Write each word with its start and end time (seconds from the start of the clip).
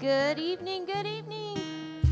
Good 0.00 0.38
evening, 0.38 0.84
good 0.84 1.06
evening. 1.06 1.56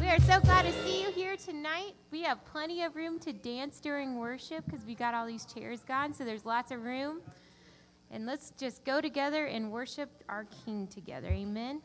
We 0.00 0.07
are 0.07 0.18
so 0.21 0.41
glad 0.41 0.62
to 0.62 0.73
see 0.84 1.02
you 1.02 1.10
here 1.10 1.36
tonight. 1.36 1.92
We 2.10 2.22
have 2.22 2.42
plenty 2.46 2.83
of 2.83 2.96
room 2.96 3.18
to 3.18 3.33
dance 3.34 3.79
during 3.79 4.18
worship 4.18 4.64
because 4.64 4.87
we 4.87 4.94
got 4.94 5.12
all 5.12 5.26
these 5.26 5.44
chairs 5.44 5.83
gone, 5.83 6.15
so 6.15 6.25
there's 6.25 6.47
lots 6.47 6.70
of 6.70 6.83
room. 6.83 7.20
And 8.11 8.25
let's 8.25 8.55
just 8.57 8.86
go 8.86 9.02
together 9.02 9.45
and 9.45 9.70
worship 9.70 10.09
our 10.30 10.46
King 10.64 10.86
together. 10.86 11.29
Amen. 11.29 11.82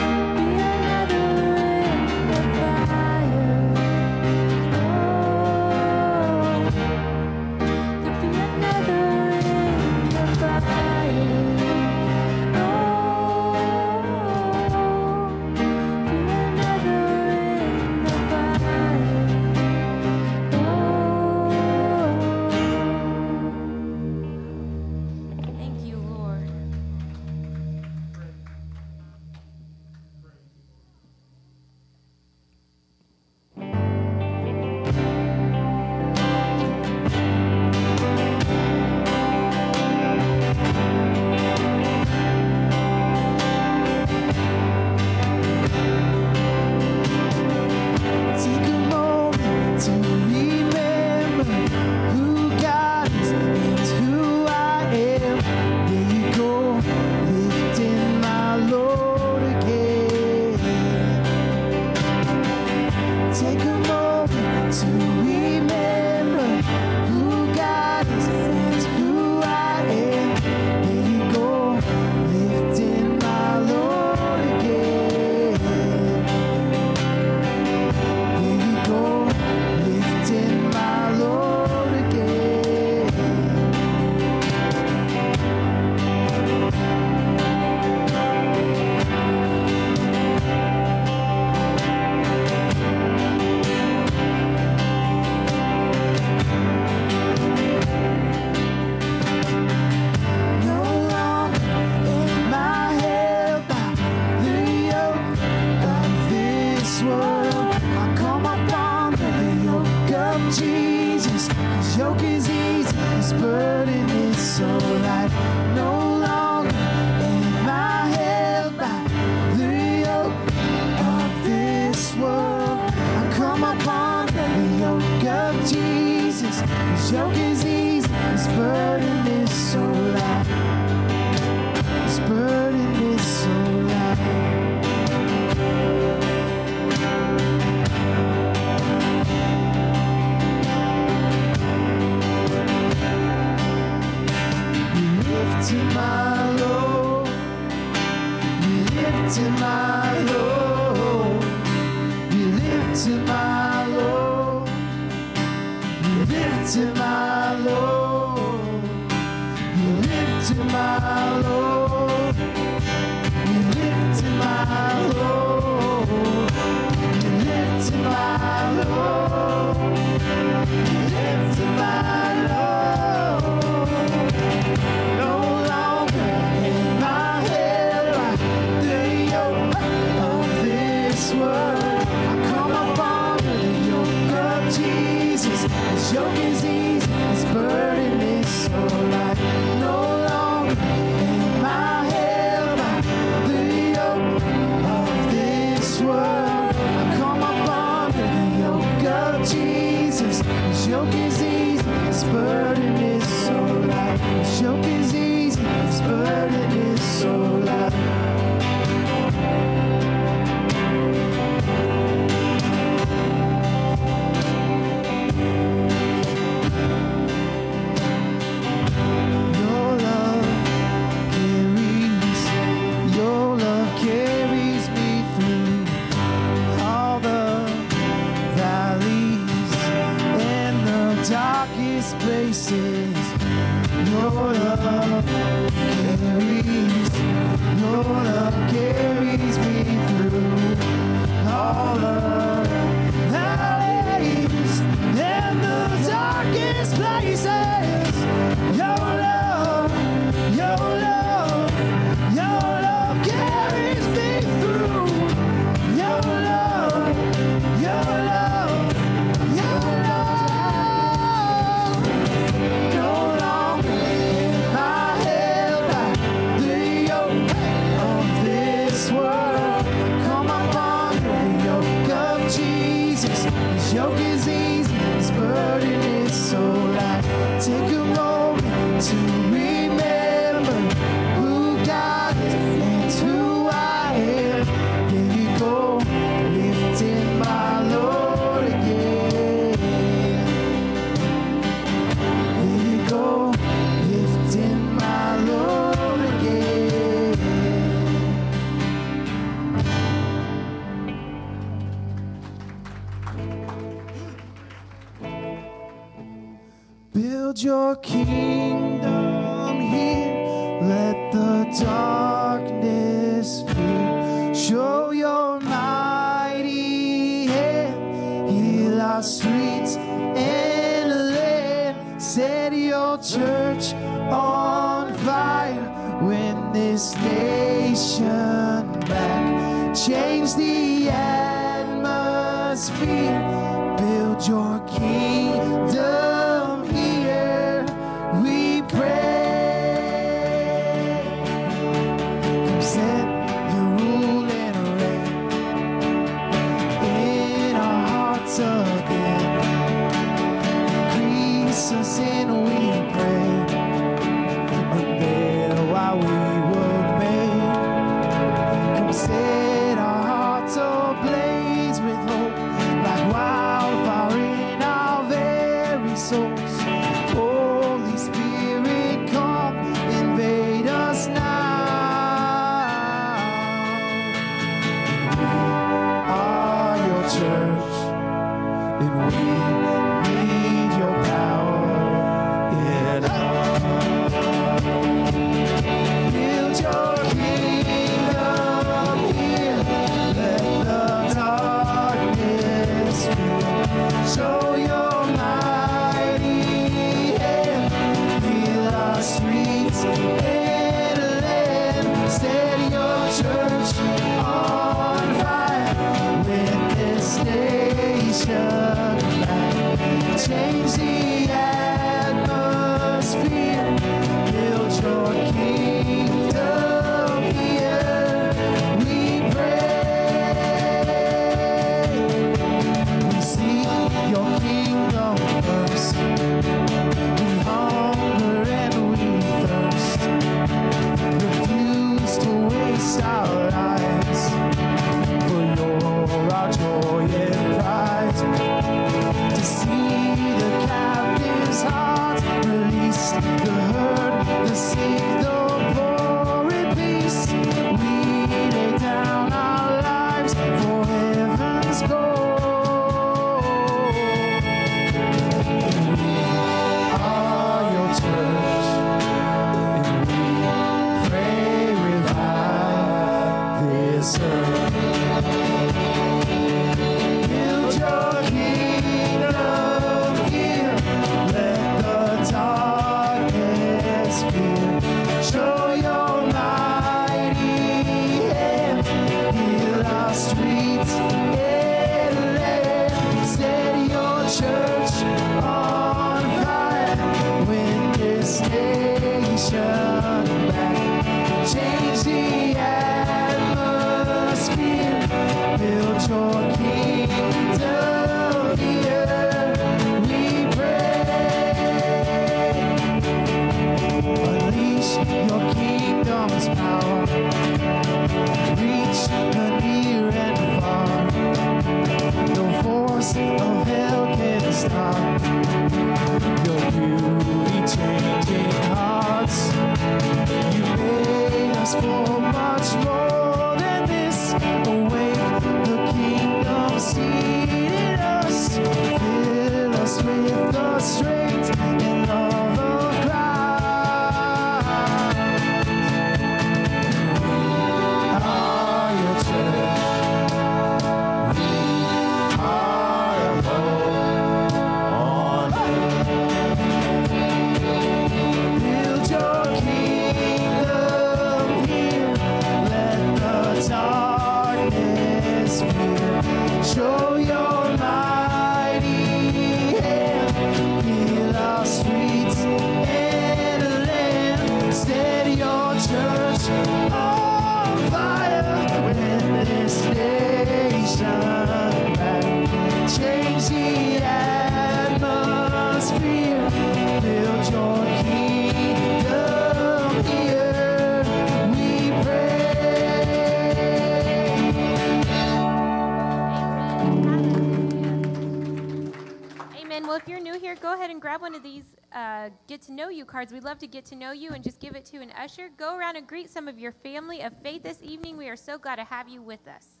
Get 592.67 592.81
to 592.83 592.91
know 592.91 593.09
you 593.09 593.25
cards. 593.25 593.51
We'd 593.51 593.63
love 593.63 593.79
to 593.79 593.87
get 593.87 594.05
to 594.05 594.15
know 594.15 594.31
you 594.31 594.51
and 594.51 594.63
just 594.63 594.79
give 594.79 594.95
it 594.95 595.05
to 595.05 595.21
an 595.21 595.31
usher. 595.37 595.69
Go 595.77 595.97
around 595.97 596.15
and 596.15 596.27
greet 596.27 596.49
some 596.49 596.67
of 596.67 596.79
your 596.79 596.91
family 596.91 597.41
of 597.41 597.53
faith 597.61 597.83
this 597.83 598.01
evening. 598.01 598.37
We 598.37 598.49
are 598.49 598.55
so 598.55 598.77
glad 598.77 598.97
to 598.97 599.03
have 599.03 599.29
you 599.29 599.41
with 599.41 599.67
us. 599.67 600.00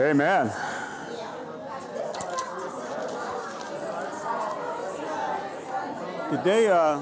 Amen. 0.00 0.52
Good 6.30 6.44
day, 6.44 6.68
uh. 6.68 7.00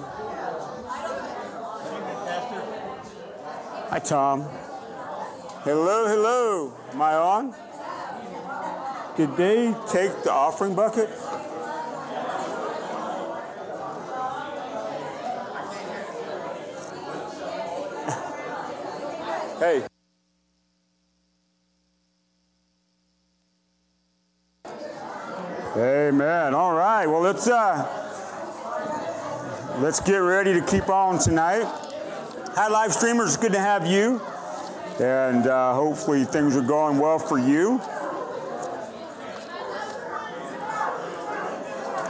Hi, 3.90 3.98
Tom. 3.98 4.42
Hello, 5.62 6.06
hello. 6.06 6.72
Am 6.92 7.02
I 7.02 7.14
on? 7.14 7.54
Did 9.16 9.36
they 9.36 9.74
take 9.88 10.22
the 10.22 10.32
offering 10.32 10.74
bucket? 10.74 11.10
hey. 19.58 19.86
Amen. 25.76 26.54
All 26.54 26.74
right. 26.74 27.06
Well, 27.06 27.25
let's 27.36 27.48
uh, 27.48 27.84
let's 29.82 30.00
get 30.00 30.16
ready 30.16 30.54
to 30.54 30.62
keep 30.62 30.88
on 30.88 31.18
tonight. 31.18 31.64
Hi, 32.54 32.68
live 32.68 32.94
streamers. 32.94 33.36
Good 33.36 33.52
to 33.52 33.58
have 33.58 33.86
you, 33.86 34.22
and 34.98 35.46
uh, 35.46 35.74
hopefully 35.74 36.24
things 36.24 36.56
are 36.56 36.62
going 36.62 36.98
well 36.98 37.18
for 37.18 37.38
you. 37.38 37.78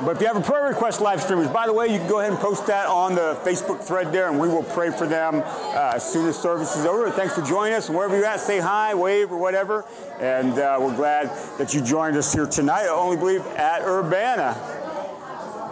But 0.05 0.17
if 0.17 0.21
you 0.21 0.27
have 0.29 0.37
a 0.37 0.43
prayer 0.43 0.69
request, 0.69 1.01
live 1.01 1.21
streamers, 1.23 1.49
by 1.49 1.67
the 1.67 1.73
way, 1.73 1.89
you 1.89 1.99
can 1.99 2.09
go 2.09 2.21
ahead 2.21 2.31
and 2.31 2.41
post 2.41 2.67
that 2.67 2.87
on 2.87 3.17
the 3.17 3.35
Facebook 3.43 3.81
thread 3.81 4.13
there, 4.13 4.29
and 4.29 4.39
we 4.39 4.47
will 4.47 4.63
pray 4.63 4.91
for 4.91 5.07
them 5.07 5.43
uh, 5.45 5.93
as 5.97 6.13
soon 6.13 6.29
as 6.29 6.39
service 6.39 6.77
is 6.77 6.85
over. 6.85 7.11
Thanks 7.11 7.35
for 7.35 7.43
joining 7.43 7.75
us. 7.75 7.91
Wherever 7.91 8.15
you're 8.15 8.27
at, 8.27 8.39
say 8.39 8.61
hi, 8.61 8.95
wave, 8.95 9.33
or 9.33 9.39
whatever. 9.39 9.85
And 10.21 10.53
uh, 10.59 10.77
we're 10.81 10.95
glad 10.95 11.31
that 11.59 11.75
you 11.75 11.81
joined 11.81 12.17
us 12.17 12.33
here 12.33 12.47
tonight. 12.47 12.85
I 12.85 12.89
only 12.89 13.17
believe 13.17 13.45
at 13.57 13.83
Urbana. 13.83 14.76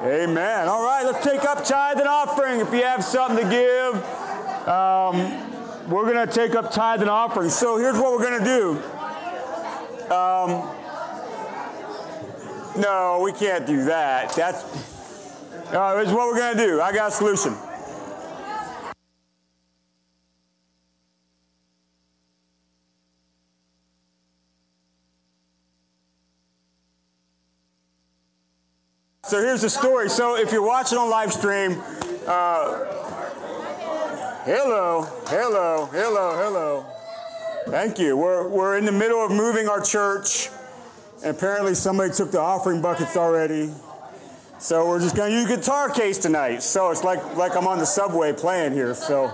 Amen. 0.05 0.69
All 0.69 0.85
right, 0.85 1.03
let's 1.03 1.25
take 1.25 1.45
up 1.45 1.65
tithe 1.65 1.99
and 1.99 2.07
offering. 2.07 2.61
If 2.61 2.71
you 2.75 2.83
have 2.83 3.03
something 3.03 3.43
to 3.43 3.51
give, 3.51 3.95
um, 4.69 5.89
we're 5.89 6.13
going 6.13 6.29
to 6.29 6.31
take 6.31 6.55
up 6.55 6.71
tithe 6.71 7.01
and 7.01 7.09
offering. 7.09 7.49
So 7.49 7.79
here's 7.79 7.97
what 7.97 8.13
we're 8.13 8.19
going 8.19 8.39
to 8.39 8.45
do. 8.45 8.71
Um, 10.15 10.69
no, 12.77 13.23
we 13.25 13.33
can't 13.33 13.67
do 13.67 13.85
that. 13.85 14.37
That's 14.37 14.63
uh, 15.73 16.03
is 16.05 16.13
what 16.13 16.29
we're 16.29 16.37
going 16.37 16.55
to 16.59 16.67
do. 16.67 16.83
I 16.83 16.93
got 16.93 17.09
a 17.09 17.15
solution. 17.15 17.57
So 29.27 29.41
here's 29.41 29.63
the 29.63 29.71
story. 29.71 30.11
So 30.11 30.37
if 30.37 30.53
you're 30.53 30.67
watching 30.67 30.99
on 30.99 31.09
live 31.09 31.33
stream, 31.33 31.83
uh, 32.27 32.85
hello, 34.45 35.09
hello, 35.29 35.87
hello, 35.87 36.37
hello. 36.37 36.87
Thank 37.69 37.99
you. 37.99 38.19
We're, 38.19 38.47
we're 38.47 38.77
in 38.77 38.85
the 38.85 38.93
middle 38.93 39.25
of 39.25 39.31
moving 39.31 39.67
our 39.67 39.81
church, 39.81 40.51
and 41.25 41.35
apparently 41.35 41.75
somebody 41.75 42.13
took 42.13 42.33
the 42.33 42.41
offering 42.41 42.83
buckets 42.83 43.17
already. 43.17 43.71
So 44.59 44.87
we're 44.87 45.01
just 45.01 45.17
going 45.17 45.33
to 45.33 45.37
use 45.39 45.49
guitar 45.49 45.89
case 45.89 46.19
tonight. 46.19 46.63
So 46.63 46.91
it's 46.91 47.03
like 47.03 47.37
like 47.37 47.57
I'm 47.57 47.67
on 47.67 47.79
the 47.79 47.87
subway 47.87 48.35
playing 48.35 48.73
here. 48.73 48.95
So. 48.95 49.27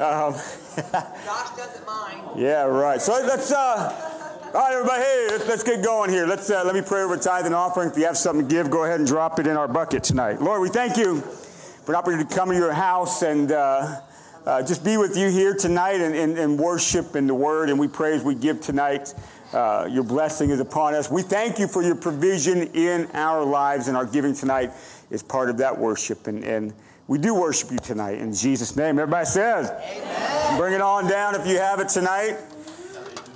Um, 0.00 0.32
Josh 0.92 1.56
doesn't 1.58 1.84
mind. 1.84 2.40
yeah, 2.40 2.62
right. 2.62 3.02
So 3.02 3.12
let's, 3.12 3.52
uh, 3.52 4.09
all 4.52 4.62
right, 4.62 4.72
everybody, 4.72 5.02
hey, 5.02 5.26
let's, 5.30 5.46
let's 5.46 5.62
get 5.62 5.84
going 5.84 6.10
here. 6.10 6.26
Let's, 6.26 6.50
uh, 6.50 6.64
let 6.64 6.74
me 6.74 6.82
pray 6.82 7.02
over 7.02 7.16
tithe 7.16 7.46
and 7.46 7.54
offering. 7.54 7.88
If 7.88 7.96
you 7.96 8.04
have 8.06 8.16
something 8.16 8.48
to 8.48 8.52
give, 8.52 8.68
go 8.68 8.84
ahead 8.84 8.98
and 8.98 9.06
drop 9.06 9.38
it 9.38 9.46
in 9.46 9.56
our 9.56 9.68
bucket 9.68 10.02
tonight. 10.02 10.42
Lord, 10.42 10.60
we 10.60 10.68
thank 10.68 10.96
you 10.96 11.20
for 11.20 11.92
an 11.92 11.96
opportunity 11.96 12.28
to 12.28 12.34
come 12.34 12.48
to 12.48 12.56
your 12.56 12.72
house 12.72 13.22
and 13.22 13.52
uh, 13.52 14.00
uh, 14.44 14.62
just 14.62 14.84
be 14.84 14.96
with 14.96 15.16
you 15.16 15.30
here 15.30 15.54
tonight 15.54 16.00
and, 16.00 16.16
and, 16.16 16.36
and 16.36 16.58
worship 16.58 17.14
in 17.14 17.28
the 17.28 17.34
word. 17.34 17.70
And 17.70 17.78
we 17.78 17.86
pray 17.86 18.12
as 18.12 18.24
we 18.24 18.34
give 18.34 18.60
tonight, 18.60 19.14
uh, 19.52 19.86
your 19.88 20.02
blessing 20.02 20.50
is 20.50 20.58
upon 20.58 20.94
us. 20.94 21.08
We 21.08 21.22
thank 21.22 21.60
you 21.60 21.68
for 21.68 21.84
your 21.84 21.94
provision 21.94 22.62
in 22.74 23.08
our 23.14 23.44
lives, 23.44 23.86
and 23.86 23.96
our 23.96 24.06
giving 24.06 24.34
tonight 24.34 24.72
is 25.10 25.22
part 25.22 25.48
of 25.50 25.58
that 25.58 25.78
worship. 25.78 26.26
And, 26.26 26.42
and 26.42 26.74
we 27.06 27.18
do 27.18 27.34
worship 27.34 27.70
you 27.70 27.78
tonight 27.78 28.18
in 28.18 28.34
Jesus' 28.34 28.74
name. 28.74 28.98
Everybody 28.98 29.26
says, 29.26 29.70
Amen. 29.70 30.58
Bring 30.58 30.74
it 30.74 30.80
on 30.80 31.08
down 31.08 31.36
if 31.36 31.46
you 31.46 31.58
have 31.58 31.78
it 31.78 31.88
tonight. 31.88 32.36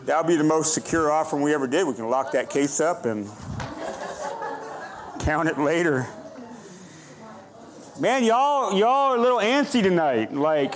That'll 0.05 0.25
be 0.25 0.37
the 0.37 0.45
most 0.45 0.75
secure 0.75 1.11
offering 1.11 1.43
we 1.43 1.55
ever 1.55 1.67
did. 1.67 1.87
We 1.87 1.95
can 1.95 2.11
lock 2.11 2.33
that 2.33 2.51
case 2.51 2.79
up 2.79 3.07
and 3.07 3.27
count 5.21 5.49
it 5.49 5.59
later. 5.59 6.07
Man, 7.99 8.23
y'all, 8.23 8.77
y'all 8.77 9.13
are 9.13 9.17
a 9.17 9.21
little 9.21 9.39
antsy 9.39 9.83
tonight. 9.83 10.35
Like, 10.35 10.75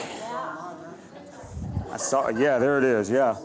I 1.90 1.98
saw, 1.98 2.30
yeah, 2.30 2.58
there 2.58 2.78
it 2.78 2.84
is, 2.84 3.10
yeah. 3.10 3.36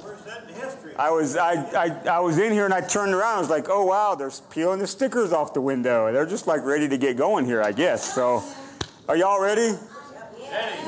I 0.98 1.10
was, 1.10 1.36
I, 1.36 1.54
I, 1.74 2.08
I 2.08 2.19
was 2.19 2.38
in 2.38 2.54
here 2.54 2.63
and 2.63 2.74
I 2.74 2.80
turned 2.80 3.13
around. 3.13 3.38
I 3.38 3.39
was 3.39 3.50
like, 3.50 3.65
oh 3.67 3.84
wow, 3.86 4.15
they're 4.15 4.32
peeling 4.52 4.80
the 4.80 4.88
stickers 4.88 5.34
off 5.34 5.54
the 5.54 5.60
window. 5.60 6.13
They're 6.13 6.26
just 6.26 6.46
like 6.46 6.63
ready 6.63 6.88
to 6.88 6.98
get 6.98 7.17
going 7.17 7.46
here, 7.46 7.62
I 7.62 7.72
guess. 7.72 8.13
So, 8.13 8.43
are 9.10 9.17
y'all 9.17 9.41
ready? 9.41 9.74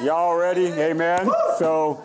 Y'all 0.03 0.37
ready? 0.37 0.67
Amen. 0.67 1.27
So, 1.57 2.01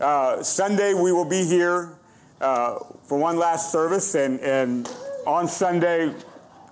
uh, 0.00 0.42
Sunday 0.42 0.92
we 0.92 1.10
will 1.10 1.24
be 1.24 1.44
here 1.44 1.98
uh, 2.40 2.78
for 3.04 3.18
one 3.18 3.36
last 3.38 3.72
service, 3.72 4.14
and, 4.14 4.40
and 4.40 4.90
on 5.26 5.48
Sunday, 5.48 6.12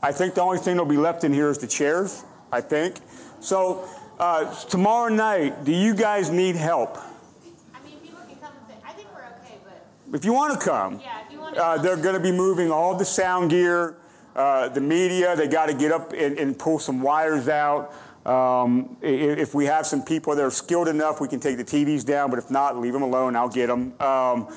I 0.02 0.12
think 0.12 0.34
the 0.34 0.42
only 0.42 0.58
thing 0.58 0.76
that'll 0.76 0.88
be 0.90 0.96
left 0.96 1.24
in 1.24 1.32
here 1.32 1.50
is 1.50 1.58
the 1.58 1.66
chairs. 1.66 2.24
I 2.52 2.60
think. 2.60 2.96
So, 3.40 3.88
uh, 4.20 4.54
tomorrow 4.66 5.08
night, 5.12 5.64
do 5.64 5.72
you 5.72 5.94
guys 5.94 6.30
need 6.30 6.54
help? 6.54 6.96
I 6.96 7.84
mean, 7.84 7.98
people 7.98 8.20
can 8.28 8.36
come 8.36 8.52
and 8.56 8.68
say, 8.68 8.74
I 8.86 8.92
think 8.92 9.08
we're 9.12 9.24
okay, 9.42 9.58
but 9.64 10.16
If 10.16 10.24
you 10.24 10.32
want 10.32 10.58
to 10.58 10.64
come, 10.64 11.00
yeah, 11.00 11.24
if 11.26 11.32
you 11.32 11.40
want 11.40 11.56
to. 11.56 11.62
uh, 11.62 11.78
they're 11.78 11.96
going 11.96 12.14
to 12.14 12.20
be 12.20 12.30
moving 12.32 12.70
all 12.70 12.94
the 12.96 13.04
sound 13.04 13.50
gear, 13.50 13.96
uh, 14.36 14.68
the 14.68 14.80
media. 14.80 15.34
They 15.34 15.48
got 15.48 15.66
to 15.66 15.74
get 15.74 15.90
up 15.90 16.12
and, 16.12 16.38
and 16.38 16.56
pull 16.56 16.78
some 16.78 17.02
wires 17.02 17.48
out. 17.48 17.92
Um, 18.24 18.96
if 19.02 19.54
we 19.54 19.66
have 19.66 19.86
some 19.86 20.02
people 20.02 20.34
that 20.36 20.42
are 20.42 20.50
skilled 20.50 20.88
enough, 20.88 21.20
we 21.20 21.28
can 21.28 21.40
take 21.40 21.56
the 21.56 21.64
TVs 21.64 22.04
down. 22.06 22.30
But 22.30 22.38
if 22.38 22.50
not, 22.50 22.78
leave 22.78 22.92
them 22.92 23.02
alone. 23.02 23.34
I'll 23.36 23.48
get 23.48 23.66
them. 23.66 23.92
Um, 24.00 24.48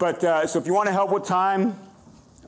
but 0.00 0.24
uh, 0.24 0.46
so 0.46 0.58
if 0.58 0.66
you 0.66 0.72
want 0.72 0.88
to 0.88 0.92
help, 0.92 1.10
what 1.10 1.26
time 1.26 1.76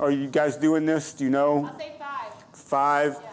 are 0.00 0.10
you 0.10 0.26
guys 0.26 0.56
doing 0.56 0.86
this? 0.86 1.12
Do 1.12 1.24
you 1.24 1.30
know? 1.30 1.66
I'll 1.66 1.78
say 1.78 1.92
five. 1.98 2.32
Five. 2.54 3.16
Yeah. 3.22 3.30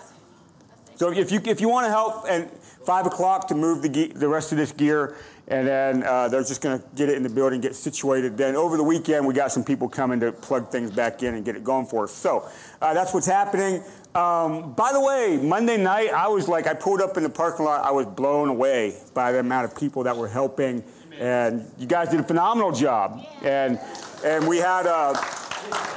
So 0.97 1.12
if 1.12 1.32
you 1.32 1.39
if 1.45 1.62
you 1.62 1.69
want 1.69 1.86
to 1.86 1.89
help 1.89 2.25
and 2.27 2.51
five 2.86 3.05
o'clock 3.05 3.47
to 3.47 3.55
move 3.55 3.82
the 3.82 3.88
ge- 3.88 4.13
the 4.13 4.27
rest 4.27 4.51
of 4.51 4.58
this 4.58 4.73
gear, 4.73 5.15
and 5.47 5.65
then 5.65 6.03
uh, 6.03 6.27
they're 6.27 6.43
just 6.43 6.62
going 6.62 6.77
to 6.77 6.86
get 6.95 7.08
it 7.08 7.15
in 7.15 7.23
the 7.23 7.29
building, 7.29 7.62
get 7.62 7.75
situated. 7.75 8.38
Then 8.38 8.58
over 8.58 8.75
the 8.75 8.84
weekend, 8.84 9.25
we 9.25 9.34
got 9.34 9.53
some 9.53 9.63
people 9.63 9.88
coming 9.88 10.19
to 10.19 10.34
plug 10.34 10.69
things 10.69 10.91
back 10.91 11.23
in 11.23 11.36
and 11.36 11.45
get 11.45 11.55
it 11.55 11.63
going 11.63 11.86
for 11.86 12.03
us. 12.03 12.12
So 12.12 12.49
uh, 12.82 12.93
that's 12.93 13.13
what's 13.13 13.25
happening. 13.25 13.82
Um, 14.15 14.73
by 14.73 14.91
the 14.91 14.99
way, 14.99 15.39
Monday 15.41 15.77
night, 15.77 16.10
I 16.10 16.27
was 16.27 16.49
like, 16.49 16.67
I 16.67 16.73
pulled 16.73 16.99
up 16.99 17.15
in 17.15 17.23
the 17.23 17.29
parking 17.29 17.63
lot. 17.65 17.86
I 17.86 17.91
was 17.91 18.05
blown 18.05 18.49
away 18.49 18.97
by 19.13 19.32
the 19.32 19.39
amount 19.39 19.71
of 19.71 19.77
people 19.77 20.03
that 20.03 20.17
were 20.17 20.27
helping, 20.27 20.84
and 21.19 21.65
you 21.77 21.88
guys 21.88 22.10
did 22.10 22.19
a 22.19 22.23
phenomenal 22.23 22.71
job. 22.71 23.25
And 23.43 23.79
and 24.23 24.47
we 24.47 24.58
had. 24.58 24.88
Uh, 24.88 25.13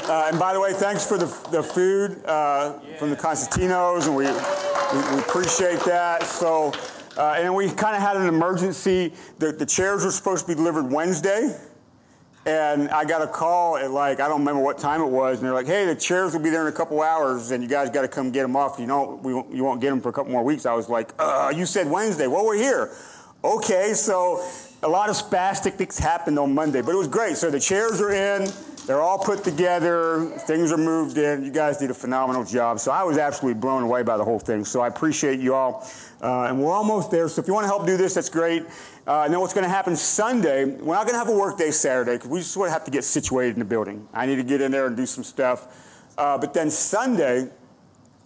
uh, 0.05 0.29
and 0.29 0.39
by 0.39 0.53
the 0.53 0.61
way, 0.61 0.73
thanks 0.73 1.07
for 1.07 1.17
the, 1.17 1.27
the 1.51 1.63
food 1.63 2.25
uh, 2.27 2.79
from 2.99 3.11
the 3.11 3.17
Constantinos, 3.17 4.07
and 4.07 4.17
we, 4.17 4.27
we, 4.27 5.15
we 5.15 5.23
appreciate 5.23 5.79
that. 5.81 6.25
So, 6.25 6.73
uh, 7.17 7.37
and 7.39 7.55
we 7.55 7.71
kind 7.71 7.95
of 7.95 8.03
had 8.03 8.17
an 8.17 8.27
emergency. 8.27 9.13
The, 9.39 9.53
the 9.53 9.65
chairs 9.65 10.05
were 10.05 10.11
supposed 10.11 10.47
to 10.47 10.49
be 10.49 10.57
delivered 10.57 10.91
Wednesday, 10.91 11.57
and 12.45 12.91
I 12.91 13.05
got 13.05 13.23
a 13.23 13.29
call 13.29 13.77
at 13.77 13.93
like 13.93 14.19
I 14.19 14.27
don't 14.27 14.41
remember 14.41 14.63
what 14.63 14.79
time 14.79 15.01
it 15.01 15.09
was, 15.09 15.39
and 15.39 15.47
they're 15.47 15.55
like, 15.55 15.67
"Hey, 15.67 15.87
the 15.87 15.95
chairs 15.95 16.33
will 16.33 16.43
be 16.43 16.51
there 16.51 16.67
in 16.67 16.73
a 16.73 16.77
couple 16.77 17.01
hours, 17.01 17.53
and 17.53 17.63
you 17.63 17.69
guys 17.69 17.89
got 17.89 18.03
to 18.03 18.09
come 18.09 18.33
get 18.33 18.43
them 18.43 18.57
off. 18.57 18.81
You 18.81 18.87
know, 18.87 19.21
we 19.23 19.33
won't, 19.33 19.55
you 19.55 19.63
won't 19.63 19.81
get 19.81 19.91
them 19.91 20.01
for 20.01 20.09
a 20.09 20.13
couple 20.13 20.33
more 20.33 20.43
weeks." 20.43 20.67
I 20.67 20.75
was 20.75 20.89
like, 20.89 21.13
uh, 21.19 21.53
"You 21.55 21.65
said 21.65 21.89
Wednesday. 21.89 22.27
Well, 22.27 22.45
we're 22.45 22.57
here." 22.57 22.91
Okay, 23.45 23.95
so 23.95 24.45
a 24.83 24.89
lot 24.89 25.09
of 25.09 25.17
spastic 25.17 25.75
things 25.75 25.99
happened 25.99 26.39
on 26.39 26.55
Monday, 26.55 26.83
but 26.83 26.93
it 26.93 26.99
was 26.99 27.09
great. 27.09 27.37
So 27.37 27.51
the 27.51 27.61
chairs 27.61 28.01
are 28.01 28.11
in, 28.11 28.51
they're 28.87 29.01
all 29.01 29.19
put 29.19 29.45
together, 29.45 30.25
things 30.41 30.73
are 30.73 30.77
moved 30.77 31.19
in. 31.19 31.45
You 31.45 31.53
guys 31.53 31.79
did 31.79 31.91
a 31.91 31.95
phenomenal 31.95 32.45
job. 32.45 32.81
So 32.81 32.91
I 32.91 33.05
was 33.05 33.17
absolutely 33.17 33.61
blown 33.61 33.85
away 33.85 34.03
by 34.03 34.17
the 34.17 34.25
whole 34.25 34.41
thing. 34.41 34.65
So 34.65 34.81
I 34.81 34.89
appreciate 34.89 35.39
you 35.39 35.55
all. 35.55 35.89
Uh, 36.21 36.45
and 36.45 36.61
we're 36.61 36.73
almost 36.73 37.13
there. 37.13 37.29
So 37.29 37.41
if 37.41 37.47
you 37.47 37.55
want 37.55 37.63
to 37.63 37.69
help 37.69 37.87
do 37.87 37.97
this, 37.97 38.15
that's 38.15 38.29
great. 38.29 38.65
Uh, 39.07 39.23
and 39.23 39.33
then 39.33 39.41
what's 39.41 39.55
going 39.55 39.65
to 39.65 39.71
happen 39.71 39.95
Sunday, 39.95 40.65
we're 40.65 40.95
not 40.95 41.07
going 41.07 41.15
to 41.15 41.19
have 41.19 41.29
a 41.29 41.37
work 41.37 41.59
day 41.59 41.71
Saturday 41.71 42.15
because 42.15 42.29
we 42.29 42.41
just 42.41 42.51
sort 42.51 42.67
of 42.67 42.73
have 42.73 42.85
to 42.85 42.91
get 42.91 43.05
situated 43.05 43.55
in 43.55 43.61
the 43.61 43.65
building. 43.65 44.09
I 44.13 44.27
need 44.27 44.37
to 44.37 44.43
get 44.43 44.61
in 44.61 44.73
there 44.73 44.87
and 44.89 44.97
do 44.97 45.07
some 45.07 45.23
stuff. 45.23 46.11
Uh, 46.19 46.39
but 46.39 46.55
then 46.55 46.71
Sunday, 46.71 47.49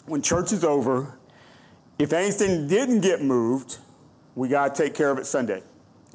when 0.07 0.23
church 0.23 0.53
is 0.53 0.65
over, 0.65 1.19
if 1.99 2.15
anything 2.15 2.67
didn't 2.67 3.01
get 3.01 3.23
moved, 3.23 3.77
we 4.35 4.49
got 4.49 4.75
to 4.75 4.83
take 4.83 4.95
care 4.95 5.11
of 5.11 5.19
it 5.19 5.27
Sunday. 5.27 5.63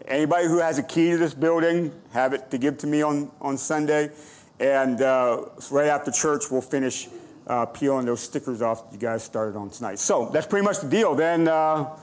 Anybody 0.07 0.47
who 0.47 0.59
has 0.59 0.77
a 0.77 0.83
key 0.83 1.11
to 1.11 1.17
this 1.17 1.33
building, 1.33 1.91
have 2.11 2.33
it 2.33 2.49
to 2.51 2.57
give 2.57 2.77
to 2.79 2.87
me 2.87 3.01
on, 3.01 3.31
on 3.39 3.57
Sunday. 3.57 4.09
And 4.59 5.01
uh, 5.01 5.45
right 5.69 5.87
after 5.87 6.11
church, 6.11 6.45
we'll 6.49 6.61
finish 6.61 7.07
uh, 7.47 7.65
peeling 7.65 8.05
those 8.05 8.21
stickers 8.21 8.61
off 8.61 8.89
that 8.89 8.93
you 8.93 8.99
guys 8.99 9.23
started 9.23 9.55
on 9.55 9.69
tonight. 9.69 9.99
So 9.99 10.29
that's 10.31 10.47
pretty 10.47 10.65
much 10.65 10.79
the 10.79 10.89
deal. 10.89 11.15
Then 11.15 11.47
uh, 11.47 11.97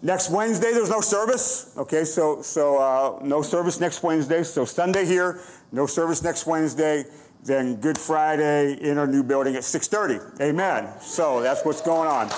next 0.00 0.30
Wednesday, 0.30 0.72
there's 0.72 0.90
no 0.90 1.00
service. 1.00 1.74
Okay, 1.76 2.04
so, 2.04 2.42
so 2.42 2.78
uh, 2.78 3.18
no 3.24 3.42
service 3.42 3.78
next 3.78 4.02
Wednesday. 4.02 4.42
So 4.42 4.64
Sunday 4.64 5.04
here, 5.04 5.40
no 5.70 5.86
service 5.86 6.22
next 6.22 6.46
Wednesday. 6.46 7.04
Then 7.44 7.76
Good 7.80 7.98
Friday 7.98 8.74
in 8.74 8.98
our 8.98 9.06
new 9.06 9.24
building 9.24 9.56
at 9.56 9.62
6:30. 9.62 10.40
Amen. 10.40 10.88
So 11.00 11.40
that's 11.40 11.64
what's 11.64 11.80
going 11.80 12.08
on. 12.08 12.30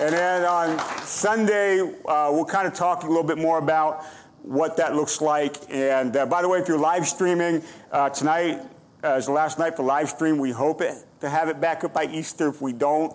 And 0.00 0.14
then 0.14 0.44
on 0.44 0.78
Sunday, 1.04 1.80
uh, 1.80 2.30
we'll 2.30 2.44
kind 2.44 2.68
of 2.68 2.74
talk 2.74 3.02
a 3.02 3.08
little 3.08 3.24
bit 3.24 3.38
more 3.38 3.58
about 3.58 4.04
what 4.42 4.76
that 4.76 4.94
looks 4.94 5.20
like. 5.20 5.56
And 5.70 6.16
uh, 6.16 6.26
by 6.26 6.42
the 6.42 6.48
way, 6.48 6.58
if 6.58 6.68
you're 6.68 6.78
live 6.78 7.06
streaming 7.06 7.62
uh, 7.90 8.10
tonight 8.10 8.60
uh, 9.04 9.14
is 9.14 9.26
the 9.26 9.32
last 9.32 9.58
night 9.58 9.76
for 9.76 9.82
live 9.82 10.08
stream. 10.08 10.38
We 10.38 10.50
hope 10.50 10.80
it, 10.80 10.94
to 11.20 11.28
have 11.28 11.48
it 11.48 11.60
back 11.60 11.84
up 11.84 11.92
by 11.92 12.04
Easter. 12.04 12.48
If 12.48 12.60
we 12.60 12.72
don't, 12.72 13.14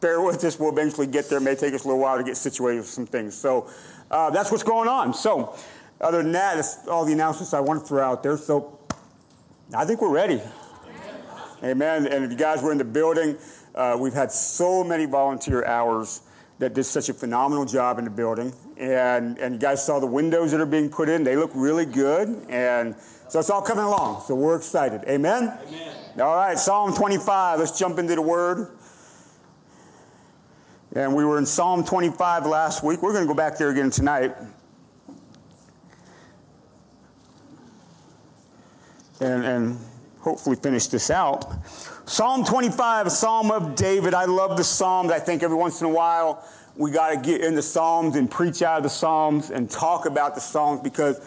bear 0.00 0.20
with 0.20 0.42
us. 0.44 0.58
We'll 0.58 0.72
eventually 0.72 1.06
get 1.06 1.28
there. 1.28 1.38
It 1.38 1.42
may 1.42 1.54
take 1.54 1.74
us 1.74 1.84
a 1.84 1.88
little 1.88 2.02
while 2.02 2.18
to 2.18 2.24
get 2.24 2.36
situated 2.36 2.78
with 2.78 2.88
some 2.88 3.06
things. 3.06 3.34
So 3.34 3.70
uh, 4.10 4.30
that's 4.30 4.50
what's 4.50 4.64
going 4.64 4.88
on. 4.88 5.14
So 5.14 5.56
other 6.00 6.22
than 6.22 6.32
that, 6.32 6.56
that's 6.56 6.88
all 6.88 7.04
the 7.04 7.12
announcements 7.12 7.54
I 7.54 7.60
want 7.60 7.80
to 7.80 7.86
throw 7.86 8.04
out 8.04 8.22
there. 8.22 8.36
So 8.36 8.78
I 9.76 9.84
think 9.84 10.00
we're 10.00 10.10
ready. 10.10 10.40
Amen. 11.62 12.06
And 12.06 12.24
if 12.24 12.30
you 12.30 12.36
guys 12.36 12.62
were 12.62 12.72
in 12.72 12.78
the 12.78 12.84
building, 12.84 13.38
uh, 13.74 13.96
we've 13.98 14.12
had 14.12 14.30
so 14.30 14.84
many 14.84 15.06
volunteer 15.06 15.64
hours 15.64 16.22
that 16.58 16.74
did 16.74 16.84
such 16.84 17.08
a 17.08 17.14
phenomenal 17.14 17.64
job 17.64 17.98
in 17.98 18.04
the 18.04 18.10
building. 18.10 18.52
And, 18.76 19.38
and 19.38 19.54
you 19.54 19.60
guys 19.60 19.84
saw 19.84 20.00
the 20.00 20.06
windows 20.06 20.50
that 20.50 20.60
are 20.60 20.66
being 20.66 20.90
put 20.90 21.08
in. 21.08 21.22
They 21.22 21.36
look 21.36 21.52
really 21.54 21.86
good. 21.86 22.28
And 22.48 22.96
so 23.28 23.38
it's 23.38 23.50
all 23.50 23.62
coming 23.62 23.84
along. 23.84 24.22
So 24.26 24.34
we're 24.34 24.56
excited. 24.56 25.02
Amen? 25.08 25.56
Amen. 25.66 26.20
All 26.20 26.36
right, 26.36 26.58
Psalm 26.58 26.94
25. 26.94 27.58
Let's 27.60 27.78
jump 27.78 27.98
into 27.98 28.14
the 28.14 28.22
word. 28.22 28.76
And 30.94 31.14
we 31.14 31.24
were 31.24 31.38
in 31.38 31.46
Psalm 31.46 31.84
25 31.84 32.46
last 32.46 32.84
week. 32.84 33.02
We're 33.02 33.12
going 33.12 33.24
to 33.24 33.28
go 33.28 33.34
back 33.34 33.58
there 33.58 33.70
again 33.70 33.90
tonight. 33.90 34.34
And, 39.20 39.44
and 39.44 39.78
hopefully 40.20 40.56
finish 40.56 40.86
this 40.88 41.10
out. 41.10 41.46
Psalm 42.06 42.44
25, 42.44 43.06
a 43.06 43.10
psalm 43.10 43.50
of 43.50 43.74
David. 43.74 44.14
I 44.14 44.24
love 44.24 44.56
the 44.56 44.64
psalms. 44.64 45.10
I 45.10 45.18
think 45.18 45.42
every 45.42 45.56
once 45.56 45.80
in 45.80 45.86
a 45.86 45.90
while 45.90 46.46
we 46.76 46.90
got 46.90 47.10
to 47.10 47.16
get 47.16 47.40
in 47.40 47.54
the 47.54 47.62
psalms 47.62 48.16
and 48.16 48.30
preach 48.30 48.62
out 48.62 48.78
of 48.78 48.82
the 48.82 48.90
psalms 48.90 49.50
and 49.50 49.70
talk 49.70 50.06
about 50.06 50.34
the 50.34 50.40
psalms 50.40 50.80
because 50.80 51.20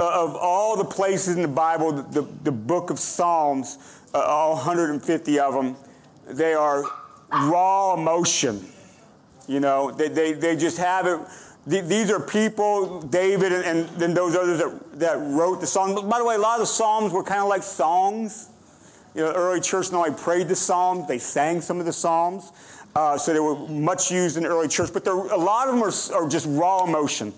of 0.00 0.36
all 0.36 0.76
the 0.76 0.84
places 0.84 1.36
in 1.36 1.42
the 1.42 1.48
Bible, 1.48 1.92
the, 1.92 2.22
the 2.44 2.52
book 2.52 2.90
of 2.90 2.98
Psalms, 2.98 3.78
uh, 4.14 4.18
all 4.18 4.54
150 4.54 5.38
of 5.40 5.54
them, 5.54 5.76
they 6.26 6.54
are 6.54 6.84
raw 7.32 7.94
emotion. 7.94 8.64
You 9.48 9.60
know, 9.60 9.90
they, 9.90 10.08
they, 10.08 10.32
they 10.34 10.56
just 10.56 10.78
have 10.78 11.06
it. 11.06 11.20
These 11.66 12.10
are 12.10 12.20
people, 12.20 13.02
David 13.02 13.52
and, 13.52 13.64
and 13.64 13.88
then 14.00 14.14
those 14.14 14.34
others 14.34 14.58
that, 14.58 15.00
that 15.00 15.18
wrote 15.18 15.60
the 15.60 15.66
song. 15.66 16.08
By 16.08 16.18
the 16.18 16.24
way, 16.24 16.36
a 16.36 16.38
lot 16.38 16.54
of 16.54 16.60
the 16.60 16.66
Psalms 16.66 17.12
were 17.12 17.22
kind 17.22 17.40
of 17.40 17.48
like 17.48 17.62
songs. 17.62 18.48
You 19.14 19.22
know, 19.22 19.32
early 19.32 19.60
church 19.60 19.90
not 19.92 20.06
only 20.06 20.18
prayed 20.18 20.48
the 20.48 20.56
Psalms, 20.56 21.08
they 21.08 21.18
sang 21.18 21.60
some 21.60 21.80
of 21.80 21.86
the 21.86 21.92
Psalms. 21.92 22.52
Uh, 22.94 23.16
so 23.16 23.32
they 23.32 23.40
were 23.40 23.56
much 23.68 24.10
used 24.10 24.36
in 24.36 24.42
the 24.42 24.48
early 24.48 24.68
church, 24.68 24.90
but 24.92 25.06
a 25.06 25.12
lot 25.12 25.68
of 25.68 25.74
them 25.74 25.82
are, 25.82 26.22
are 26.22 26.28
just 26.28 26.46
raw 26.48 26.84
emotion. 26.84 27.32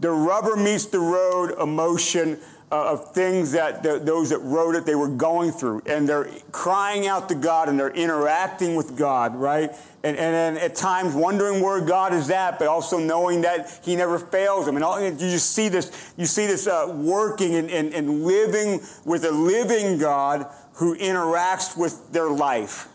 The 0.00 0.10
rubber 0.10 0.56
meets 0.56 0.86
the 0.86 0.98
road 0.98 1.58
emotion 1.60 2.38
uh, 2.72 2.92
of 2.92 3.14
things 3.14 3.52
that 3.52 3.82
the, 3.82 3.98
those 3.98 4.30
that 4.30 4.38
wrote 4.38 4.74
it 4.74 4.84
they 4.84 4.94
were 4.94 5.08
going 5.08 5.52
through, 5.52 5.82
and 5.86 6.08
they're 6.08 6.28
crying 6.50 7.06
out 7.06 7.28
to 7.28 7.34
God 7.34 7.68
and 7.68 7.78
they're 7.78 7.90
interacting 7.90 8.74
with 8.74 8.96
God, 8.96 9.36
right? 9.36 9.70
And, 10.02 10.16
and 10.16 10.34
then 10.34 10.56
at 10.58 10.74
times 10.74 11.14
wondering 11.14 11.62
where 11.62 11.80
God 11.80 12.12
is 12.12 12.30
at, 12.30 12.58
but 12.58 12.66
also 12.66 12.98
knowing 12.98 13.42
that 13.42 13.80
He 13.84 13.94
never 13.96 14.18
fails 14.18 14.66
them. 14.66 14.76
And 14.76 14.84
all, 14.84 15.00
you 15.00 15.12
just 15.16 15.52
see 15.52 15.68
this, 15.68 16.12
you 16.16 16.26
see 16.26 16.46
this 16.46 16.66
uh, 16.66 16.92
working 16.96 17.54
and, 17.54 17.70
and, 17.70 17.94
and 17.94 18.24
living 18.24 18.80
with 19.04 19.24
a 19.24 19.30
living 19.30 19.98
God 19.98 20.46
who 20.74 20.96
interacts 20.96 21.76
with 21.76 22.12
their 22.12 22.28
life 22.28 22.88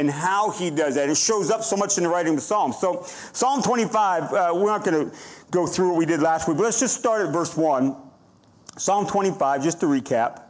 and 0.00 0.10
how 0.10 0.50
he 0.50 0.70
does 0.70 0.94
that. 0.94 1.10
It 1.10 1.16
shows 1.18 1.50
up 1.50 1.62
so 1.62 1.76
much 1.76 1.98
in 1.98 2.04
the 2.04 2.08
writing 2.08 2.30
of 2.30 2.36
the 2.36 2.42
Psalms. 2.42 2.78
So, 2.78 3.04
Psalm 3.32 3.62
25, 3.62 4.22
uh, 4.32 4.52
we're 4.54 4.64
not 4.66 4.82
going 4.82 5.10
to 5.10 5.16
go 5.50 5.66
through 5.66 5.90
what 5.90 5.98
we 5.98 6.06
did 6.06 6.20
last 6.20 6.48
week, 6.48 6.56
but 6.56 6.64
let's 6.64 6.80
just 6.80 6.96
start 6.96 7.20
at 7.20 7.30
verse 7.32 7.54
1. 7.54 7.94
Psalm 8.78 9.06
25, 9.06 9.62
just 9.62 9.78
to 9.80 9.86
recap. 9.86 10.40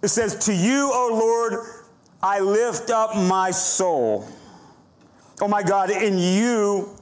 It 0.00 0.08
says, 0.08 0.46
To 0.46 0.54
you, 0.54 0.90
O 0.90 1.10
Lord, 1.12 1.66
I 2.22 2.40
lift 2.40 2.88
up 2.88 3.14
my 3.14 3.50
soul. 3.50 4.26
Oh 5.42 5.48
my 5.48 5.62
God, 5.62 5.90
in 5.90 6.16
you 6.18 6.96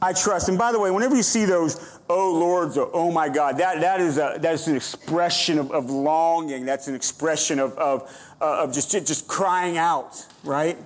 I 0.00 0.14
trust. 0.14 0.48
And 0.48 0.56
by 0.56 0.72
the 0.72 0.80
way, 0.80 0.90
whenever 0.90 1.14
you 1.14 1.22
see 1.22 1.44
those 1.44 2.00
oh 2.12 2.32
Lords 2.32 2.76
or 2.76 2.90
oh 2.92 3.10
my 3.10 3.28
God, 3.28 3.58
that, 3.58 3.80
that, 3.80 4.00
is, 4.00 4.18
a, 4.18 4.36
that 4.40 4.54
is 4.54 4.68
an 4.68 4.76
expression 4.76 5.58
of, 5.58 5.70
of 5.70 5.90
longing. 5.90 6.64
That's 6.64 6.88
an 6.88 6.94
expression 6.94 7.58
of, 7.58 7.72
of, 7.78 8.02
uh, 8.40 8.64
of 8.64 8.72
just, 8.72 8.90
just 8.90 9.26
crying 9.28 9.78
out, 9.78 10.26
right? 10.44 10.76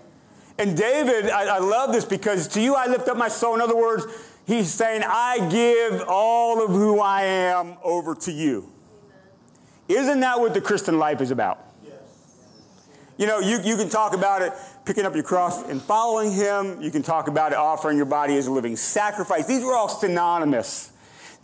And 0.59 0.77
David, 0.77 1.31
I, 1.31 1.57
I 1.57 1.59
love 1.59 1.93
this 1.93 2.05
because 2.05 2.49
to 2.49 2.61
you 2.61 2.75
I 2.75 2.87
lift 2.87 3.09
up 3.09 3.17
my 3.17 3.29
soul. 3.29 3.55
In 3.55 3.61
other 3.61 3.77
words, 3.77 4.07
he's 4.47 4.73
saying, 4.73 5.03
I 5.05 5.49
give 5.51 6.05
all 6.09 6.65
of 6.65 6.71
who 6.71 7.01
I 7.01 7.25
am 7.25 7.77
over 7.83 8.15
to 8.15 8.33
you. 8.33 8.73
Isn't 9.89 10.21
that 10.21 10.41
what 10.41 10.55
the 10.55 10.61
Christian 10.61 10.99
life 10.99 11.21
is 11.21 11.31
about? 11.31 11.63
You 13.19 13.27
know, 13.27 13.39
you, 13.39 13.59
you 13.63 13.77
can 13.77 13.89
talk 13.89 14.15
about 14.15 14.43
it 14.43 14.53
picking 14.85 15.07
up 15.07 15.15
your 15.15 15.25
cross 15.25 15.67
and 15.69 15.81
following 15.81 16.31
him. 16.31 16.83
You 16.83 16.91
can 16.91 17.03
talk 17.03 17.29
about 17.29 17.53
it 17.53 17.59
offering 17.59 17.97
your 17.97 18.07
body 18.07 18.37
as 18.37 18.47
a 18.47 18.53
living 18.53 18.77
sacrifice. 18.77 19.47
These 19.47 19.63
are 19.65 19.75
all 19.75 19.89
synonymous. 19.89 20.93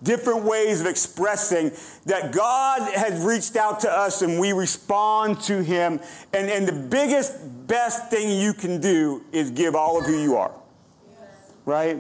Different 0.03 0.45
ways 0.45 0.81
of 0.81 0.87
expressing 0.87 1.71
that 2.07 2.33
God 2.33 2.83
has 2.95 3.23
reached 3.25 3.57
out 3.57 3.81
to 3.81 3.91
us 3.91 4.23
and 4.23 4.41
we 4.41 4.53
respond 4.53 5.41
to 5.43 5.63
him. 5.63 6.01
And, 6.33 6.51
and 6.51 6.67
the 6.67 6.73
biggest, 6.73 7.37
best 7.67 8.11
thing 8.11 8.41
you 8.41 8.53
can 8.53 8.81
do 8.81 9.23
is 9.33 9.51
give 9.51 9.75
all 9.75 9.99
of 9.99 10.07
who 10.07 10.21
you 10.21 10.37
are. 10.37 10.53
Right? 11.65 11.99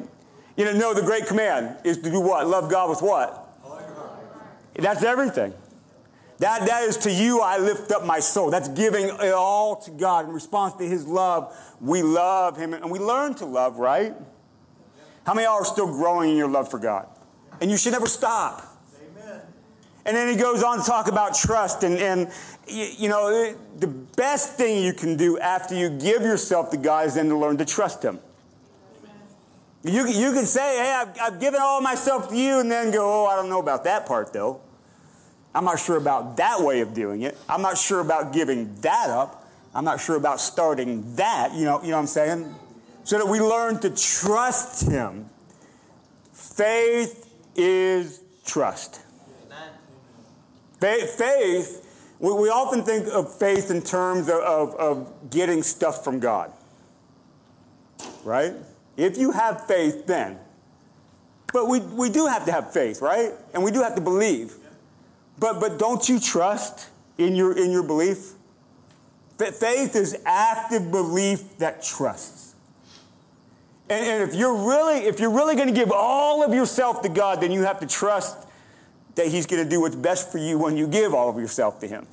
You 0.56 0.64
know, 0.64 0.72
no, 0.72 0.94
the 0.94 1.02
great 1.02 1.26
command 1.26 1.76
is 1.84 1.98
to 1.98 2.10
do 2.10 2.20
what? 2.20 2.46
Love 2.46 2.70
God 2.70 2.90
with 2.90 3.02
what? 3.02 3.38
That's 4.74 5.02
everything. 5.02 5.52
That, 6.38 6.66
that 6.66 6.82
is 6.82 6.96
to 6.98 7.12
you 7.12 7.40
I 7.40 7.58
lift 7.58 7.92
up 7.92 8.04
my 8.04 8.18
soul. 8.18 8.50
That's 8.50 8.68
giving 8.68 9.06
it 9.06 9.32
all 9.32 9.76
to 9.76 9.90
God 9.92 10.26
in 10.26 10.32
response 10.32 10.74
to 10.74 10.84
his 10.84 11.06
love. 11.06 11.56
We 11.80 12.02
love 12.02 12.56
him 12.56 12.74
and 12.74 12.90
we 12.90 12.98
learn 12.98 13.34
to 13.36 13.44
love, 13.44 13.78
right? 13.78 14.12
How 15.24 15.34
many 15.34 15.46
are 15.46 15.64
still 15.64 15.86
growing 15.86 16.30
in 16.30 16.36
your 16.36 16.48
love 16.48 16.68
for 16.68 16.80
God? 16.80 17.06
And 17.62 17.70
you 17.70 17.76
should 17.76 17.92
never 17.92 18.08
stop. 18.08 18.76
Amen. 19.22 19.40
And 20.04 20.16
then 20.16 20.28
he 20.28 20.34
goes 20.34 20.64
on 20.64 20.80
to 20.80 20.84
talk 20.84 21.06
about 21.06 21.36
trust. 21.36 21.84
And, 21.84 21.96
and 21.96 22.28
you, 22.66 22.88
you 22.98 23.08
know, 23.08 23.54
the 23.78 23.86
best 23.86 24.54
thing 24.54 24.82
you 24.82 24.92
can 24.92 25.16
do 25.16 25.38
after 25.38 25.76
you 25.76 25.88
give 25.88 26.22
yourself 26.22 26.72
to 26.72 26.76
God 26.76 27.06
is 27.06 27.14
then 27.14 27.28
to 27.28 27.38
learn 27.38 27.58
to 27.58 27.64
trust 27.64 28.02
him. 28.04 28.18
Amen. 29.84 29.94
You, 29.94 30.08
you 30.08 30.32
can 30.32 30.44
say, 30.44 30.76
hey, 30.78 30.92
I've, 30.92 31.16
I've 31.22 31.40
given 31.40 31.60
all 31.62 31.80
myself 31.80 32.30
to 32.30 32.36
you, 32.36 32.58
and 32.58 32.68
then 32.68 32.90
go, 32.90 33.04
oh, 33.04 33.26
I 33.26 33.36
don't 33.36 33.48
know 33.48 33.60
about 33.60 33.84
that 33.84 34.06
part, 34.06 34.32
though. 34.32 34.60
I'm 35.54 35.64
not 35.64 35.78
sure 35.78 35.98
about 35.98 36.38
that 36.38 36.60
way 36.60 36.80
of 36.80 36.94
doing 36.94 37.22
it. 37.22 37.38
I'm 37.48 37.62
not 37.62 37.78
sure 37.78 38.00
about 38.00 38.32
giving 38.32 38.74
that 38.80 39.08
up. 39.08 39.48
I'm 39.72 39.84
not 39.84 40.00
sure 40.00 40.16
about 40.16 40.40
starting 40.40 41.14
that. 41.14 41.54
You 41.54 41.64
know, 41.64 41.80
you 41.80 41.90
know 41.90 41.96
what 41.96 42.00
I'm 42.00 42.06
saying? 42.08 42.54
So 43.04 43.18
that 43.18 43.28
we 43.28 43.40
learn 43.40 43.78
to 43.80 43.90
trust 43.90 44.90
Him. 44.90 45.30
Faith 46.32 47.31
is 47.56 48.22
trust. 48.44 49.00
Faith, 50.80 51.10
faith 51.10 51.82
we, 52.22 52.32
we 52.34 52.48
often 52.50 52.84
think 52.84 53.08
of 53.08 53.34
faith 53.36 53.70
in 53.72 53.82
terms 53.82 54.28
of, 54.28 54.36
of, 54.36 54.74
of 54.76 55.30
getting 55.30 55.64
stuff 55.64 56.04
from 56.04 56.20
God. 56.20 56.52
Right? 58.24 58.54
If 58.96 59.18
you 59.18 59.32
have 59.32 59.66
faith, 59.66 60.06
then. 60.06 60.38
But 61.52 61.66
we, 61.66 61.80
we 61.80 62.10
do 62.10 62.26
have 62.26 62.44
to 62.46 62.52
have 62.52 62.72
faith, 62.72 63.02
right? 63.02 63.32
And 63.52 63.64
we 63.64 63.72
do 63.72 63.82
have 63.82 63.96
to 63.96 64.00
believe. 64.00 64.54
But, 65.36 65.58
but 65.58 65.80
don't 65.80 66.08
you 66.08 66.20
trust 66.20 66.88
in 67.18 67.34
your, 67.34 67.58
in 67.58 67.72
your 67.72 67.82
belief? 67.82 68.34
Fa- 69.36 69.50
Faith 69.50 69.96
is 69.96 70.16
active 70.24 70.92
belief 70.92 71.58
that 71.58 71.82
trusts. 71.82 72.41
And, 73.92 74.06
and 74.06 74.30
if 74.30 74.34
you're 74.34 74.54
really, 74.54 75.00
if 75.00 75.20
you're 75.20 75.30
really 75.30 75.54
going 75.54 75.68
to 75.68 75.74
give 75.74 75.92
all 75.92 76.42
of 76.42 76.54
yourself 76.54 77.02
to 77.02 77.10
God, 77.10 77.42
then 77.42 77.52
you 77.52 77.62
have 77.62 77.78
to 77.80 77.86
trust 77.86 78.48
that 79.16 79.26
He's 79.26 79.44
going 79.44 79.62
to 79.62 79.68
do 79.68 79.82
what's 79.82 79.96
best 79.96 80.32
for 80.32 80.38
you 80.38 80.58
when 80.58 80.78
you 80.78 80.86
give 80.86 81.12
all 81.12 81.28
of 81.28 81.36
yourself 81.36 81.78
to 81.80 81.86
Him. 81.86 82.06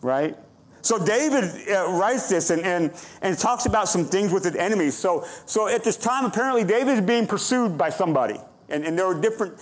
Right? 0.00 0.34
So 0.80 1.02
David 1.02 1.44
uh, 1.70 1.90
writes 1.92 2.28
this 2.28 2.50
and, 2.50 2.62
and, 2.62 2.92
and 3.22 3.38
talks 3.38 3.66
about 3.66 3.88
some 3.88 4.04
things 4.04 4.32
with 4.32 4.44
his 4.44 4.54
enemies. 4.56 4.94
So, 4.94 5.26
so 5.46 5.66
at 5.66 5.82
this 5.82 5.96
time, 5.96 6.26
apparently 6.26 6.62
David 6.62 6.94
is 6.94 7.00
being 7.00 7.26
pursued 7.26 7.78
by 7.78 7.88
somebody. 7.88 8.38
And, 8.68 8.84
and 8.84 8.98
there 8.98 9.06
are 9.06 9.18
different, 9.18 9.54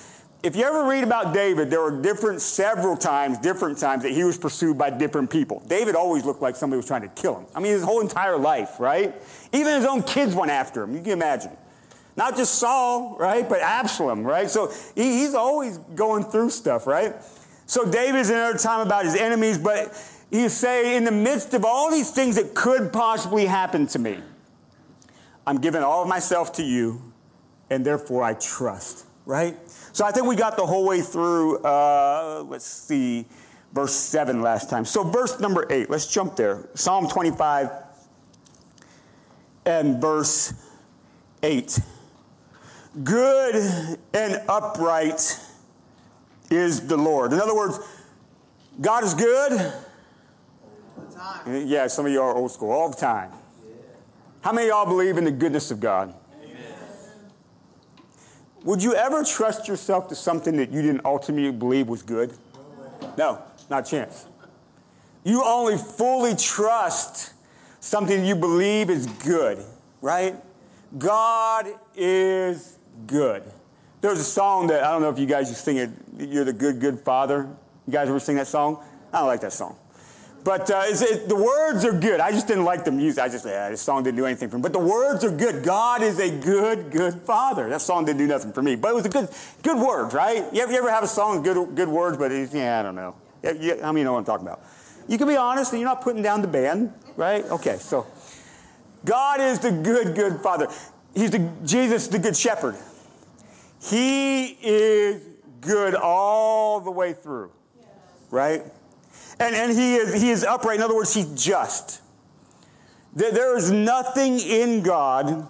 if 0.43 0.57
you 0.57 0.65
ever 0.65 0.85
read 0.89 1.05
about 1.05 1.33
David, 1.33 1.71
there 1.71 1.81
were 1.81 2.03
different, 2.03 2.41
several 2.41 2.97
times, 2.97 3.39
different 3.39 3.79
times 3.79 4.03
that 4.03 4.13
he 4.13 4.25
was 4.25 4.37
pursued 4.37 4.77
by 4.77 4.91
different 4.91 5.31
people. 5.31 5.63
David 5.69 5.95
always 5.95 6.25
looked 6.25 6.43
like 6.43 6.57
somebody 6.57 6.79
was 6.79 6.87
trying 6.87 7.03
to 7.03 7.09
kill 7.09 7.39
him. 7.39 7.47
I 7.55 7.61
mean, 7.61 7.73
his 7.73 7.85
whole 7.85 8.01
entire 8.01 8.37
life, 8.37 8.81
right? 8.81 9.15
Even 9.53 9.75
his 9.75 9.85
own 9.85 10.03
kids 10.03 10.35
went 10.35 10.51
after 10.51 10.83
him. 10.83 10.95
You 10.95 11.03
can 11.03 11.13
imagine. 11.13 11.53
Not 12.17 12.37
just 12.37 12.57
Saul, 12.57 13.17
right? 13.19 13.49
But 13.49 13.61
Absalom, 13.61 14.25
right? 14.25 14.51
So 14.51 14.73
he, 14.95 15.21
he's 15.21 15.35
always 15.35 15.79
going 15.79 16.25
through 16.25 16.51
stuff, 16.51 16.87
right? 16.87 17.15
So 17.67 17.91
David's 17.91 18.29
another 18.29 18.59
time 18.59 18.85
about 18.85 19.05
his 19.05 19.15
enemies, 19.15 19.59
but 19.59 19.97
he's 20.31 20.53
saying, 20.53 20.97
in 20.97 21.05
the 21.05 21.13
midst 21.13 21.55
of 21.55 21.65
all 21.65 21.91
these 21.91 22.11
things 22.11 22.37
that 22.37 22.55
could 22.55 22.93
possibly 22.93 23.47
happen 23.47 23.87
to 23.89 23.99
me, 23.99 24.19
I'm 25.47 25.59
giving 25.59 25.83
all 25.83 26.03
of 26.03 26.09
myself 26.09 26.53
to 26.55 26.63
you, 26.63 27.01
and 27.71 27.85
therefore 27.85 28.23
I 28.23 28.35
trust, 28.35 29.07
right? 29.27 29.57
So 29.93 30.05
I 30.05 30.13
think 30.13 30.27
we 30.27 30.37
got 30.37 30.57
the 30.57 30.67
whole 30.67 30.87
way 30.87 31.01
through, 31.01 31.59
uh, 31.59 32.45
let's 32.49 32.65
see, 32.65 33.27
verse 33.73 33.95
7 33.95 34.43
last 34.43 34.71
time. 34.71 34.85
So, 34.85 35.03
verse 35.03 35.41
number 35.41 35.67
8, 35.71 35.91
let's 35.91 36.07
jump 36.07 36.37
there. 36.37 36.69
Psalm 36.75 37.09
25 37.09 37.71
and 39.65 40.01
verse 40.01 40.55
8. 41.43 41.79
Good 43.03 43.99
and 44.13 44.43
upright 44.49 45.41
is 46.51 46.87
the 46.87 46.97
Lord. 46.97 47.33
In 47.33 47.41
other 47.41 47.55
words, 47.55 47.79
God 48.81 49.05
is 49.05 49.15
good. 49.15 49.73
Yeah, 51.47 51.87
some 51.87 52.07
of 52.07 52.13
you 52.13 52.21
are 52.21 52.35
old 52.35 52.51
school, 52.51 52.71
all 52.71 52.91
the 52.91 52.97
time. 52.97 53.31
How 54.43 54.53
many 54.53 54.69
of 54.69 54.73
y'all 54.73 54.87
believe 54.87 55.17
in 55.17 55.25
the 55.25 55.31
goodness 55.31 55.71
of 55.71 55.81
God? 55.81 56.15
Would 58.65 58.83
you 58.83 58.95
ever 58.95 59.25
trust 59.25 59.67
yourself 59.67 60.09
to 60.09 60.15
something 60.15 60.57
that 60.57 60.71
you 60.71 60.83
didn't 60.83 61.05
ultimately 61.05 61.51
believe 61.51 61.89
was 61.89 62.03
good? 62.03 62.33
No, 63.19 63.43
not 63.69 63.87
a 63.87 63.91
chance. 63.91 64.27
You 65.25 65.43
only 65.45 65.77
fully 65.77 66.35
trust 66.37 67.33
something 67.81 68.25
you 68.25 68.37
believe 68.37 68.91
is 68.91 69.07
good, 69.07 69.65
right? 70.01 70.37
God 70.99 71.67
is 71.97 72.79
good. 73.07 73.43
There's 74.01 74.19
a 74.19 74.25
song 74.25 74.67
that 74.69 74.85
I 74.85 74.91
don't 74.91 75.03
know 75.03 75.11
if 75.11 75.19
you 75.19 75.27
guys 75.27 75.49
to 75.49 75.55
sing 75.55 75.77
it. 75.77 75.91
You're 76.19 76.45
the 76.45 76.53
good, 76.53 76.81
good 76.81 77.01
father. 77.01 77.49
You 77.87 77.93
guys 77.93 78.09
ever 78.09 78.21
sing 78.21 78.37
that 78.37 78.47
song? 78.49 78.83
I 79.13 79.19
don't 79.19 79.29
like 79.29 79.41
that 79.41 79.53
song. 79.53 79.77
But 80.45 80.71
uh, 80.71 80.83
it, 80.87 81.29
the 81.29 81.37
words 81.37 81.85
are 81.85 81.93
good. 81.93 82.19
I 82.19 82.33
just 82.33 82.49
didn't 82.49 82.65
like 82.65 82.85
the 82.85 82.91
music. 82.91 83.23
I 83.23 83.29
just, 83.29 83.45
yeah, 83.45 83.71
this 83.71 83.81
song 83.81 84.03
didn't 84.03 84.17
do 84.17 84.27
anything 84.27 84.49
for 84.49 84.57
me. 84.57 84.63
But 84.63 84.73
the 84.73 84.81
words 84.81 85.23
are 85.23 85.31
good. 85.31 85.63
God 85.63 86.03
is 86.03 86.19
a 86.19 86.31
good, 86.31 86.91
good 86.91 87.15
father. 87.23 87.69
That 87.69 87.81
song 87.81 88.05
didn't 88.05 88.19
do 88.19 88.27
nothing 88.27 88.53
for 88.53 88.63
me. 88.63 88.75
But 88.75 88.89
it 88.89 88.95
was 88.95 89.07
a 89.07 89.09
good, 89.09 89.29
good 89.63 89.79
words, 89.79 90.15
right? 90.15 90.45
You 90.53 90.63
ever, 90.63 90.73
you 90.73 90.79
ever 90.79 90.91
have 90.91 91.05
a 91.05 91.09
song 91.09 91.37
with 91.37 91.45
good, 91.45 91.77
good 91.77 91.89
words, 91.89 92.17
but 92.17 92.33
it's, 92.33 92.53
yeah, 92.53 92.81
I 92.81 92.83
don't 92.83 92.97
know. 92.97 93.15
Yeah, 93.43 93.53
yeah, 93.53 93.83
how 93.83 93.93
many 93.93 94.05
know 94.05 94.15
what 94.15 94.19
I'm 94.19 94.25
talking 94.25 94.47
about? 94.47 94.65
You 95.07 95.17
can 95.17 95.29
be 95.29 95.37
honest 95.37 95.73
and 95.73 95.81
you're 95.81 95.89
not 95.89 96.03
putting 96.03 96.23
down 96.23 96.43
the 96.43 96.49
band, 96.49 96.93
right? 97.17 97.45
Okay, 97.45 97.77
so 97.77 98.07
God 99.05 99.41
is 99.41 99.61
the 99.61 99.71
good, 99.71 100.15
good 100.17 100.41
father. 100.41 100.69
he's 101.15 101.31
the, 101.31 101.51
Jesus, 101.65 102.09
the 102.09 102.19
good 102.19 102.37
shepherd. 102.37 102.77
He 103.81 104.47
is 104.63 105.23
good 105.61 105.95
all 105.95 106.81
the 106.81 106.91
way 106.91 107.13
through, 107.13 107.53
right? 108.31 108.63
And, 109.43 109.55
and 109.57 109.73
he, 109.73 109.97
is, 109.97 110.23
he 110.23 110.31
is 110.31 110.45
upright. 110.45 110.77
In 110.77 110.83
other 110.83 110.95
words, 110.95 111.13
he's 111.13 111.33
just. 111.35 112.01
There, 113.15 113.33
there 113.33 113.57
is 113.57 113.71
nothing 113.71 114.39
in 114.39 114.83
God 114.83 115.49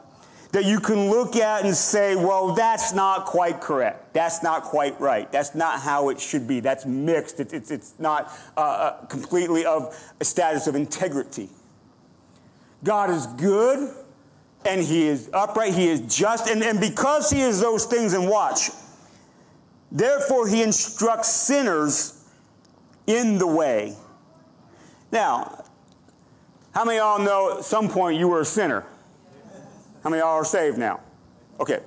that 0.52 0.64
you 0.64 0.80
can 0.80 1.10
look 1.10 1.36
at 1.36 1.64
and 1.64 1.74
say, 1.74 2.16
well, 2.16 2.54
that's 2.54 2.92
not 2.92 3.26
quite 3.26 3.60
correct. 3.60 4.12
That's 4.14 4.42
not 4.42 4.64
quite 4.64 4.98
right. 5.00 5.30
That's 5.30 5.54
not 5.54 5.80
how 5.80 6.08
it 6.08 6.20
should 6.20 6.46
be. 6.46 6.60
That's 6.60 6.86
mixed. 6.86 7.40
It's, 7.40 7.70
it's, 7.70 7.94
not 7.98 8.32
uh, 8.56 8.60
uh, 8.60 9.06
completely 9.06 9.64
of 9.64 9.94
a 10.20 10.24
status 10.24 10.66
of 10.66 10.74
integrity. 10.74 11.48
God 12.84 13.10
is 13.10 13.26
good 13.26 13.94
and 14.64 14.80
he 14.80 15.06
is 15.06 15.28
upright, 15.32 15.74
he 15.74 15.88
is 15.88 16.00
just, 16.00 16.48
and, 16.48 16.62
and 16.62 16.80
because 16.80 17.30
he 17.30 17.40
is 17.40 17.60
those 17.60 17.84
things, 17.84 18.12
and 18.12 18.28
watch, 18.28 18.70
therefore 19.90 20.46
he 20.46 20.62
instructs 20.62 21.28
sinners 21.28 22.21
in 23.06 23.38
the 23.38 23.46
way. 23.46 23.94
Now, 25.10 25.64
how 26.74 26.84
many 26.84 26.98
of 26.98 27.18
y'all 27.18 27.24
know 27.24 27.58
at 27.58 27.64
some 27.64 27.88
point 27.88 28.18
you 28.18 28.28
were 28.28 28.40
a 28.40 28.44
sinner? 28.44 28.84
How 30.02 30.10
many 30.10 30.20
of 30.20 30.26
y'all 30.26 30.36
are 30.36 30.44
saved 30.44 30.78
now? 30.78 31.00
Okay. 31.60 31.80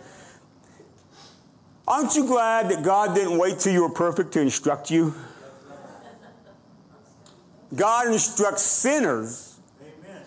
Aren't 1.88 2.16
you 2.16 2.26
glad 2.26 2.70
that 2.70 2.84
God 2.84 3.14
didn't 3.14 3.38
wait 3.38 3.60
till 3.60 3.74
you 3.74 3.82
were 3.82 3.90
perfect 3.90 4.32
to 4.34 4.42
instruct 4.42 4.90
you? 4.90 5.14
God 7.76 8.08
instructs 8.08 8.62
sinners 8.62 9.60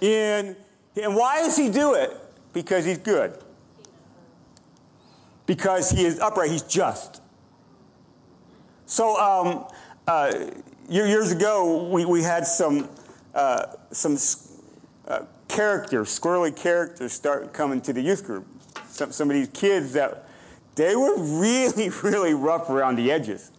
Amen. 0.00 0.56
in, 0.96 1.02
and 1.02 1.16
why 1.16 1.38
does 1.38 1.56
he 1.56 1.68
do 1.70 1.94
it? 1.94 2.16
Because 2.52 2.84
he's 2.84 2.98
good. 2.98 3.32
Because 5.46 5.90
he 5.90 6.04
is 6.04 6.20
upright, 6.20 6.50
he's 6.50 6.62
just. 6.62 7.22
So, 8.86 9.18
um, 9.18 9.66
uh, 10.06 10.32
years 10.88 11.32
ago, 11.32 11.88
we, 11.88 12.04
we 12.04 12.22
had 12.22 12.46
some, 12.46 12.88
uh, 13.34 13.66
some 13.90 14.16
uh, 15.06 15.20
characters, 15.48 16.08
squirrely 16.08 16.54
characters, 16.54 17.12
start 17.12 17.52
coming 17.52 17.80
to 17.82 17.92
the 17.92 18.00
youth 18.00 18.24
group. 18.24 18.46
Some, 18.88 19.12
some 19.12 19.30
of 19.30 19.34
these 19.34 19.48
kids 19.48 19.92
that 19.92 20.28
they 20.74 20.96
were 20.96 21.18
really, 21.18 21.88
really 22.02 22.34
rough 22.34 22.70
around 22.70 22.96
the 22.96 23.10
edges. 23.10 23.50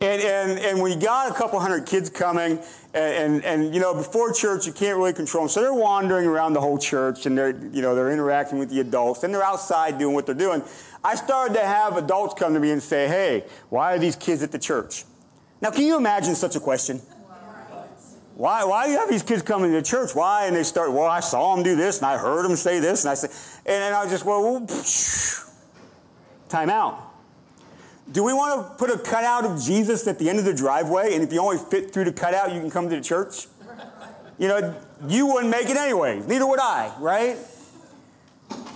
And, 0.00 0.20
and, 0.20 0.58
and 0.58 0.78
you 0.78 0.96
got 0.96 1.30
a 1.30 1.34
couple 1.34 1.58
hundred 1.60 1.86
kids 1.86 2.10
coming, 2.10 2.58
and, 2.92 3.42
and, 3.42 3.44
and, 3.44 3.74
you 3.74 3.80
know, 3.80 3.94
before 3.94 4.32
church, 4.32 4.66
you 4.66 4.72
can't 4.72 4.98
really 4.98 5.12
control 5.12 5.44
them. 5.44 5.48
So 5.48 5.62
they're 5.62 5.72
wandering 5.72 6.26
around 6.26 6.52
the 6.52 6.60
whole 6.60 6.78
church, 6.78 7.26
and 7.26 7.38
they're, 7.38 7.50
you 7.50 7.80
know, 7.80 7.94
they're 7.94 8.10
interacting 8.10 8.58
with 8.58 8.70
the 8.70 8.80
adults, 8.80 9.22
and 9.22 9.32
they're 9.32 9.44
outside 9.44 9.98
doing 9.98 10.14
what 10.14 10.26
they're 10.26 10.34
doing. 10.34 10.62
I 11.02 11.14
started 11.14 11.54
to 11.54 11.64
have 11.64 11.96
adults 11.96 12.34
come 12.34 12.54
to 12.54 12.60
me 12.60 12.72
and 12.72 12.82
say, 12.82 13.06
hey, 13.06 13.44
why 13.68 13.94
are 13.94 13.98
these 13.98 14.16
kids 14.16 14.42
at 14.42 14.52
the 14.52 14.58
church? 14.58 15.04
Now, 15.60 15.70
can 15.70 15.86
you 15.86 15.96
imagine 15.96 16.34
such 16.34 16.56
a 16.56 16.60
question? 16.60 17.00
Why, 18.36 18.64
why 18.64 18.86
do 18.86 18.92
you 18.92 18.98
have 18.98 19.08
these 19.08 19.22
kids 19.22 19.42
coming 19.42 19.70
to 19.70 19.82
church? 19.82 20.14
Why? 20.14 20.46
And 20.46 20.56
they 20.56 20.64
start, 20.64 20.92
well, 20.92 21.04
I 21.04 21.20
saw 21.20 21.54
them 21.54 21.62
do 21.62 21.76
this, 21.76 21.98
and 21.98 22.06
I 22.06 22.18
heard 22.18 22.44
them 22.44 22.56
say 22.56 22.80
this, 22.80 23.04
and 23.04 23.12
I 23.12 23.14
said, 23.14 23.30
and 23.64 23.82
then 23.82 23.94
I 23.94 24.08
just, 24.08 24.24
well, 24.24 24.66
time 26.48 26.68
out. 26.68 27.00
Do 28.10 28.24
we 28.24 28.32
want 28.32 28.60
to 28.60 28.74
put 28.76 28.90
a 28.90 28.98
cutout 28.98 29.44
of 29.44 29.62
Jesus 29.62 30.06
at 30.06 30.18
the 30.18 30.28
end 30.28 30.38
of 30.38 30.44
the 30.44 30.52
driveway? 30.52 31.14
And 31.14 31.22
if 31.22 31.32
you 31.32 31.40
only 31.40 31.58
fit 31.58 31.92
through 31.92 32.04
the 32.04 32.12
cutout, 32.12 32.52
you 32.52 32.60
can 32.60 32.70
come 32.70 32.90
to 32.90 32.96
the 32.96 33.02
church? 33.02 33.46
You 34.38 34.48
know, 34.48 34.74
you 35.08 35.26
wouldn't 35.26 35.50
make 35.50 35.70
it 35.70 35.76
anyway. 35.76 36.20
Neither 36.26 36.46
would 36.46 36.58
I, 36.58 36.92
right? 36.98 37.36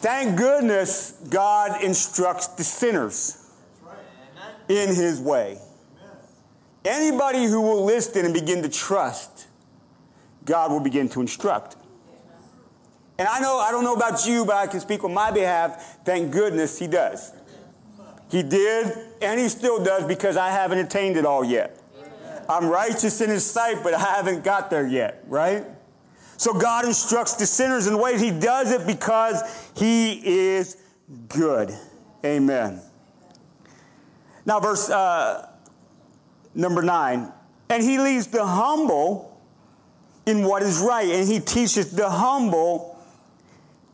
Thank 0.01 0.39
goodness 0.39 1.21
God 1.29 1.83
instructs 1.83 2.47
the 2.47 2.63
sinners 2.63 3.51
in 4.69 4.89
his 4.89 5.21
way. 5.21 5.59
Anybody 6.89 7.45
who 7.45 7.61
will 7.61 7.85
listen 7.85 8.25
and 8.25 8.33
begin 8.33 8.63
to 8.63 8.69
trust, 8.71 9.47
God 10.47 10.71
will 10.73 10.81
begin 10.81 11.07
to 11.11 11.21
instruct. 11.21 11.77
And 13.19 13.29
I 13.29 13.41
know, 13.41 13.59
I 13.59 13.71
don't 13.71 13.85
know 13.85 13.95
about 13.95 14.27
you, 14.27 14.47
but 14.47 14.57
I 14.57 14.67
can 14.69 14.81
speak 14.81 15.05
on 15.05 15.13
my 15.13 15.31
behalf. 15.31 15.99
Thank 16.05 16.33
goodness 16.33 16.79
he 16.79 16.87
does. 16.87 17.33
He 18.31 18.43
did, 18.43 18.97
and 19.21 19.39
he 19.39 19.51
still 19.51 19.85
does 19.85 20.05
because 20.05 20.39
I 20.39 20.51
haven't 20.51 20.79
attained 20.79 21.19
it 21.19 21.27
all 21.27 21.45
yet. 21.45 21.79
I'm 22.49 22.67
righteous 22.67 23.21
in 23.21 23.29
his 23.29 23.45
sight, 23.45 23.83
but 23.83 23.93
I 23.93 23.99
haven't 24.01 24.43
got 24.43 24.71
there 24.71 24.87
yet, 24.87 25.23
right? 25.27 25.67
So 26.39 26.55
God 26.55 26.87
instructs 26.87 27.35
the 27.35 27.45
sinners 27.45 27.87
in 27.87 27.99
ways. 27.99 28.23
He 28.23 28.31
does 28.31 28.73
it 28.73 28.87
because 28.87 29.71
he 29.77 30.23
is 30.25 30.79
good. 31.29 31.77
Amen. 32.25 32.81
Now, 34.47 34.61
verse 34.61 34.89
uh, 34.89 35.48
number 36.59 36.83
nine. 36.83 37.33
And 37.71 37.83
he 37.83 37.99
leads 37.99 38.27
the 38.27 38.45
humble 38.45 39.41
in 40.27 40.45
what 40.45 40.63
is 40.63 40.79
right, 40.81 41.09
and 41.09 41.27
he 41.27 41.41
teaches 41.41 41.93
the 41.93 42.11
humble 42.11 42.99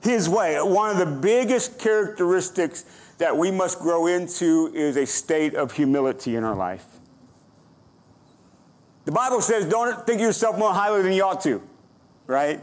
his 0.01 0.29
way. 0.29 0.57
One 0.57 0.91
of 0.91 0.97
the 0.97 1.07
biggest 1.07 1.79
characteristics 1.79 2.85
that 3.19 3.37
we 3.37 3.53
must 3.53 3.79
grow 3.79 4.07
into 4.09 4.73
is 4.75 4.97
a 4.97 5.07
state 5.07 5.55
of 5.55 5.71
humility 5.73 6.35
in 6.35 6.43
our 6.43 6.57
life. 6.57 6.85
The 9.05 9.13
Bible 9.13 9.41
says, 9.41 9.67
don't 9.67 10.05
think 10.07 10.21
of 10.21 10.27
yourself 10.27 10.59
more 10.59 10.73
highly 10.73 11.03
than 11.03 11.13
you 11.13 11.23
ought 11.23 11.43
to, 11.43 11.63
right? 12.27 12.59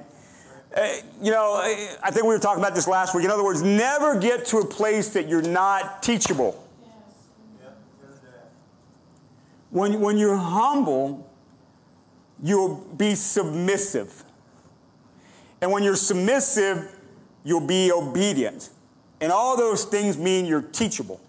Uh, 0.75 0.87
you 1.21 1.31
know, 1.31 1.53
I 2.03 2.09
think 2.11 2.23
we 2.23 2.29
were 2.29 2.39
talking 2.39 2.63
about 2.63 2.75
this 2.75 2.87
last 2.87 3.13
week. 3.13 3.25
In 3.25 3.31
other 3.31 3.43
words, 3.43 3.61
never 3.61 4.19
get 4.19 4.45
to 4.47 4.57
a 4.57 4.65
place 4.65 5.09
that 5.09 5.29
you're 5.29 5.41
not 5.41 6.01
teachable. 6.01 6.61
When, 9.71 9.99
when 9.99 10.17
you're 10.17 10.37
humble, 10.37 11.29
you'll 12.41 12.77
be 12.97 13.15
submissive. 13.15 14.23
And 15.61 15.71
when 15.71 15.83
you're 15.83 15.95
submissive, 15.95 16.95
you'll 17.43 17.65
be 17.65 17.91
obedient. 17.91 18.69
And 19.21 19.31
all 19.31 19.55
those 19.55 19.85
things 19.85 20.17
mean 20.17 20.45
you're 20.45 20.61
teachable. 20.61 21.21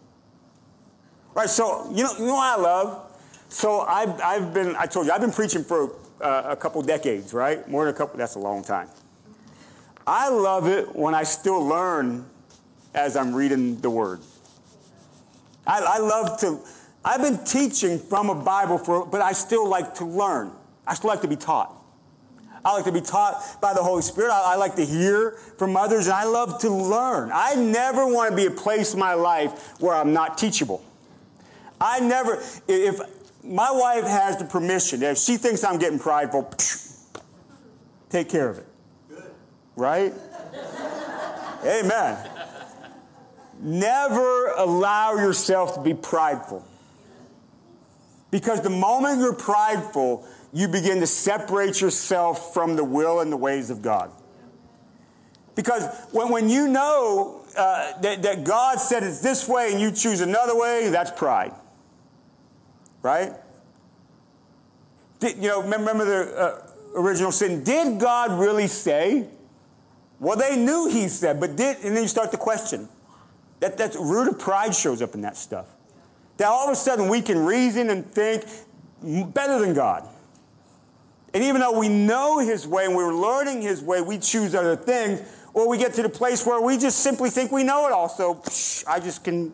Right? 1.35 1.49
So, 1.49 1.91
you 1.93 2.03
know, 2.03 2.13
you 2.19 2.27
know 2.27 2.35
what 2.35 2.59
I 2.59 2.61
love? 2.61 3.19
So 3.49 3.81
I've, 3.81 4.21
I've 4.21 4.55
been, 4.55 4.75
I 4.77 4.87
told 4.87 5.07
you, 5.07 5.13
I've 5.13 5.21
been 5.21 5.33
preaching 5.33 5.63
for 5.63 5.95
uh, 6.21 6.45
a 6.47 6.57
couple 6.57 6.81
decades, 6.83 7.35
right? 7.35 7.67
More 7.69 7.85
than 7.85 7.95
a 7.95 7.97
couple, 7.97 8.17
that's 8.17 8.35
a 8.35 8.39
long 8.39 8.65
time. 8.65 8.89
I 10.07 10.31
love 10.31 10.67
it 10.67 10.95
when 10.97 11.15
I 11.15 11.23
still 11.23 11.65
learn 11.65 12.27
as 12.95 13.17
I'm 13.17 13.35
reading 13.35 13.81
the 13.81 13.91
Word. 13.91 14.21
I, 15.67 15.81
I 15.81 15.99
love 15.99 16.41
to, 16.41 16.61
I've 17.05 17.21
been 17.21 17.45
teaching 17.45 17.99
from 17.99 18.31
a 18.31 18.35
Bible 18.35 18.79
for, 18.79 19.05
but 19.07 19.21
I 19.21 19.33
still 19.33 19.69
like 19.69 19.97
to 19.97 20.05
learn. 20.05 20.53
I 20.87 20.95
still 20.95 21.09
like 21.09 21.23
to 21.23 21.29
be 21.29 21.37
taught. 21.37 21.73
I 22.65 22.75
like 22.75 22.85
to 22.85 22.93
be 22.93 23.01
taught 23.01 23.61
by 23.61 23.75
the 23.75 23.83
Holy 23.83 24.03
Spirit. 24.03 24.31
I, 24.31 24.53
I, 24.53 24.57
like 24.57 24.77
to 24.77 24.85
hear 24.85 25.33
from 25.59 25.77
others, 25.77 26.07
and 26.07 26.15
I 26.15 26.25
love 26.25 26.61
to 26.61 26.71
learn. 26.71 27.31
I 27.35 27.55
never 27.55 28.07
want 28.07 28.31
to 28.31 28.37
be 28.37 28.47
a 28.47 28.53
place 28.53 28.95
in 28.95 29.01
my 29.01 29.15
life 29.15 29.81
where 29.81 29.95
I'm 29.95 30.13
not 30.13 30.39
teachable. 30.39 30.85
I 31.81 31.99
never, 31.99 32.41
if 32.69 33.01
my 33.43 33.73
wife 33.73 34.05
has 34.05 34.37
the 34.37 34.45
permission, 34.45 35.03
if 35.03 35.19
she 35.19 35.37
thinks 35.39 35.65
I'm 35.65 35.79
getting 35.79 35.99
prideful, 35.99 36.55
take 38.11 38.29
care 38.29 38.49
of 38.49 38.59
it. 38.59 38.67
Right? 39.75 40.15
Amen. 41.65 42.31
Never 43.59 44.49
allow 44.53 45.17
yourself 45.17 45.75
to 45.75 45.81
be 45.81 45.95
prideful. 45.95 46.65
Because 48.33 48.63
the 48.63 48.71
moment 48.71 49.21
you're 49.21 49.35
prideful, 49.35 50.27
you 50.55 50.67
begin 50.67 51.01
to 51.01 51.07
separate 51.07 51.81
yourself 51.81 52.55
from 52.55 52.75
the 52.75 52.83
will 52.83 53.21
and 53.21 53.31
the 53.31 53.37
ways 53.37 53.71
of 53.71 53.83
God. 53.83 54.11
Because 55.55 55.87
when, 56.13 56.31
when 56.31 56.49
you 56.49 56.67
know 56.67 57.45
uh, 57.57 58.01
that, 58.01 58.23
that 58.23 58.45
God 58.45 58.81
said 58.81 59.03
it's 59.03 59.21
this 59.21 59.47
way 59.47 59.71
and 59.71 59.81
you 59.81 59.93
choose 59.93 60.23
another 60.23 60.59
way, 60.59 60.89
that's 60.89 61.11
pride. 61.11 61.53
Right? 63.03 63.33
Did, 65.21 65.37
you 65.37 65.49
know, 65.49 65.63
remember 65.63 66.05
the 66.07 66.35
uh, 66.35 66.67
original 66.97 67.33
sin? 67.33 67.63
Did 67.63 68.01
God 68.01 68.41
really 68.41 68.67
say? 68.67 69.29
Well, 70.21 70.39
they 70.39 70.57
knew 70.57 70.89
he 70.89 71.09
said, 71.09 71.39
but 71.39 71.55
did, 71.57 71.85
and 71.85 71.95
then 71.95 72.03
you 72.03 72.09
start 72.09 72.31
to 72.31 72.39
question. 72.39 72.89
That, 73.61 73.77
that 73.77 73.95
root 73.95 74.29
of 74.29 74.39
pride 74.39 74.75
shows 74.75 75.03
up 75.03 75.15
in 75.15 75.21
that 75.21 75.37
stuff. 75.37 75.67
That 76.43 76.49
all 76.49 76.67
of 76.67 76.73
a 76.73 76.75
sudden 76.75 77.09
we 77.09 77.23
can 77.23 77.39
reason 77.39 77.89
and 77.89 78.05
think 78.05 78.43
better 79.33 79.61
than 79.61 79.75
God. 79.75 80.09
And 81.33 81.45
even 81.45 81.61
though 81.61 81.79
we 81.79 81.89
know 81.89 82.41
his 82.41 82.67
way 82.67 82.85
and 82.85 82.97
we're 82.97 83.15
learning 83.15 83.63
his 83.63 83.81
way, 83.81 84.01
we 84.01 84.19
choose 84.19 84.53
other 84.53 84.75
things, 84.75 85.23
or 85.55 85.69
we 85.69 85.79
get 85.79 85.95
to 85.95 86.03
the 86.03 86.09
place 86.09 86.45
where 86.45 86.61
we 86.61 86.79
just 86.79 86.99
simply 86.99 87.31
think 87.31 87.53
we 87.53 87.63
know 87.63 87.87
it 87.87 87.93
all. 87.93 88.09
So 88.09 88.35
psh, 88.35 88.85
I 88.89 88.99
just 88.99 89.23
can 89.23 89.53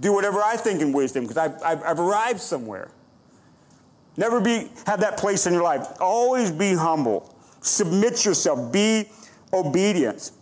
do 0.00 0.12
whatever 0.12 0.42
I 0.42 0.56
think 0.56 0.80
in 0.82 0.90
wisdom 0.90 1.28
because 1.28 1.36
I've, 1.36 1.62
I've, 1.62 1.82
I've 1.84 2.00
arrived 2.00 2.40
somewhere. 2.40 2.90
Never 4.16 4.40
be 4.40 4.68
have 4.86 4.98
that 5.02 5.16
place 5.16 5.46
in 5.46 5.52
your 5.52 5.62
life. 5.62 5.86
Always 6.00 6.50
be 6.50 6.74
humble. 6.74 7.32
Submit 7.60 8.24
yourself. 8.24 8.72
Be 8.72 9.08
obedient. 9.52 10.32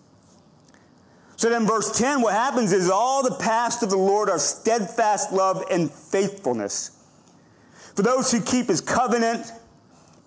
So 1.39 1.49
then, 1.49 1.69
verse 1.69 1.97
10, 1.97 2.21
what 2.21 2.35
happens 2.35 2.73
is 2.73 2.91
all 2.91 3.23
the 3.23 3.37
past 3.37 3.85
of 3.85 3.91
the 3.91 3.97
Lord 3.97 4.29
are 4.29 4.41
steadfast 4.41 5.33
love 5.33 5.63
and 5.71 5.89
faithfulness. 5.89 6.91
For 7.95 8.03
those 8.03 8.33
who 8.33 8.41
keep 8.41 8.67
his 8.67 8.81
covenant 8.81 9.53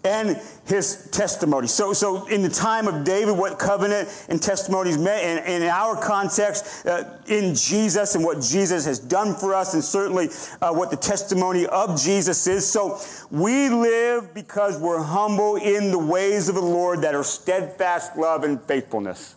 and 0.05 0.39
his 0.65 1.09
testimony. 1.11 1.67
So, 1.67 1.91
so 1.91 2.27
in 2.27 2.41
the 2.41 2.49
time 2.49 2.87
of 2.87 3.03
David, 3.03 3.37
what 3.37 3.59
covenant 3.59 4.07
and 4.29 4.41
testimonies 4.41 4.97
meant, 4.97 5.45
and 5.45 5.63
in 5.63 5.69
our 5.69 6.01
context, 6.01 6.85
uh, 6.85 7.03
in 7.27 7.55
Jesus 7.55 8.15
and 8.15 8.23
what 8.23 8.41
Jesus 8.41 8.85
has 8.85 8.97
done 8.97 9.35
for 9.35 9.53
us, 9.53 9.73
and 9.73 9.83
certainly 9.83 10.29
uh, 10.61 10.71
what 10.71 10.91
the 10.91 10.97
testimony 10.97 11.65
of 11.65 12.01
Jesus 12.01 12.47
is. 12.47 12.65
So 12.65 13.01
we 13.29 13.67
live 13.67 14.33
because 14.33 14.79
we're 14.79 15.03
humble 15.03 15.57
in 15.57 15.91
the 15.91 15.99
ways 15.99 16.47
of 16.47 16.55
the 16.55 16.61
Lord 16.61 17.01
that 17.01 17.13
are 17.13 17.23
steadfast 17.25 18.15
love 18.15 18.45
and 18.45 18.61
faithfulness. 18.61 19.35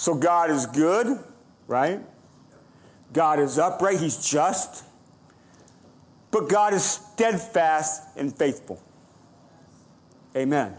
So 0.00 0.14
God 0.14 0.50
is 0.50 0.64
good, 0.64 1.18
right? 1.66 2.00
God 3.12 3.38
is 3.38 3.58
upright, 3.58 4.00
He's 4.00 4.16
just. 4.16 4.82
But 6.30 6.48
God 6.48 6.72
is 6.72 6.82
steadfast 6.82 8.04
and 8.16 8.34
faithful. 8.34 8.82
Amen. 10.34 10.74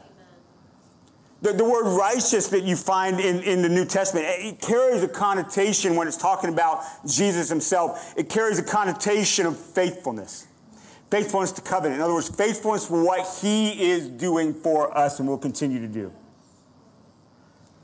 The, 1.43 1.53
the 1.53 1.63
word 1.63 1.95
righteous 1.95 2.47
that 2.47 2.63
you 2.63 2.75
find 2.75 3.19
in, 3.19 3.43
in 3.43 3.61
the 3.61 3.69
New 3.69 3.85
Testament, 3.85 4.25
it 4.27 4.59
carries 4.59 5.03
a 5.03 5.07
connotation 5.07 5.95
when 5.95 6.07
it's 6.07 6.17
talking 6.17 6.51
about 6.51 6.81
Jesus 7.05 7.47
himself. 7.47 8.15
It 8.17 8.27
carries 8.27 8.57
a 8.57 8.63
connotation 8.63 9.45
of 9.45 9.55
faithfulness. 9.55 10.47
Faithfulness 11.11 11.51
to 11.51 11.61
covenant. 11.61 11.97
In 11.97 12.01
other 12.01 12.15
words, 12.15 12.27
faithfulness 12.27 12.87
for 12.87 13.05
what 13.05 13.27
he 13.39 13.91
is 13.91 14.07
doing 14.07 14.51
for 14.51 14.97
us 14.97 15.19
and 15.19 15.29
will 15.29 15.37
continue 15.37 15.79
to 15.79 15.87
do. 15.87 16.11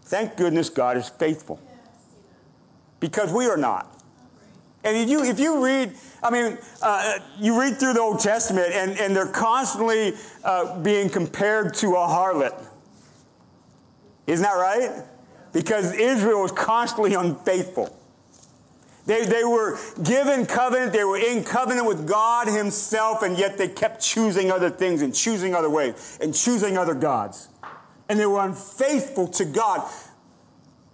Thank 0.07 0.37
goodness 0.37 0.69
God 0.69 0.95
is 0.95 1.09
faithful. 1.09 1.59
Because 3.01 3.31
we 3.31 3.45
are 3.47 3.57
not. 3.57 3.93
And 4.85 4.95
if 4.95 5.09
you, 5.09 5.23
if 5.23 5.37
you 5.37 5.63
read, 5.63 5.93
I 6.23 6.29
mean, 6.31 6.57
uh, 6.81 7.19
you 7.37 7.59
read 7.59 7.77
through 7.77 7.93
the 7.93 7.99
Old 7.99 8.21
Testament 8.21 8.71
and, 8.73 8.97
and 8.97 9.13
they're 9.13 9.27
constantly 9.27 10.13
uh, 10.45 10.79
being 10.79 11.09
compared 11.09 11.73
to 11.75 11.89
a 11.95 12.07
harlot. 12.07 12.55
Isn't 14.27 14.43
that 14.43 14.53
right? 14.53 15.03
Because 15.51 15.93
Israel 15.93 16.41
was 16.41 16.53
constantly 16.53 17.13
unfaithful. 17.13 17.93
They, 19.07 19.25
they 19.25 19.43
were 19.43 19.77
given 20.03 20.45
covenant, 20.45 20.93
they 20.93 21.03
were 21.03 21.17
in 21.17 21.43
covenant 21.43 21.85
with 21.85 22.07
God 22.07 22.47
Himself, 22.47 23.23
and 23.23 23.37
yet 23.37 23.57
they 23.57 23.67
kept 23.67 24.01
choosing 24.01 24.51
other 24.51 24.69
things 24.69 25.01
and 25.01 25.13
choosing 25.13 25.53
other 25.53 25.69
ways 25.69 26.17
and 26.21 26.33
choosing 26.33 26.77
other 26.77 26.93
gods. 26.93 27.49
And 28.09 28.19
they 28.19 28.25
were 28.25 28.39
unfaithful 28.39 29.27
to 29.29 29.45
God. 29.45 29.89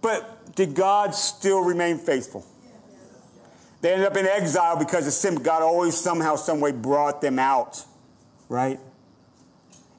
But 0.02 0.56
did 0.56 0.76
God 0.76 1.16
still 1.16 1.62
remain 1.62 1.98
faithful? 1.98 2.46
They 3.82 3.92
ended 3.92 4.08
up 4.08 4.16
in 4.16 4.26
exile 4.26 4.78
because 4.78 5.08
of 5.08 5.14
sin. 5.14 5.36
God 5.36 5.62
always 5.62 5.96
somehow, 5.96 6.36
some 6.36 6.62
way 6.62 6.72
brought 6.72 7.22
them 7.22 7.38
out, 7.38 7.84
right? 8.48 8.80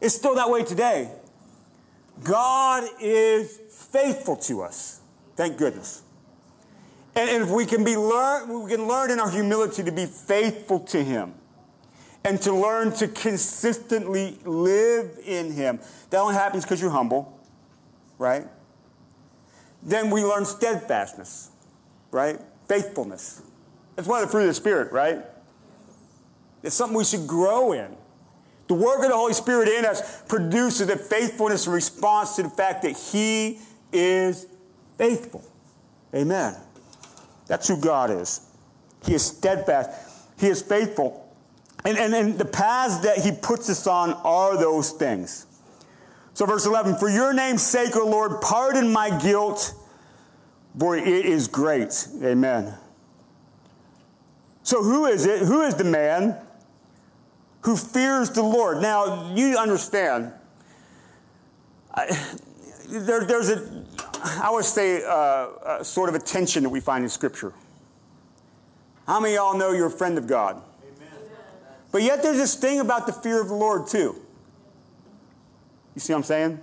It's 0.00 0.14
still 0.14 0.34
that 0.36 0.50
way 0.50 0.64
today. 0.64 1.10
God 2.22 2.88
is 3.00 3.60
faithful 3.70 4.36
to 4.36 4.62
us. 4.62 5.00
Thank 5.36 5.58
goodness. 5.58 6.02
And, 7.14 7.28
and 7.28 7.42
if 7.42 7.50
we 7.50 7.66
can 7.66 7.84
be 7.84 7.96
learn, 7.96 8.62
we 8.62 8.70
can 8.70 8.86
learn 8.88 9.10
in 9.10 9.20
our 9.20 9.30
humility 9.30 9.82
to 9.82 9.92
be 9.92 10.06
faithful 10.06 10.80
to 10.80 11.02
Him 11.04 11.34
and 12.24 12.40
to 12.42 12.52
learn 12.52 12.92
to 12.94 13.08
consistently 13.08 14.38
live 14.44 15.18
in 15.24 15.52
Him. 15.52 15.78
That 16.10 16.20
only 16.20 16.34
happens 16.34 16.64
because 16.64 16.80
you're 16.80 16.90
humble, 16.90 17.38
right? 18.18 18.46
Then 19.82 20.10
we 20.10 20.24
learn 20.24 20.44
steadfastness, 20.44 21.50
right? 22.10 22.40
Faithfulness. 22.66 23.42
It's 23.98 24.08
one 24.08 24.22
of 24.22 24.28
the 24.28 24.32
fruit 24.32 24.42
of 24.42 24.48
the 24.48 24.54
Spirit, 24.54 24.90
right? 24.92 25.22
It's 26.62 26.74
something 26.74 26.96
we 26.96 27.04
should 27.04 27.26
grow 27.26 27.72
in. 27.72 27.94
The 28.68 28.74
work 28.74 29.02
of 29.02 29.10
the 29.10 29.16
Holy 29.16 29.34
Spirit 29.34 29.68
in 29.68 29.84
us 29.84 30.22
produces 30.22 30.88
a 30.88 30.96
faithfulness 30.96 31.66
in 31.66 31.74
response 31.74 32.36
to 32.36 32.44
the 32.44 32.48
fact 32.48 32.82
that 32.82 32.96
He 32.96 33.58
is 33.92 34.46
faithful. 34.96 35.44
Amen. 36.14 36.56
That's 37.46 37.68
who 37.68 37.78
God 37.78 38.10
is. 38.10 38.40
He 39.04 39.12
is 39.12 39.22
steadfast. 39.22 39.90
He 40.38 40.46
is 40.46 40.62
faithful. 40.62 41.23
And, 41.84 41.98
and, 41.98 42.14
and 42.14 42.38
the 42.38 42.44
paths 42.44 43.00
that 43.00 43.18
He 43.18 43.32
puts 43.32 43.68
us 43.68 43.86
on 43.86 44.14
are 44.24 44.56
those 44.56 44.90
things. 44.90 45.46
So, 46.32 46.46
verse 46.46 46.66
11 46.66 46.96
For 46.96 47.08
your 47.08 47.32
name's 47.32 47.62
sake, 47.62 47.96
O 47.96 48.06
Lord, 48.06 48.40
pardon 48.40 48.92
my 48.92 49.16
guilt, 49.18 49.74
for 50.78 50.96
it 50.96 51.06
is 51.06 51.46
great. 51.46 52.08
Amen. 52.22 52.74
So, 54.62 54.82
who 54.82 55.06
is 55.06 55.26
it? 55.26 55.40
Who 55.40 55.60
is 55.62 55.74
the 55.74 55.84
man 55.84 56.36
who 57.60 57.76
fears 57.76 58.30
the 58.30 58.42
Lord? 58.42 58.80
Now, 58.80 59.34
you 59.34 59.56
understand, 59.56 60.32
I, 61.92 62.06
there, 62.88 63.24
there's 63.24 63.50
a, 63.50 63.84
I 64.42 64.50
would 64.50 64.64
say, 64.64 65.02
uh, 65.04 65.80
a 65.80 65.84
sort 65.84 66.08
of 66.08 66.14
a 66.14 66.18
tension 66.18 66.62
that 66.62 66.70
we 66.70 66.80
find 66.80 67.04
in 67.04 67.10
Scripture. 67.10 67.52
How 69.06 69.20
many 69.20 69.34
of 69.34 69.42
y'all 69.42 69.58
know 69.58 69.72
you're 69.72 69.88
a 69.88 69.90
friend 69.90 70.16
of 70.16 70.26
God? 70.26 70.62
But 71.94 72.02
yet, 72.02 72.24
there's 72.24 72.38
this 72.38 72.56
thing 72.56 72.80
about 72.80 73.06
the 73.06 73.12
fear 73.12 73.40
of 73.40 73.46
the 73.46 73.54
Lord, 73.54 73.86
too. 73.86 74.20
You 75.94 76.00
see 76.00 76.12
what 76.12 76.16
I'm 76.16 76.24
saying? 76.24 76.60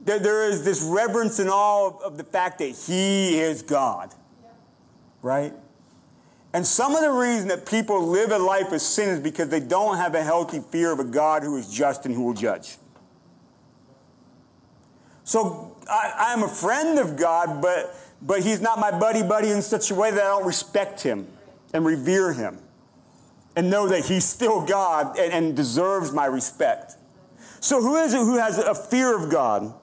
There, 0.00 0.20
there 0.20 0.48
is 0.48 0.64
this 0.64 0.80
reverence 0.80 1.40
and 1.40 1.50
awe 1.50 1.88
of, 1.88 2.00
of 2.02 2.16
the 2.16 2.22
fact 2.22 2.60
that 2.60 2.68
He 2.68 3.36
is 3.36 3.62
God, 3.62 4.14
right? 5.22 5.52
And 6.52 6.64
some 6.64 6.94
of 6.94 7.02
the 7.02 7.10
reason 7.10 7.48
that 7.48 7.66
people 7.66 8.00
live 8.06 8.30
a 8.30 8.38
life 8.38 8.70
of 8.70 8.80
sin 8.80 9.08
is 9.08 9.18
because 9.18 9.48
they 9.48 9.58
don't 9.58 9.96
have 9.96 10.14
a 10.14 10.22
healthy 10.22 10.60
fear 10.60 10.92
of 10.92 11.00
a 11.00 11.04
God 11.04 11.42
who 11.42 11.56
is 11.56 11.68
just 11.68 12.06
and 12.06 12.14
who 12.14 12.26
will 12.26 12.34
judge. 12.34 12.76
So 15.24 15.76
I, 15.90 16.32
am 16.32 16.44
a 16.44 16.48
friend 16.48 17.00
of 17.00 17.16
God, 17.16 17.60
but, 17.60 17.92
but 18.22 18.44
he's 18.44 18.60
not 18.60 18.78
my 18.78 18.96
buddy 18.96 19.24
buddy 19.24 19.50
in 19.50 19.62
such 19.62 19.90
a 19.90 19.96
way 19.96 20.12
that 20.12 20.20
I 20.20 20.28
don't 20.28 20.46
respect 20.46 21.02
him 21.02 21.26
and 21.74 21.84
revere 21.84 22.32
him 22.32 22.60
and 23.56 23.70
know 23.70 23.88
that 23.88 24.04
he's 24.04 24.24
still 24.24 24.64
God 24.64 25.18
and, 25.18 25.32
and 25.32 25.56
deserves 25.56 26.12
my 26.12 26.26
respect. 26.26 26.94
So 27.60 27.80
who 27.80 27.96
is 27.96 28.14
it 28.14 28.18
who 28.18 28.38
has 28.38 28.58
a 28.58 28.74
fear 28.74 29.16
of 29.16 29.30
God? 29.30 29.74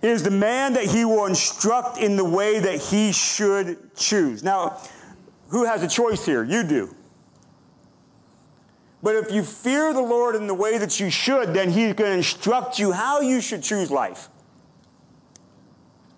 is 0.00 0.22
the 0.22 0.30
man 0.30 0.74
that 0.74 0.84
he 0.84 1.04
will 1.04 1.26
instruct 1.26 1.98
in 1.98 2.16
the 2.16 2.24
way 2.24 2.58
that 2.60 2.80
he 2.80 3.12
should 3.12 3.94
choose. 3.96 4.42
Now, 4.42 4.80
who 5.48 5.64
has 5.64 5.82
a 5.82 5.88
choice 5.88 6.24
here? 6.24 6.44
You 6.44 6.62
do. 6.62 6.94
But 9.02 9.16
if 9.16 9.32
you 9.32 9.42
fear 9.42 9.92
the 9.92 10.00
Lord 10.00 10.34
in 10.34 10.46
the 10.46 10.54
way 10.54 10.78
that 10.78 11.00
you 11.00 11.10
should, 11.10 11.54
then 11.54 11.70
he's 11.70 11.94
going 11.94 12.10
to 12.10 12.16
instruct 12.16 12.78
you 12.78 12.92
how 12.92 13.20
you 13.20 13.40
should 13.40 13.62
choose 13.62 13.90
life. 13.90 14.28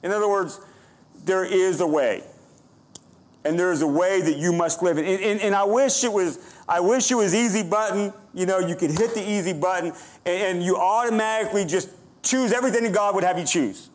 In 0.02 0.12
other 0.12 0.28
words, 0.28 0.60
there 1.24 1.44
is 1.44 1.80
a 1.80 1.86
way. 1.86 2.24
And 3.44 3.58
there 3.58 3.72
is 3.72 3.80
a 3.82 3.86
way 3.86 4.20
that 4.20 4.36
you 4.36 4.52
must 4.52 4.82
live. 4.82 4.98
And, 4.98 5.06
and, 5.06 5.40
and 5.40 5.54
I 5.54 5.64
wish 5.64 6.04
it 6.04 6.12
was, 6.12 6.38
I 6.68 6.80
wish 6.80 7.10
it 7.10 7.14
was 7.14 7.34
easy 7.34 7.62
button. 7.62 8.12
You 8.34 8.46
know, 8.46 8.58
you 8.58 8.76
could 8.76 8.90
hit 8.90 9.14
the 9.14 9.22
easy 9.22 9.54
button 9.54 9.92
and, 10.26 10.42
and 10.42 10.62
you 10.62 10.76
automatically 10.76 11.64
just 11.64 11.88
choose 12.22 12.52
everything 12.52 12.84
that 12.84 12.92
God 12.92 13.14
would 13.14 13.24
have 13.24 13.38
you 13.38 13.46
choose. 13.46 13.88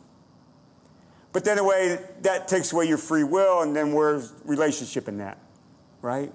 But 1.36 1.44
then, 1.44 1.58
a 1.58 1.64
way, 1.66 2.00
that 2.22 2.48
takes 2.48 2.72
away 2.72 2.86
your 2.86 2.98
free 2.98 3.26
will, 3.26 3.62
and 3.62 3.76
then 3.76 3.92
where's 3.92 4.32
relationship 4.46 5.10
in 5.10 5.18
that, 5.18 5.38
right? 6.02 6.32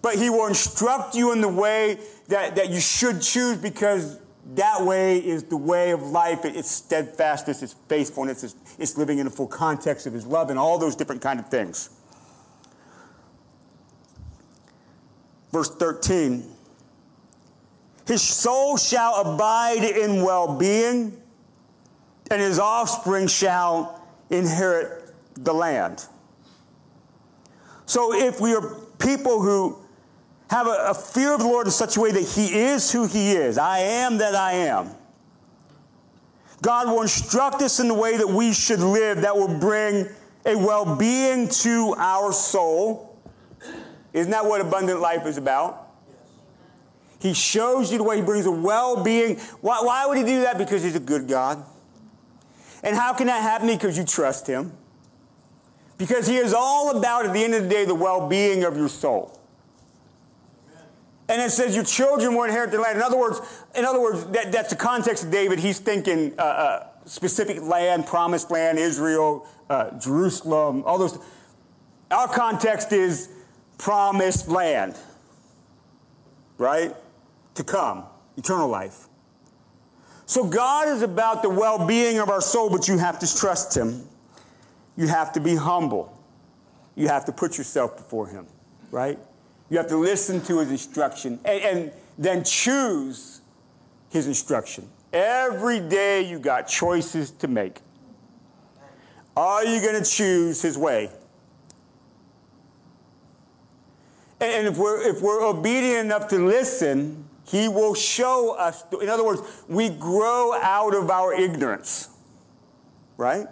But 0.00 0.14
He 0.14 0.30
will 0.30 0.46
instruct 0.46 1.16
you 1.16 1.32
in 1.32 1.40
the 1.40 1.48
way 1.48 1.98
that, 2.28 2.54
that 2.54 2.70
you 2.70 2.78
should 2.78 3.20
choose 3.20 3.56
because 3.56 4.20
that 4.54 4.82
way 4.82 5.18
is 5.18 5.42
the 5.42 5.56
way 5.56 5.90
of 5.90 6.02
life. 6.02 6.44
It's 6.44 6.70
steadfastness, 6.70 7.64
it's 7.64 7.74
faithfulness, 7.88 8.44
it's, 8.44 8.54
it's 8.78 8.96
living 8.96 9.18
in 9.18 9.24
the 9.24 9.32
full 9.32 9.48
context 9.48 10.06
of 10.06 10.12
His 10.12 10.24
love, 10.24 10.50
and 10.50 10.58
all 10.58 10.78
those 10.78 10.94
different 10.94 11.20
kind 11.20 11.40
of 11.40 11.48
things. 11.48 11.90
Verse 15.56 15.74
13 15.74 16.44
his 18.06 18.20
soul 18.20 18.76
shall 18.76 19.14
abide 19.16 19.82
in 19.82 20.22
well 20.22 20.58
being, 20.58 21.18
and 22.30 22.40
his 22.42 22.58
offspring 22.58 23.26
shall 23.26 24.06
inherit 24.28 25.14
the 25.34 25.54
land. 25.54 26.04
So 27.86 28.14
if 28.14 28.38
we 28.38 28.54
are 28.54 28.76
people 28.98 29.40
who 29.40 29.78
have 30.50 30.66
a, 30.66 30.88
a, 30.90 30.94
fear 30.94 31.32
of 31.32 31.40
the 31.40 31.46
Lord 31.46 31.66
in 31.66 31.72
such 31.72 31.96
a 31.96 32.00
way 32.00 32.12
that 32.12 32.28
he 32.28 32.54
is 32.54 32.92
who 32.92 33.06
he 33.06 33.32
is, 33.32 33.56
I 33.56 33.78
am 33.78 34.18
that 34.18 34.34
I 34.34 34.52
am. 34.52 34.90
God 36.60 36.88
will 36.88 37.00
instruct 37.00 37.62
us 37.62 37.80
in 37.80 37.88
the 37.88 37.94
way 37.94 38.18
that 38.18 38.28
we 38.28 38.52
should 38.52 38.80
live 38.80 39.22
that 39.22 39.34
will 39.34 39.58
bring 39.58 40.06
a 40.44 40.54
well 40.54 40.96
being 40.96 41.48
to 41.48 41.94
our 41.96 42.30
soul. 42.30 43.05
Isn't 44.16 44.30
that 44.30 44.46
what 44.46 44.62
abundant 44.62 45.00
life 45.00 45.26
is 45.26 45.36
about? 45.36 45.90
He 47.20 47.34
shows 47.34 47.92
you 47.92 47.98
the 47.98 48.04
way 48.04 48.16
he 48.16 48.22
brings 48.22 48.46
a 48.46 48.50
well 48.50 49.04
being. 49.04 49.36
Why, 49.60 49.80
why 49.82 50.06
would 50.06 50.16
he 50.16 50.24
do 50.24 50.40
that? 50.40 50.56
Because 50.56 50.82
he's 50.82 50.96
a 50.96 51.00
good 51.00 51.28
God. 51.28 51.62
And 52.82 52.96
how 52.96 53.12
can 53.12 53.26
that 53.26 53.42
happen? 53.42 53.66
Because 53.66 53.98
you 53.98 54.04
trust 54.04 54.46
him. 54.46 54.72
Because 55.98 56.26
he 56.26 56.36
is 56.36 56.54
all 56.54 56.96
about, 56.96 57.26
at 57.26 57.34
the 57.34 57.44
end 57.44 57.54
of 57.54 57.64
the 57.64 57.68
day, 57.68 57.84
the 57.84 57.94
well 57.94 58.26
being 58.26 58.64
of 58.64 58.74
your 58.74 58.88
soul. 58.88 59.38
And 61.28 61.42
it 61.42 61.50
says 61.50 61.74
your 61.74 61.84
children 61.84 62.34
will 62.34 62.44
inherit 62.44 62.70
the 62.70 62.78
land. 62.78 62.96
In 62.96 63.02
other 63.02 63.18
words, 63.18 63.40
in 63.74 63.84
other 63.84 64.00
words, 64.00 64.24
that, 64.28 64.50
that's 64.50 64.70
the 64.70 64.76
context 64.76 65.24
of 65.24 65.30
David. 65.30 65.58
He's 65.58 65.78
thinking 65.78 66.32
uh, 66.38 66.42
uh, 66.42 66.86
specific 67.04 67.60
land, 67.60 68.06
promised 68.06 68.50
land, 68.50 68.78
Israel, 68.78 69.46
uh, 69.68 69.98
Jerusalem, 69.98 70.84
all 70.86 70.96
those. 70.96 71.18
Our 72.10 72.28
context 72.28 72.92
is 72.92 73.28
promised 73.78 74.48
land, 74.48 74.96
right? 76.58 76.94
To 77.54 77.64
come, 77.64 78.04
eternal 78.36 78.68
life. 78.68 79.06
So 80.26 80.44
God 80.44 80.88
is 80.88 81.02
about 81.02 81.42
the 81.42 81.48
well 81.48 81.86
being 81.86 82.18
of 82.18 82.28
our 82.28 82.40
soul, 82.40 82.68
but 82.68 82.88
you 82.88 82.98
have 82.98 83.18
to 83.20 83.36
trust 83.36 83.76
Him. 83.76 84.06
You 84.96 85.06
have 85.06 85.32
to 85.34 85.40
be 85.40 85.54
humble. 85.54 86.12
You 86.96 87.08
have 87.08 87.24
to 87.26 87.32
put 87.32 87.58
yourself 87.58 87.96
before 87.96 88.26
Him, 88.26 88.46
right? 88.90 89.18
You 89.70 89.76
have 89.76 89.88
to 89.88 89.96
listen 89.96 90.40
to 90.42 90.58
His 90.58 90.70
instruction 90.70 91.38
and, 91.44 91.62
and 91.62 91.92
then 92.18 92.42
choose 92.42 93.40
His 94.10 94.26
instruction. 94.26 94.88
Every 95.12 95.80
day 95.80 96.22
you 96.22 96.38
got 96.38 96.62
choices 96.62 97.30
to 97.32 97.48
make. 97.48 97.80
Are 99.36 99.64
you 99.64 99.80
going 99.80 100.02
to 100.02 100.08
choose 100.08 100.60
His 100.60 100.76
way? 100.76 101.10
And 104.40 104.66
if 104.66 104.76
we're, 104.76 105.02
if 105.08 105.22
we're 105.22 105.42
obedient 105.42 106.06
enough 106.06 106.28
to 106.28 106.44
listen, 106.44 107.26
he 107.48 107.68
will 107.68 107.94
show 107.94 108.54
us. 108.58 108.84
In 109.00 109.08
other 109.08 109.24
words, 109.24 109.40
we 109.68 109.88
grow 109.88 110.52
out 110.54 110.94
of 110.94 111.10
our 111.10 111.32
ignorance. 111.32 112.10
Right? 113.16 113.46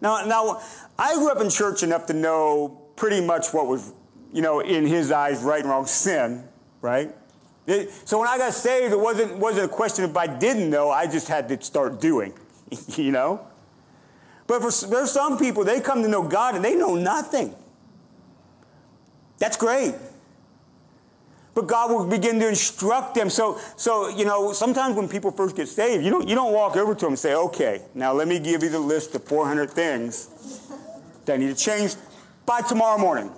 Now, 0.00 0.24
now, 0.24 0.60
I 0.98 1.14
grew 1.14 1.30
up 1.30 1.40
in 1.40 1.50
church 1.50 1.82
enough 1.82 2.06
to 2.06 2.12
know 2.12 2.82
pretty 2.96 3.24
much 3.24 3.52
what 3.52 3.66
was, 3.66 3.92
you 4.32 4.42
know, 4.42 4.60
in 4.60 4.86
his 4.86 5.12
eyes, 5.12 5.42
right 5.42 5.60
and 5.60 5.68
wrong 5.68 5.86
sin, 5.86 6.48
right? 6.80 7.14
It, 7.66 7.90
so 8.04 8.18
when 8.18 8.28
I 8.28 8.38
got 8.38 8.52
saved, 8.52 8.92
it 8.92 9.00
wasn't, 9.00 9.36
wasn't 9.36 9.66
a 9.66 9.68
question 9.68 10.04
if 10.04 10.16
I 10.16 10.26
didn't 10.26 10.70
know, 10.70 10.90
I 10.90 11.06
just 11.06 11.28
had 11.28 11.48
to 11.48 11.62
start 11.62 12.00
doing, 12.00 12.32
you 12.88 13.12
know? 13.12 13.46
But 14.46 14.62
for, 14.62 14.86
there's 14.88 15.10
some 15.10 15.38
people, 15.38 15.64
they 15.64 15.80
come 15.80 16.02
to 16.02 16.08
know 16.08 16.22
God 16.22 16.54
and 16.54 16.64
they 16.64 16.74
know 16.74 16.94
nothing. 16.94 17.54
That's 19.38 19.56
great. 19.56 19.94
But 21.54 21.66
God 21.66 21.90
will 21.90 22.06
begin 22.06 22.38
to 22.40 22.48
instruct 22.48 23.14
them. 23.14 23.30
So, 23.30 23.58
so 23.76 24.08
you 24.08 24.24
know, 24.26 24.52
sometimes 24.52 24.94
when 24.94 25.08
people 25.08 25.30
first 25.30 25.56
get 25.56 25.68
saved, 25.68 26.04
you 26.04 26.10
don't, 26.10 26.28
you 26.28 26.34
don't 26.34 26.52
walk 26.52 26.76
over 26.76 26.94
to 26.94 27.00
them 27.00 27.12
and 27.12 27.18
say, 27.18 27.34
okay, 27.34 27.82
now 27.94 28.12
let 28.12 28.28
me 28.28 28.38
give 28.38 28.62
you 28.62 28.68
the 28.68 28.78
list 28.78 29.14
of 29.14 29.24
400 29.24 29.70
things 29.70 30.28
that 31.24 31.40
need 31.40 31.48
to 31.48 31.54
change 31.54 31.94
by 32.44 32.60
tomorrow 32.60 32.98
morning. 32.98 33.30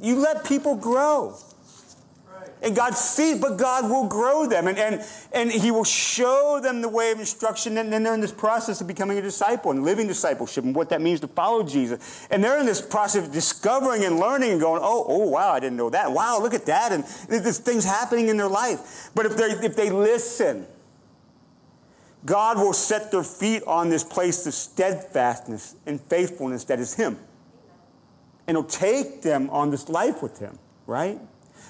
You 0.00 0.16
let 0.16 0.44
people 0.44 0.76
grow. 0.76 1.34
And 2.62 2.74
God 2.74 2.94
sees, 2.94 3.38
but 3.38 3.58
God 3.58 3.90
will 3.90 4.08
grow 4.08 4.46
them 4.46 4.68
and, 4.68 4.78
and, 4.78 5.04
and 5.32 5.52
He 5.52 5.70
will 5.70 5.84
show 5.84 6.60
them 6.62 6.80
the 6.80 6.88
way 6.88 7.10
of 7.10 7.20
instruction. 7.20 7.76
And 7.76 7.92
then 7.92 8.02
they're 8.02 8.14
in 8.14 8.20
this 8.20 8.32
process 8.32 8.80
of 8.80 8.86
becoming 8.86 9.18
a 9.18 9.22
disciple 9.22 9.70
and 9.70 9.84
living 9.84 10.06
discipleship 10.06 10.64
and 10.64 10.74
what 10.74 10.88
that 10.88 11.02
means 11.02 11.20
to 11.20 11.28
follow 11.28 11.62
Jesus. 11.62 12.26
And 12.30 12.42
they're 12.42 12.58
in 12.58 12.66
this 12.66 12.80
process 12.80 13.26
of 13.26 13.32
discovering 13.32 14.04
and 14.04 14.18
learning 14.18 14.52
and 14.52 14.60
going, 14.60 14.80
oh, 14.82 15.04
oh, 15.06 15.28
wow, 15.28 15.52
I 15.52 15.60
didn't 15.60 15.76
know 15.76 15.90
that. 15.90 16.10
Wow, 16.10 16.40
look 16.40 16.54
at 16.54 16.66
that. 16.66 16.92
And 16.92 17.04
there's 17.28 17.58
things 17.58 17.84
happening 17.84 18.28
in 18.28 18.38
their 18.38 18.48
life. 18.48 19.10
But 19.14 19.26
if 19.26 19.36
they, 19.36 19.44
if 19.44 19.76
they 19.76 19.90
listen, 19.90 20.66
God 22.24 22.56
will 22.56 22.72
set 22.72 23.10
their 23.10 23.22
feet 23.22 23.62
on 23.66 23.90
this 23.90 24.02
place 24.02 24.46
of 24.46 24.54
steadfastness 24.54 25.76
and 25.84 26.00
faithfulness 26.00 26.64
that 26.64 26.78
is 26.80 26.94
Him. 26.94 27.18
And 28.46 28.56
He'll 28.56 28.64
take 28.64 29.22
them 29.22 29.50
on 29.50 29.70
this 29.70 29.88
life 29.88 30.22
with 30.22 30.38
Him, 30.38 30.58
right? 30.86 31.18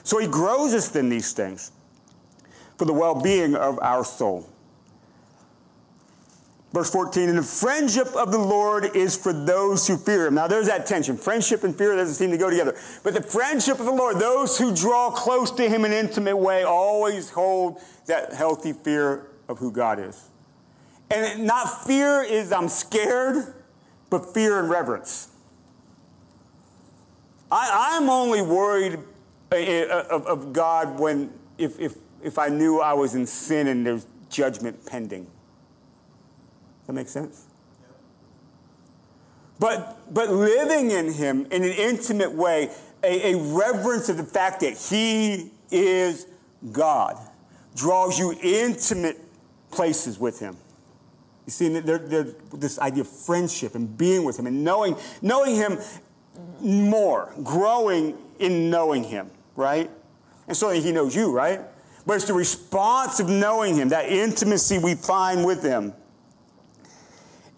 So 0.04 0.18
he 0.18 0.28
grows 0.28 0.74
us 0.74 0.94
in 0.94 1.08
these 1.08 1.32
things 1.32 1.72
for 2.78 2.84
the 2.84 2.92
well 2.92 3.20
being 3.20 3.56
of 3.56 3.78
our 3.82 4.04
soul. 4.04 4.48
Verse 6.72 6.90
14, 6.90 7.28
and 7.28 7.38
the 7.38 7.42
friendship 7.42 8.08
of 8.16 8.32
the 8.32 8.38
Lord 8.38 8.96
is 8.96 9.16
for 9.16 9.32
those 9.32 9.86
who 9.86 9.96
fear 9.96 10.26
him. 10.26 10.34
Now 10.34 10.48
there's 10.48 10.66
that 10.66 10.86
tension. 10.86 11.16
Friendship 11.16 11.62
and 11.62 11.74
fear 11.74 11.94
doesn't 11.94 12.16
seem 12.16 12.32
to 12.32 12.36
go 12.36 12.50
together. 12.50 12.76
But 13.04 13.14
the 13.14 13.22
friendship 13.22 13.78
of 13.78 13.86
the 13.86 13.92
Lord, 13.92 14.18
those 14.18 14.58
who 14.58 14.74
draw 14.74 15.10
close 15.10 15.52
to 15.52 15.68
him 15.68 15.84
in 15.84 15.92
an 15.92 16.06
intimate 16.06 16.36
way, 16.36 16.64
always 16.64 17.30
hold 17.30 17.80
that 18.06 18.32
healthy 18.32 18.72
fear 18.72 19.30
of 19.48 19.58
who 19.58 19.70
God 19.70 20.00
is. 20.00 20.28
And 21.12 21.46
not 21.46 21.86
fear 21.86 22.24
is 22.24 22.50
I'm 22.50 22.68
scared, 22.68 23.54
but 24.10 24.34
fear 24.34 24.58
and 24.58 24.68
reverence. 24.68 25.28
I, 27.52 27.92
I'm 27.96 28.10
only 28.10 28.42
worried 28.42 28.98
Uh, 29.54 29.56
uh, 29.56 30.06
of, 30.10 30.26
of 30.26 30.52
God 30.52 30.98
when, 30.98 31.32
if, 31.58 31.78
if, 31.78 31.94
if 32.24 32.38
I 32.38 32.48
knew 32.48 32.80
I 32.80 32.92
was 32.92 33.14
in 33.14 33.24
sin 33.24 33.68
and 33.68 33.86
there's 33.86 34.04
judgment 34.28 34.84
pending. 34.84 35.28
That 36.86 36.94
makes 36.94 37.12
sense? 37.12 37.46
But, 39.60 40.12
but 40.12 40.30
living 40.30 40.90
in 40.90 41.12
Him 41.12 41.46
in 41.52 41.62
an 41.62 41.70
intimate 41.70 42.32
way, 42.32 42.70
a, 43.04 43.34
a 43.34 43.38
reverence 43.54 44.08
of 44.08 44.16
the 44.16 44.24
fact 44.24 44.60
that 44.60 44.76
He 44.76 45.52
is 45.70 46.26
God 46.72 47.16
draws 47.76 48.18
you 48.18 48.36
intimate 48.42 49.20
places 49.70 50.18
with 50.18 50.40
Him. 50.40 50.56
You 51.46 51.52
see, 51.52 51.68
there, 51.68 51.98
there's 51.98 52.34
this 52.52 52.80
idea 52.80 53.02
of 53.02 53.08
friendship 53.08 53.76
and 53.76 53.96
being 53.96 54.24
with 54.24 54.36
Him 54.36 54.48
and 54.48 54.64
knowing, 54.64 54.96
knowing 55.22 55.54
Him 55.54 55.78
more, 56.60 57.32
growing 57.44 58.18
in 58.40 58.68
knowing 58.68 59.04
Him 59.04 59.30
right? 59.56 59.90
And 60.46 60.56
certainly 60.56 60.82
he 60.82 60.92
knows 60.92 61.14
you, 61.14 61.32
right? 61.32 61.60
But 62.06 62.14
it's 62.14 62.26
the 62.26 62.34
response 62.34 63.20
of 63.20 63.28
knowing 63.28 63.76
him, 63.76 63.88
that 63.88 64.10
intimacy 64.10 64.78
we 64.78 64.94
find 64.94 65.44
with 65.44 65.62
him. 65.62 65.94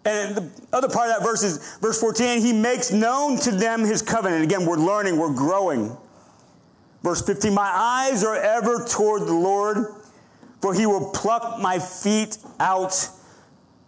And 0.04 0.36
the 0.36 0.50
other 0.72 0.88
part 0.88 1.10
of 1.10 1.16
that 1.16 1.24
verse 1.24 1.42
is 1.42 1.76
verse 1.78 2.00
14, 2.00 2.40
he 2.40 2.52
makes 2.52 2.92
known 2.92 3.38
to 3.40 3.50
them 3.50 3.80
his 3.80 4.02
covenant. 4.02 4.44
Again, 4.44 4.64
we're 4.64 4.76
learning, 4.76 5.18
we're 5.18 5.34
growing. 5.34 5.96
Verse 7.02 7.22
15, 7.22 7.52
my 7.52 7.70
eyes 7.74 8.22
are 8.22 8.36
ever 8.36 8.84
toward 8.84 9.22
the 9.22 9.34
Lord, 9.34 9.78
for 10.60 10.72
he 10.74 10.86
will 10.86 11.10
pluck 11.10 11.60
my 11.60 11.80
feet 11.80 12.38
out 12.60 13.08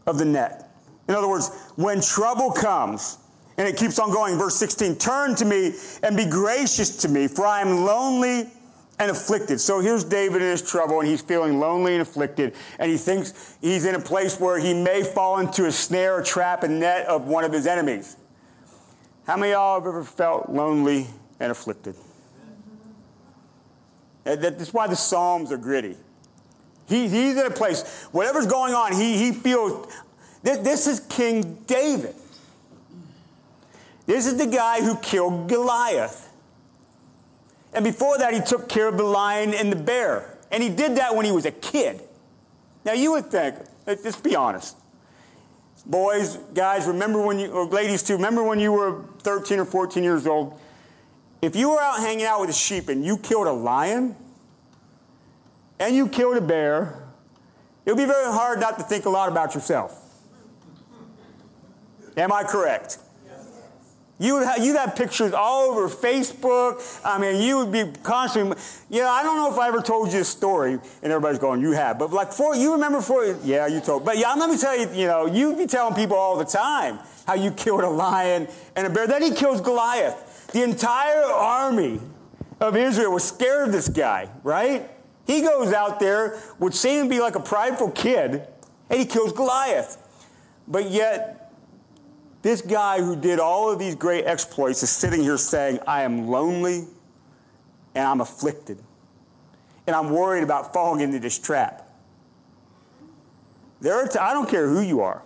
of 0.07 0.19
the 0.19 0.25
net. 0.25 0.71
In 1.09 1.15
other 1.15 1.29
words, 1.29 1.51
when 1.77 2.01
trouble 2.01 2.51
comes, 2.51 3.19
and 3.59 3.67
it 3.67 3.77
keeps 3.77 3.99
on 3.99 4.11
going. 4.11 4.39
Verse 4.39 4.57
16 4.57 4.97
Turn 4.97 5.35
to 5.35 5.45
me 5.45 5.75
and 6.03 6.17
be 6.17 6.25
gracious 6.25 6.97
to 6.99 7.09
me, 7.09 7.29
for 7.29 7.45
I 7.45 7.61
am 7.61 7.85
lonely 7.85 8.47
and 9.01 9.11
afflicted. 9.11 9.61
So 9.61 9.81
here's 9.81 10.05
David 10.05 10.43
in 10.43 10.49
his 10.49 10.63
trouble, 10.63 11.01
and 11.01 11.09
he's 11.09 11.21
feeling 11.21 11.61
lonely 11.61 11.95
and 11.95 12.03
afflicted, 12.03 12.55
and 12.79 12.91
he 12.91 12.97
thinks 12.97 13.57
he's 13.61 13.85
in 13.85 13.95
a 13.95 14.01
place 14.01 14.41
where 14.41 14.59
he 14.59 14.73
may 14.75 15.03
fall 15.03 15.39
into 15.39 15.67
a 15.67 15.73
snare, 15.73 16.21
a 16.21 16.25
trap, 16.25 16.63
a 16.63 16.69
net 16.69 17.07
of 17.07 17.27
one 17.27 17.45
of 17.45 17.53
his 17.53 17.67
enemies. 17.67 18.17
How 19.27 19.37
many 19.37 19.53
of 19.53 19.57
y'all 19.57 19.81
have 19.81 19.87
ever 19.87 20.05
felt 20.05 20.49
lonely 20.49 21.07
and 21.39 21.53
afflicted? 21.53 21.95
That's 24.25 24.73
why 24.73 24.87
the 24.87 24.97
Psalms 24.97 25.53
are 25.53 25.59
gritty. 25.59 25.97
He, 26.89 27.09
he's 27.09 27.37
in 27.37 27.47
a 27.47 27.51
place, 27.51 28.05
whatever's 28.13 28.47
going 28.47 28.75
on, 28.75 28.93
he, 28.93 29.19
he 29.19 29.33
feels. 29.33 29.93
This, 30.43 30.59
this 30.59 30.87
is 30.87 31.01
King 31.01 31.59
David. 31.67 32.15
This 34.09 34.27
is 34.27 34.39
the 34.39 34.47
guy 34.47 34.81
who 34.81 34.97
killed 34.97 35.51
Goliath. 35.51 36.33
And 37.75 37.85
before 37.85 38.17
that, 38.17 38.33
he 38.33 38.41
took 38.41 38.67
care 38.67 38.89
of 38.89 38.97
the 38.97 39.05
lion 39.05 39.53
and 39.53 39.71
the 39.71 39.77
bear. 39.77 40.39
And 40.51 40.63
he 40.63 40.71
did 40.71 40.97
that 40.97 41.15
when 41.15 41.27
he 41.27 41.31
was 41.31 41.45
a 41.45 41.51
kid. 41.51 42.01
Now, 42.87 42.95
you 42.95 43.13
would 43.13 43.27
think, 43.27 43.57
let's 43.87 44.19
be 44.19 44.35
honest. 44.35 44.79
Boys, 45.85 46.39
guys, 46.55 46.87
remember 46.87 47.21
when 47.21 47.39
you, 47.39 47.51
or 47.51 47.67
ladies 47.67 48.03
too, 48.03 48.15
remember 48.15 48.43
when 48.43 48.59
you 48.59 48.73
were 48.73 49.05
13 49.19 49.59
or 49.59 49.67
14 49.67 50.03
years 50.03 50.27
old? 50.27 50.59
If 51.43 51.55
you 51.55 51.69
were 51.69 51.81
out 51.81 51.99
hanging 51.99 52.25
out 52.25 52.41
with 52.41 52.49
a 52.49 52.55
sheep 52.55 52.89
and 52.89 53.05
you 53.05 53.19
killed 53.19 53.47
a 53.47 53.53
lion 53.53 54.17
and 55.79 55.95
you 55.95 56.09
killed 56.09 56.39
a 56.39 56.41
bear, 56.41 57.07
it 57.85 57.91
would 57.91 57.99
be 57.99 58.07
very 58.07 58.33
hard 58.33 58.59
not 58.59 58.79
to 58.79 58.85
think 58.85 59.05
a 59.05 59.11
lot 59.11 59.29
about 59.29 59.55
yourself. 59.55 60.03
Am 62.17 62.33
I 62.33 62.43
correct? 62.43 63.01
You 64.21 64.35
would 64.35 64.47
have, 64.47 64.59
you'd 64.59 64.77
have 64.77 64.97
pictures 64.97 65.33
all 65.33 65.71
over 65.71 65.89
Facebook. 65.89 67.01
I 67.05 67.19
mean, 67.19 67.41
you 67.41 67.59
would 67.59 67.71
be 67.71 67.85
constantly, 68.03 68.57
you 68.91 69.01
know, 69.01 69.09
I 69.09 69.23
don't 69.23 69.37
know 69.37 69.53
if 69.53 69.59
I 69.59 69.69
ever 69.69 69.81
told 69.81 70.13
you 70.13 70.21
a 70.21 70.25
story, 70.25 70.73
and 70.73 71.13
everybody's 71.13 71.39
going, 71.39 71.61
you 71.61 71.71
have. 71.73 71.99
But 72.01 72.13
like, 72.13 72.33
for 72.33 72.57
you 72.57 72.73
remember 72.73 73.01
for, 73.01 73.25
yeah, 73.45 73.69
you 73.69 73.81
told. 73.81 74.05
But 74.05 74.19
yeah, 74.19 74.35
let 74.35 74.51
me 74.51 74.59
tell 74.59 74.77
you, 74.77 74.89
you 74.91 75.07
know, 75.07 75.27
you'd 75.27 75.57
be 75.57 75.67
telling 75.67 75.95
people 75.95 76.17
all 76.17 76.37
the 76.37 76.45
time 76.45 76.99
how 77.27 77.35
you 77.35 77.53
killed 77.53 77.85
a 77.85 77.89
lion 77.89 78.49
and 78.75 78.87
a 78.87 78.91
bear. 78.91 79.07
Then 79.07 79.23
he 79.23 79.31
kills 79.31 79.61
Goliath. 79.61 80.51
The 80.53 80.65
entire 80.65 81.25
army 81.25 82.01
of 82.61 82.77
Israel 82.77 83.13
was 83.13 83.23
scared 83.23 83.69
of 83.69 83.73
this 83.73 83.89
guy, 83.89 84.29
right? 84.43 84.91
He 85.29 85.43
goes 85.43 85.73
out 85.73 86.01
there, 86.01 86.41
would 86.59 86.75
seem 86.75 87.05
to 87.05 87.09
be 87.09 87.21
like 87.21 87.37
a 87.37 87.41
prideful 87.41 87.93
kid, 87.93 88.49
and 88.91 88.99
he 88.99 89.05
kills 89.05 89.33
Goliath. 89.33 89.97
But 90.67 90.91
yet, 90.91 91.48
this 92.49 92.63
guy 92.63 93.03
who 93.03 93.15
did 93.15 93.39
all 93.39 93.71
of 93.71 93.79
these 93.79 93.95
great 93.95 94.25
exploits 94.25 94.83
is 94.83 94.89
sitting 94.89 95.21
here 95.21 95.37
saying, 95.37 95.79
I 95.87 96.03
am 96.03 96.29
lonely 96.29 96.87
and 97.95 98.07
I'm 98.07 98.23
afflicted. 98.23 98.83
And 99.87 99.95
I'm 99.95 100.11
worried 100.11 100.45
about 100.45 100.73
falling 100.73 101.03
into 101.03 101.19
this 101.19 101.39
trap. 101.39 101.91
There 103.81 103.95
are 103.95 104.09
t- 104.09 104.19
I 104.19 104.33
don't 104.33 104.49
care 104.49 104.67
who 104.67 104.81
you 104.81 105.03
are. 105.03 105.23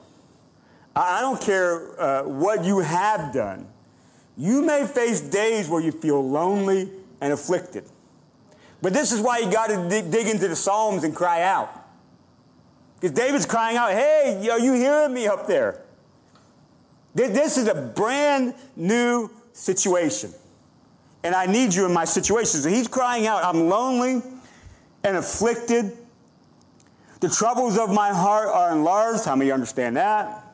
I 0.97 1.21
don't 1.21 1.41
care 1.41 2.01
uh, 2.01 2.23
what 2.25 2.65
you 2.65 2.81
have 2.81 3.33
done. 3.33 3.69
You 4.37 4.63
may 4.63 4.85
face 4.85 5.21
days 5.21 5.69
where 5.69 5.81
you 5.81 5.93
feel 5.93 6.29
lonely 6.29 6.91
and 7.21 7.33
afflicted. 7.33 7.85
But 8.83 8.93
this 8.93 9.13
is 9.13 9.21
why 9.21 9.39
you 9.39 9.51
got 9.51 9.69
to 9.69 9.89
dig, 9.89 10.11
dig 10.11 10.27
into 10.27 10.49
the 10.49 10.57
Psalms 10.57 11.05
and 11.05 11.15
cry 11.15 11.43
out. 11.43 11.71
Because 12.97 13.13
David's 13.13 13.47
crying 13.47 13.77
out, 13.77 13.93
hey, 13.93 14.49
are 14.51 14.59
you 14.59 14.73
hearing 14.73 15.15
me 15.15 15.29
up 15.29 15.47
there? 15.47 15.83
Th- 17.17 17.31
This 17.31 17.59
is 17.59 17.69
a 17.69 17.75
brand 17.75 18.55
new 18.77 19.31
situation. 19.53 20.33
And 21.25 21.35
I 21.35 21.47
need 21.47 21.73
you 21.75 21.87
in 21.87 21.93
my 21.93 22.05
situation. 22.05 22.61
So 22.61 22.69
he's 22.69 22.89
crying 22.89 23.27
out, 23.27 23.45
I'm 23.45 23.69
lonely 23.69 24.23
and 25.05 25.17
afflicted. 25.17 25.97
The 27.21 27.29
troubles 27.29 27.79
of 27.79 27.93
my 27.93 28.11
heart 28.11 28.49
are 28.49 28.73
enlarged. 28.73 29.25
How 29.25 29.37
many 29.37 29.53
understand 29.53 29.97
that? 29.97 30.45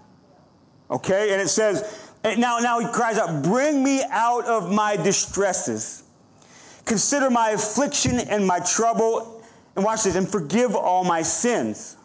Okay, 0.90 1.32
and 1.32 1.40
it 1.40 1.48
says, 1.48 2.10
now, 2.24 2.58
now 2.58 2.78
he 2.80 2.86
cries 2.88 3.18
out, 3.18 3.42
Bring 3.42 3.82
me 3.82 4.02
out 4.10 4.44
of 4.44 4.70
my 4.70 4.96
distresses. 4.96 6.02
Consider 6.84 7.30
my 7.30 7.50
affliction 7.50 8.18
and 8.18 8.46
my 8.46 8.60
trouble, 8.60 9.42
and 9.76 9.84
watch 9.84 10.04
this, 10.04 10.16
and 10.16 10.28
forgive 10.28 10.74
all 10.74 11.04
my 11.04 11.22
sins. 11.22 11.96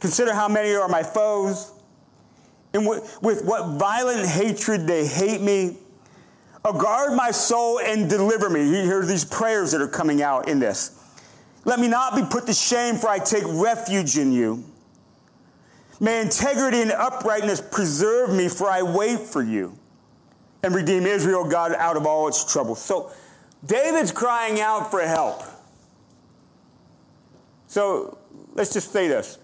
Consider 0.00 0.34
how 0.34 0.46
many 0.48 0.74
are 0.74 0.88
my 0.88 1.02
foes, 1.02 1.72
and 2.76 2.86
with, 2.86 3.18
with 3.22 3.44
what 3.44 3.78
violent 3.78 4.28
hatred 4.28 4.86
they 4.86 5.06
hate 5.06 5.40
me. 5.40 5.76
Oh, 6.64 6.72
guard 6.72 7.14
my 7.14 7.30
soul 7.30 7.80
and 7.80 8.08
deliver 8.08 8.50
me. 8.50 8.64
Here 8.64 9.00
are 9.00 9.06
these 9.06 9.24
prayers 9.24 9.72
that 9.72 9.80
are 9.80 9.88
coming 9.88 10.22
out 10.22 10.48
in 10.48 10.58
this. 10.58 10.92
Let 11.64 11.80
me 11.80 11.88
not 11.88 12.14
be 12.14 12.22
put 12.22 12.46
to 12.46 12.52
shame, 12.52 12.96
for 12.96 13.08
I 13.08 13.18
take 13.18 13.44
refuge 13.46 14.18
in 14.18 14.32
you. 14.32 14.64
May 15.98 16.20
integrity 16.20 16.82
and 16.82 16.92
uprightness 16.92 17.60
preserve 17.60 18.34
me, 18.34 18.48
for 18.48 18.68
I 18.68 18.82
wait 18.82 19.20
for 19.20 19.42
you. 19.42 19.76
And 20.62 20.74
redeem 20.74 21.06
Israel, 21.06 21.48
God, 21.48 21.72
out 21.74 21.96
of 21.96 22.06
all 22.06 22.28
its 22.28 22.50
troubles. 22.52 22.82
So 22.82 23.12
David's 23.64 24.12
crying 24.12 24.60
out 24.60 24.90
for 24.90 25.00
help. 25.00 25.42
So 27.68 28.18
let's 28.54 28.72
just 28.72 28.92
say 28.92 29.08
this. 29.08 29.38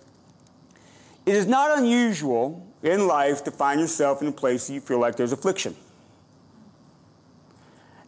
It 1.25 1.37
is 1.37 1.47
not 1.47 1.79
unusual 1.79 2.67
in 2.83 3.07
life 3.07 3.45
to 3.45 3.51
find 3.51 3.81
yourself 3.81 4.23
in 4.23 4.29
a 4.29 4.33
place 4.33 4.67
that 4.67 4.75
you 4.75 4.81
feel 4.81 4.99
like 4.99 5.17
there's 5.17 5.33
affliction. 5.33 5.75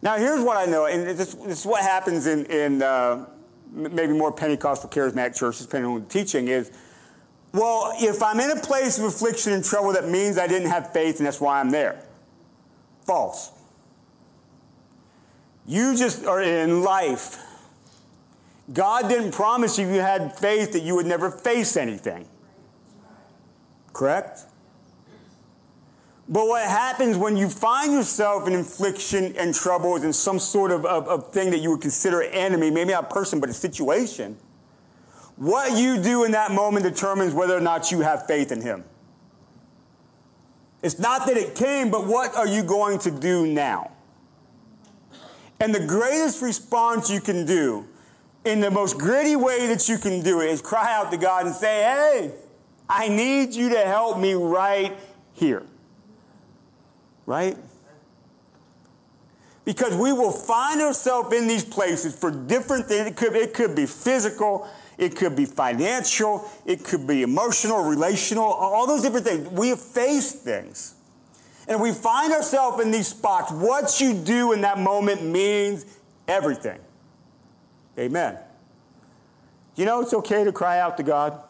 Now, 0.01 0.17
here's 0.17 0.43
what 0.43 0.57
I 0.57 0.69
know, 0.69 0.85
and 0.85 1.07
this, 1.17 1.33
this 1.33 1.59
is 1.61 1.65
what 1.65 1.81
happens 1.81 2.27
in, 2.27 2.45
in 2.45 2.83
uh, 2.83 3.25
maybe 3.71 4.13
more 4.13 4.31
Pentecostal 4.31 4.89
charismatic 4.89 5.35
churches, 5.35 5.65
depending 5.65 5.91
on 5.91 6.01
the 6.01 6.07
teaching, 6.07 6.47
is 6.47 6.71
well, 7.55 7.93
if 7.95 8.21
I'm 8.21 8.41
in 8.41 8.51
a 8.51 8.59
place 8.59 8.99
of 8.99 9.05
affliction 9.05 9.53
and 9.53 9.63
trouble, 9.63 9.93
that 9.93 10.09
means 10.09 10.37
I 10.37 10.45
didn't 10.45 10.69
have 10.69 10.91
faith, 10.91 11.19
and 11.19 11.25
that's 11.25 11.39
why 11.39 11.61
I'm 11.61 11.71
there. 11.71 12.01
False. 13.05 13.51
You 15.65 15.95
just 15.95 16.25
are 16.25 16.41
in 16.41 16.83
life. 16.83 17.41
God 18.73 19.07
didn't 19.07 19.31
promise 19.31 19.79
you 19.79 19.87
you 19.87 20.01
had 20.01 20.37
faith 20.37 20.73
that 20.73 20.81
you 20.81 20.95
would 20.95 21.05
never 21.05 21.31
face 21.31 21.77
anything. 21.77 22.27
Correct? 23.93 24.41
But 26.27 26.47
what 26.47 26.63
happens 26.63 27.17
when 27.17 27.37
you 27.37 27.49
find 27.49 27.93
yourself 27.93 28.47
in 28.47 28.55
affliction 28.55 29.35
and 29.37 29.53
troubles 29.53 30.03
and 30.03 30.15
some 30.15 30.39
sort 30.39 30.71
of, 30.71 30.85
of, 30.85 31.07
of 31.07 31.31
thing 31.31 31.51
that 31.51 31.59
you 31.59 31.71
would 31.71 31.81
consider 31.81 32.23
enemy, 32.23 32.71
maybe 32.71 32.93
not 32.93 33.05
a 33.05 33.13
person, 33.13 33.39
but 33.39 33.49
a 33.49 33.53
situation, 33.53 34.35
what 35.35 35.77
you 35.77 36.01
do 36.01 36.23
in 36.23 36.31
that 36.31 36.51
moment 36.51 36.83
determines 36.83 37.33
whether 37.33 37.55
or 37.55 37.61
not 37.61 37.91
you 37.91 38.01
have 38.01 38.25
faith 38.25 38.51
in 38.51 38.61
Him. 38.61 38.83
It's 40.81 40.97
not 40.97 41.27
that 41.27 41.37
it 41.37 41.55
came, 41.55 41.91
but 41.91 42.07
what 42.07 42.35
are 42.35 42.47
you 42.47 42.63
going 42.63 42.99
to 42.99 43.11
do 43.11 43.45
now? 43.45 43.91
And 45.59 45.73
the 45.73 45.85
greatest 45.85 46.41
response 46.41 47.09
you 47.09 47.21
can 47.21 47.45
do, 47.45 47.85
in 48.45 48.59
the 48.59 48.71
most 48.71 48.97
gritty 48.97 49.35
way 49.35 49.67
that 49.67 49.87
you 49.87 49.97
can 49.97 50.21
do 50.21 50.41
it, 50.41 50.49
is 50.49 50.61
cry 50.61 50.93
out 50.93 51.11
to 51.11 51.17
God 51.17 51.45
and 51.45 51.55
say, 51.55 51.81
Hey, 51.81 52.31
I 52.89 53.09
need 53.09 53.53
you 53.53 53.69
to 53.69 53.79
help 53.79 54.19
me 54.19 54.33
right 54.33 54.95
here. 55.33 55.63
Right? 57.25 57.57
Because 59.63 59.95
we 59.95 60.13
will 60.13 60.31
find 60.31 60.79
ourselves 60.81 61.35
in 61.35 61.47
these 61.47 61.65
places 61.65 62.15
for 62.15 62.29
different 62.29 62.85
things. 62.85 63.07
It 63.07 63.15
could, 63.15 63.35
it 63.35 63.53
could 63.53 63.75
be 63.75 63.87
physical, 63.87 64.67
it 64.97 65.15
could 65.15 65.35
be 65.35 65.45
financial, 65.45 66.47
it 66.65 66.83
could 66.83 67.07
be 67.07 67.23
emotional, 67.23 67.83
relational, 67.83 68.43
all 68.43 68.85
those 68.85 69.01
different 69.01 69.25
things. 69.25 69.49
We 69.49 69.69
have 69.69 69.81
faced 69.81 70.43
things. 70.43 70.93
And 71.67 71.81
we 71.81 71.91
find 71.91 72.31
ourselves 72.31 72.83
in 72.83 72.91
these 72.91 73.07
spots. 73.07 73.51
What 73.51 73.99
you 73.99 74.13
do 74.13 74.51
in 74.53 74.61
that 74.61 74.77
moment 74.77 75.23
means 75.23 75.85
everything. 76.27 76.79
Amen. 77.97 78.37
You 79.75 79.85
know 79.85 80.01
it's 80.01 80.13
okay 80.13 80.43
to 80.43 80.51
cry 80.51 80.79
out 80.79 80.95
to 80.97 81.03
God? 81.03 81.41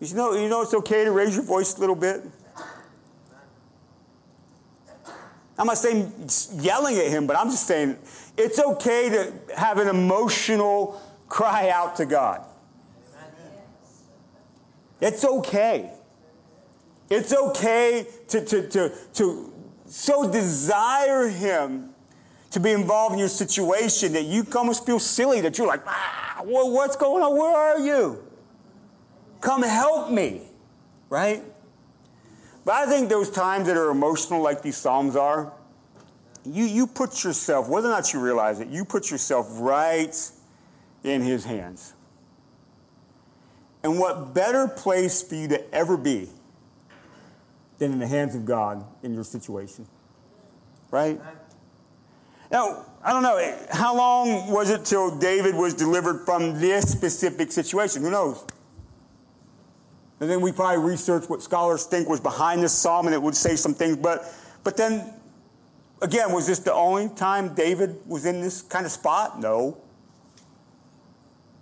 You 0.00 0.14
know, 0.14 0.34
you 0.34 0.50
know 0.50 0.60
it's 0.60 0.74
okay 0.74 1.04
to 1.04 1.10
raise 1.12 1.34
your 1.34 1.44
voice 1.44 1.76
a 1.78 1.80
little 1.80 1.96
bit? 1.96 2.22
I'm 5.58 5.66
not 5.66 5.78
saying 5.78 6.12
yelling 6.60 6.96
at 6.96 7.08
him, 7.08 7.26
but 7.26 7.36
I'm 7.36 7.50
just 7.50 7.66
saying 7.66 7.96
it's 8.36 8.58
okay 8.58 9.08
to 9.10 9.32
have 9.56 9.78
an 9.78 9.88
emotional 9.88 11.00
cry 11.28 11.70
out 11.70 11.96
to 11.96 12.06
God. 12.06 12.44
It's 15.00 15.24
okay. 15.24 15.92
It's 17.10 17.32
okay 17.32 18.06
to, 18.28 18.44
to, 18.44 18.68
to, 18.68 18.92
to 19.14 19.52
so 19.86 20.30
desire 20.30 21.28
him 21.28 21.90
to 22.50 22.60
be 22.60 22.72
involved 22.72 23.12
in 23.12 23.18
your 23.18 23.28
situation 23.28 24.12
that 24.14 24.24
you 24.24 24.46
almost 24.56 24.86
feel 24.86 24.98
silly 24.98 25.40
that 25.40 25.58
you're 25.58 25.66
like, 25.66 25.82
ah, 25.86 26.40
what's 26.44 26.96
going 26.96 27.22
on? 27.22 27.36
Where 27.36 27.54
are 27.54 27.78
you? 27.80 28.24
Come 29.40 29.62
help 29.62 30.10
me, 30.10 30.42
right? 31.10 31.42
But 32.64 32.74
I 32.74 32.86
think 32.86 33.08
those 33.08 33.30
times 33.30 33.66
that 33.66 33.76
are 33.76 33.90
emotional, 33.90 34.40
like 34.42 34.62
these 34.62 34.76
Psalms 34.76 35.16
are, 35.16 35.52
you, 36.44 36.64
you 36.64 36.86
put 36.86 37.24
yourself, 37.24 37.68
whether 37.68 37.88
or 37.88 37.92
not 37.92 38.12
you 38.12 38.20
realize 38.20 38.60
it, 38.60 38.68
you 38.68 38.84
put 38.84 39.10
yourself 39.10 39.48
right 39.60 40.14
in 41.02 41.22
His 41.22 41.44
hands. 41.44 41.94
And 43.82 43.98
what 43.98 44.32
better 44.32 44.66
place 44.66 45.22
for 45.22 45.34
you 45.34 45.48
to 45.48 45.74
ever 45.74 45.96
be 45.96 46.28
than 47.78 47.92
in 47.92 47.98
the 47.98 48.06
hands 48.06 48.34
of 48.34 48.46
God 48.46 48.84
in 49.02 49.14
your 49.14 49.24
situation? 49.24 49.86
Right? 50.90 51.20
Now, 52.50 52.86
I 53.02 53.12
don't 53.12 53.22
know, 53.22 53.58
how 53.70 53.96
long 53.96 54.50
was 54.50 54.70
it 54.70 54.84
till 54.84 55.18
David 55.18 55.54
was 55.54 55.74
delivered 55.74 56.24
from 56.24 56.60
this 56.60 56.90
specific 56.90 57.52
situation? 57.52 58.02
Who 58.02 58.10
knows? 58.10 58.44
And 60.24 60.30
then 60.30 60.40
we 60.40 60.52
probably 60.52 60.82
research 60.82 61.28
what 61.28 61.42
scholars 61.42 61.84
think 61.84 62.08
was 62.08 62.18
behind 62.18 62.62
this 62.62 62.72
psalm, 62.72 63.04
and 63.04 63.14
it 63.14 63.20
would 63.20 63.36
say 63.36 63.56
some 63.56 63.74
things. 63.74 63.98
But, 63.98 64.24
but 64.62 64.74
then, 64.74 65.12
again, 66.00 66.32
was 66.32 66.46
this 66.46 66.60
the 66.60 66.72
only 66.72 67.10
time 67.10 67.54
David 67.54 68.00
was 68.06 68.24
in 68.24 68.40
this 68.40 68.62
kind 68.62 68.86
of 68.86 68.92
spot? 68.92 69.38
No. 69.38 69.76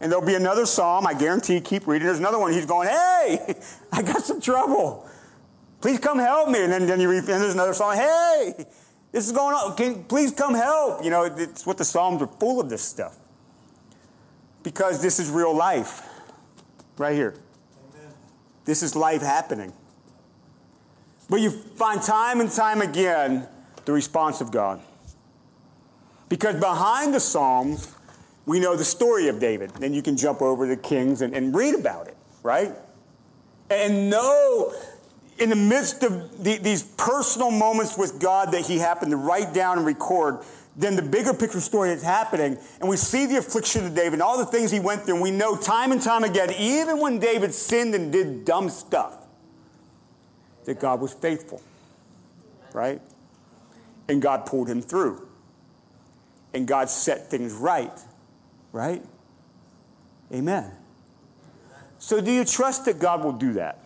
And 0.00 0.12
there'll 0.12 0.24
be 0.24 0.36
another 0.36 0.64
psalm, 0.64 1.08
I 1.08 1.14
guarantee, 1.14 1.60
keep 1.60 1.88
reading. 1.88 2.06
There's 2.06 2.20
another 2.20 2.38
one, 2.38 2.52
he's 2.52 2.64
going, 2.64 2.86
Hey, 2.86 3.56
I 3.92 4.02
got 4.02 4.22
some 4.22 4.40
trouble. 4.40 5.08
Please 5.80 5.98
come 5.98 6.20
help 6.20 6.48
me. 6.48 6.62
And 6.62 6.72
then, 6.72 6.86
then 6.86 7.00
you 7.00 7.10
read, 7.10 7.18
and 7.18 7.42
there's 7.42 7.54
another 7.54 7.74
psalm, 7.74 7.96
Hey, 7.96 8.64
this 9.10 9.26
is 9.26 9.32
going 9.32 9.56
on. 9.56 9.74
Can, 9.74 10.04
please 10.04 10.30
come 10.30 10.54
help. 10.54 11.02
You 11.02 11.10
know, 11.10 11.24
it's 11.24 11.66
what 11.66 11.78
the 11.78 11.84
Psalms 11.84 12.22
are 12.22 12.28
full 12.28 12.60
of 12.60 12.70
this 12.70 12.82
stuff. 12.82 13.16
Because 14.62 15.02
this 15.02 15.18
is 15.18 15.30
real 15.30 15.52
life, 15.52 16.08
right 16.96 17.16
here. 17.16 17.34
This 18.64 18.82
is 18.82 18.94
life 18.94 19.22
happening. 19.22 19.72
But 21.28 21.40
you 21.40 21.50
find 21.50 22.02
time 22.02 22.40
and 22.40 22.50
time 22.50 22.80
again 22.82 23.46
the 23.84 23.92
response 23.92 24.40
of 24.40 24.50
God. 24.50 24.80
Because 26.28 26.56
behind 26.56 27.14
the 27.14 27.20
Psalms, 27.20 27.94
we 28.46 28.60
know 28.60 28.76
the 28.76 28.84
story 28.84 29.28
of 29.28 29.38
David. 29.38 29.70
Then 29.70 29.92
you 29.92 30.02
can 30.02 30.16
jump 30.16 30.42
over 30.42 30.66
to 30.66 30.76
Kings 30.76 31.22
and, 31.22 31.34
and 31.34 31.54
read 31.54 31.74
about 31.74 32.08
it, 32.08 32.16
right? 32.42 32.72
And 33.70 34.10
know 34.10 34.74
in 35.38 35.50
the 35.50 35.56
midst 35.56 36.02
of 36.02 36.44
the, 36.44 36.58
these 36.58 36.82
personal 36.82 37.50
moments 37.50 37.96
with 37.96 38.20
God 38.20 38.52
that 38.52 38.66
he 38.66 38.78
happened 38.78 39.10
to 39.10 39.16
write 39.16 39.52
down 39.52 39.78
and 39.78 39.86
record, 39.86 40.38
than 40.76 40.96
the 40.96 41.02
bigger 41.02 41.34
picture 41.34 41.60
story 41.60 41.90
that's 41.90 42.02
happening. 42.02 42.56
And 42.80 42.88
we 42.88 42.96
see 42.96 43.26
the 43.26 43.36
affliction 43.36 43.86
of 43.86 43.94
David 43.94 44.14
and 44.14 44.22
all 44.22 44.38
the 44.38 44.46
things 44.46 44.70
he 44.70 44.80
went 44.80 45.02
through. 45.02 45.14
And 45.14 45.22
we 45.22 45.30
know 45.30 45.56
time 45.56 45.92
and 45.92 46.00
time 46.00 46.24
again, 46.24 46.50
even 46.58 46.98
when 46.98 47.18
David 47.18 47.52
sinned 47.54 47.94
and 47.94 48.12
did 48.12 48.44
dumb 48.44 48.70
stuff, 48.70 49.26
that 50.64 50.80
God 50.80 51.00
was 51.00 51.12
faithful, 51.12 51.60
right? 52.72 53.00
And 54.08 54.22
God 54.22 54.46
pulled 54.46 54.68
him 54.68 54.80
through. 54.80 55.28
And 56.54 56.66
God 56.66 56.90
set 56.90 57.30
things 57.30 57.52
right, 57.52 57.98
right? 58.72 59.02
Amen. 60.32 60.70
So, 61.98 62.20
do 62.20 62.30
you 62.30 62.44
trust 62.44 62.84
that 62.86 62.98
God 62.98 63.24
will 63.24 63.32
do 63.32 63.54
that? 63.54 63.78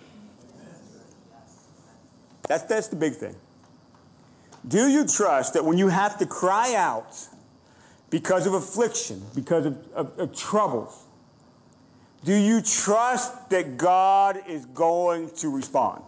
That's, 2.48 2.64
that's 2.64 2.88
the 2.88 2.96
big 2.96 3.14
thing. 3.14 3.36
Do 4.68 4.88
you 4.88 5.06
trust 5.06 5.54
that 5.54 5.64
when 5.64 5.78
you 5.78 5.88
have 5.88 6.18
to 6.18 6.26
cry 6.26 6.74
out 6.74 7.28
because 8.10 8.46
of 8.46 8.54
affliction, 8.54 9.22
because 9.34 9.66
of, 9.66 9.92
of, 9.92 10.18
of 10.18 10.36
troubles, 10.36 11.04
do 12.24 12.34
you 12.34 12.60
trust 12.60 13.50
that 13.50 13.76
God 13.76 14.42
is 14.48 14.66
going 14.66 15.30
to 15.36 15.48
respond? 15.48 16.02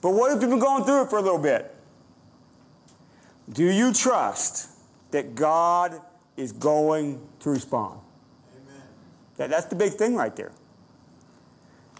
But 0.00 0.10
what 0.10 0.32
if 0.36 0.42
you've 0.42 0.50
been 0.50 0.58
going 0.58 0.84
through 0.84 1.02
it 1.02 1.10
for 1.10 1.18
a 1.18 1.22
little 1.22 1.38
bit? 1.38 1.74
Do 3.52 3.64
you 3.64 3.92
trust 3.92 4.68
that 5.12 5.34
God 5.34 6.00
is 6.36 6.50
going 6.50 7.20
to 7.40 7.50
respond? 7.50 8.00
Amen. 8.56 8.82
That, 9.36 9.50
that's 9.50 9.66
the 9.66 9.76
big 9.76 9.92
thing 9.92 10.16
right 10.16 10.34
there. 10.34 10.50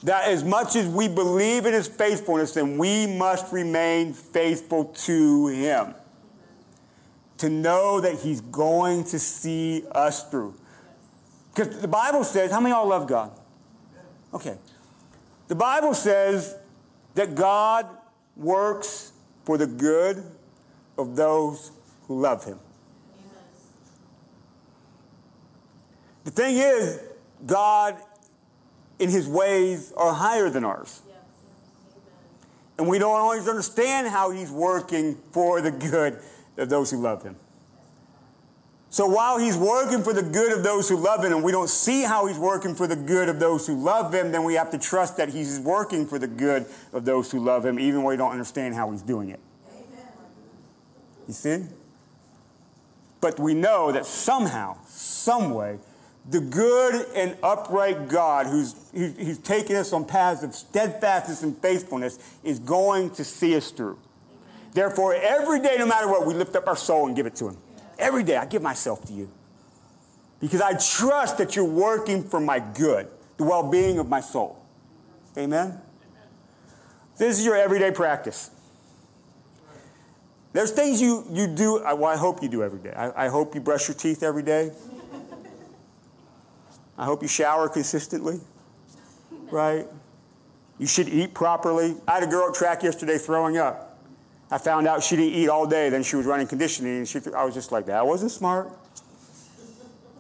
That 0.05 0.29
as 0.29 0.45
much 0.45 0.77
as 0.77 0.87
we 0.87 1.09
believe 1.09 1.65
in 1.65 1.73
his 1.73 1.89
faithfulness, 1.89 2.53
then 2.53 2.77
we 2.77 3.07
must 3.07 3.53
remain 3.53 4.13
faithful 4.13 4.85
to 4.85 5.47
him. 5.49 5.95
To 7.39 7.49
know 7.49 8.01
that 8.01 8.21
he's 8.21 8.41
going 8.43 9.05
to 9.05 9.19
see 9.19 9.85
us 9.93 10.29
through. 10.29 10.55
Because 11.55 11.81
the 11.81 11.89
Bible 11.89 12.23
says, 12.23 12.51
how 12.51 12.61
many 12.61 12.73
of 12.73 12.81
y'all 12.81 12.89
love 12.89 13.07
God? 13.09 13.33
Okay. 14.33 14.57
The 15.49 15.55
Bible 15.55 15.95
says 15.95 16.57
that 17.15 17.35
God 17.35 17.87
works 18.37 19.13
for 19.45 19.57
the 19.57 19.67
good 19.67 20.23
of 20.99 21.17
those 21.17 21.71
who 22.09 22.21
love 22.21 22.45
him. 22.45 22.59
The 26.25 26.31
thing 26.31 26.57
is, 26.57 27.01
God 27.47 27.97
in 28.99 29.11
his 29.11 29.29
ways 29.29 29.93
are 29.97 30.13
higher 30.13 30.49
than 30.51 30.65
ours. 30.65 31.03
And 32.79 32.89
we 32.89 32.99
don't 32.99 33.19
always 33.19 33.49
understand 33.49 34.09
how 34.09 34.31
he's 34.31 34.51
working 34.51 35.17
for 35.33 35.61
the 35.61 35.71
good 35.71 36.19
of 36.57 36.69
those 36.69 36.91
who 36.91 36.99
love 36.99 37.23
him. 37.23 37.37
So 38.91 39.07
while 39.07 39.39
he's 39.39 39.57
working 39.57 40.05
for 40.05 40.13
the 40.13 40.23
good 40.23 40.53
of 40.57 40.63
those 40.63 40.89
who 40.89 40.97
love 40.97 41.25
him, 41.25 41.33
and 41.33 41.43
we 41.43 41.51
don't 41.51 41.69
see 41.69 42.03
how 42.03 42.27
he's 42.27 42.39
working 42.39 42.77
for 42.77 42.87
the 42.87 42.95
good 42.95 43.29
of 43.29 43.41
those 43.41 43.67
who 43.67 43.75
love 43.75 44.15
him, 44.15 44.31
then 44.31 44.45
we 44.45 44.55
have 44.55 44.71
to 44.71 44.79
trust 44.79 45.17
that 45.17 45.31
he's 45.31 45.59
working 45.59 46.07
for 46.07 46.17
the 46.17 46.29
good 46.29 46.67
of 46.93 47.05
those 47.05 47.31
who 47.33 47.41
love 47.41 47.67
him, 47.67 47.81
even 47.81 48.05
when 48.05 48.13
we 48.13 48.17
don't 48.17 48.31
understand 48.31 48.77
how 48.77 48.93
he's 48.93 49.03
doing 49.03 49.31
it. 49.31 49.41
You 51.27 51.35
see? 51.35 51.65
But 53.21 53.41
we 53.41 53.55
know 53.55 53.91
that 53.91 54.07
somehow, 54.07 54.77
some 54.87 55.51
way, 55.51 55.79
the 56.29 56.41
good 56.41 57.07
and 57.15 57.37
upright 57.43 58.09
God 58.09 58.47
who's, 58.47 58.75
who's 58.93 59.39
taken 59.39 59.77
us 59.77 59.93
on 59.93 60.07
paths 60.07 60.43
of 60.43 60.55
steadfastness 60.55 61.43
and 61.43 61.57
faithfulness 61.59 62.19
is 62.43 62.59
going 62.59 63.11
to 63.11 63.25
see 63.25 63.55
us 63.57 63.71
through. 63.71 63.99
Therefore, 64.73 65.15
every 65.15 65.61
day, 65.61 65.77
no 65.79 65.87
matter 65.87 66.09
what, 66.09 66.27
we 66.27 66.35
lift 66.35 66.57
up 66.57 66.67
our 66.67 66.77
soul 66.77 67.07
and 67.07 67.15
give 67.15 67.27
it 67.27 67.37
to 67.37 67.49
Him. 67.49 67.57
Every 67.99 68.23
day, 68.23 68.37
I 68.37 68.47
give 68.47 68.63
myself 68.63 69.05
to 69.07 69.13
you. 69.13 69.31
Because 70.41 70.61
I 70.61 70.73
trust 70.73 71.39
that 71.39 71.57
you're 71.57 71.65
working 71.65 72.25
for 72.25 72.41
my 72.41 72.59
good, 72.59 73.09
the 73.37 73.45
well 73.45 73.71
being 73.71 73.99
of 73.99 74.09
my 74.09 74.21
soul. 74.21 74.59
Amen? 75.37 75.69
Amen? 75.69 75.81
This 77.19 77.39
is 77.39 77.45
your 77.45 77.57
everyday 77.57 77.93
practice. 77.93 78.51
There's 80.53 80.71
things 80.71 81.01
you, 81.01 81.25
you 81.31 81.47
do, 81.47 81.79
uh, 81.79 81.95
well, 81.95 82.11
I 82.11 82.17
hope 82.17 82.43
you 82.43 82.49
do 82.49 82.63
every 82.63 82.79
day. 82.79 82.93
I, 82.93 83.27
I 83.27 83.29
hope 83.29 83.55
you 83.55 83.61
brush 83.61 83.89
your 83.89 83.97
teeth 83.97 84.23
every 84.23 84.43
day. 84.43 84.73
I 86.97 87.05
hope 87.05 87.23
you 87.23 87.29
shower 87.29 87.69
consistently, 87.69 88.41
right? 89.51 89.87
You 90.79 90.87
should 90.87 91.09
eat 91.09 91.35
properly. 91.35 91.97
I 92.07 92.15
had 92.15 92.23
a 92.23 92.27
girl 92.27 92.49
at 92.49 92.55
track 92.55 92.83
yesterday 92.83 93.19
throwing 93.19 93.57
up. 93.57 93.99
I 94.51 94.59
found 94.59 94.87
out 94.87 95.03
she 95.03 95.17
didn't 95.17 95.35
eat 95.35 95.49
all 95.49 95.67
day, 95.67 95.89
then 95.89 96.03
she 96.03 96.17
was 96.17 96.27
running 96.27 96.47
conditioning, 96.47 96.99
and 96.99 97.09
she, 97.09 97.21
I 97.37 97.45
was 97.45 97.55
just 97.55 97.73
like, 97.73 97.87
that 97.87 98.07
wasn't 98.07 98.31
smart. 98.31 98.71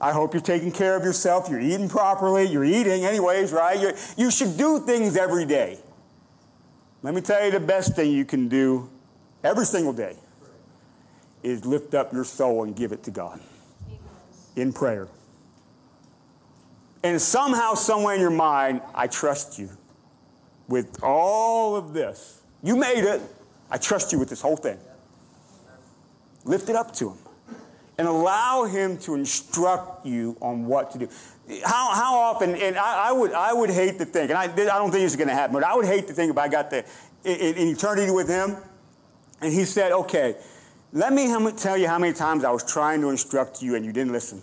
I 0.00 0.12
hope 0.12 0.34
you're 0.34 0.42
taking 0.42 0.72
care 0.72 0.96
of 0.96 1.04
yourself. 1.04 1.48
You're 1.48 1.60
eating 1.60 1.88
properly. 1.88 2.44
You're 2.44 2.64
eating, 2.64 3.04
anyways, 3.04 3.52
right? 3.52 3.80
You're, 3.80 3.94
you 4.16 4.30
should 4.30 4.56
do 4.56 4.80
things 4.80 5.16
every 5.16 5.46
day. 5.46 5.78
Let 7.02 7.14
me 7.14 7.20
tell 7.20 7.44
you 7.44 7.50
the 7.50 7.60
best 7.60 7.94
thing 7.94 8.10
you 8.10 8.24
can 8.24 8.48
do 8.48 8.90
every 9.42 9.64
single 9.64 9.92
day 9.92 10.16
is 11.42 11.64
lift 11.64 11.94
up 11.94 12.12
your 12.12 12.24
soul 12.24 12.64
and 12.64 12.74
give 12.74 12.92
it 12.92 13.02
to 13.04 13.10
God 13.10 13.40
in 14.56 14.72
prayer. 14.72 15.08
And 17.04 17.20
somehow, 17.20 17.74
somewhere 17.74 18.14
in 18.14 18.20
your 18.20 18.30
mind, 18.30 18.80
I 18.94 19.06
trust 19.06 19.58
you 19.58 19.68
with 20.68 21.02
all 21.02 21.76
of 21.76 21.92
this. 21.92 22.40
You 22.62 22.76
made 22.76 23.04
it. 23.04 23.20
I 23.70 23.76
trust 23.76 24.10
you 24.10 24.18
with 24.18 24.30
this 24.30 24.40
whole 24.40 24.56
thing. 24.56 24.78
Lift 26.46 26.70
it 26.70 26.76
up 26.76 26.94
to 26.94 27.10
him 27.10 27.18
and 27.98 28.08
allow 28.08 28.64
him 28.64 28.96
to 28.98 29.14
instruct 29.14 30.06
you 30.06 30.36
on 30.40 30.66
what 30.66 30.90
to 30.92 30.98
do. 30.98 31.08
How, 31.62 31.94
how 31.94 32.16
often, 32.16 32.54
and 32.54 32.76
I, 32.78 33.10
I 33.10 33.12
would, 33.12 33.32
I 33.32 33.52
would 33.52 33.70
hate 33.70 33.98
to 33.98 34.06
think, 34.06 34.30
and 34.30 34.38
I, 34.38 34.44
I 34.44 34.78
don't 34.78 34.90
think 34.90 35.04
it's 35.04 35.14
going 35.14 35.28
to 35.28 35.34
happen, 35.34 35.52
but 35.52 35.62
I 35.62 35.76
would 35.76 35.84
hate 35.84 36.08
to 36.08 36.14
think 36.14 36.30
if 36.30 36.38
I 36.38 36.48
got 36.48 36.70
the, 36.70 36.84
in, 37.24 37.56
in 37.56 37.68
eternity 37.68 38.10
with 38.10 38.28
him, 38.28 38.56
and 39.42 39.52
he 39.52 39.64
said, 39.64 39.92
okay, 39.92 40.36
let 40.92 41.12
me 41.12 41.30
tell 41.52 41.76
you 41.76 41.86
how 41.86 41.98
many 41.98 42.14
times 42.14 42.44
I 42.44 42.50
was 42.50 42.64
trying 42.64 43.02
to 43.02 43.10
instruct 43.10 43.62
you 43.62 43.74
and 43.74 43.84
you 43.84 43.92
didn't 43.92 44.12
listen. 44.12 44.40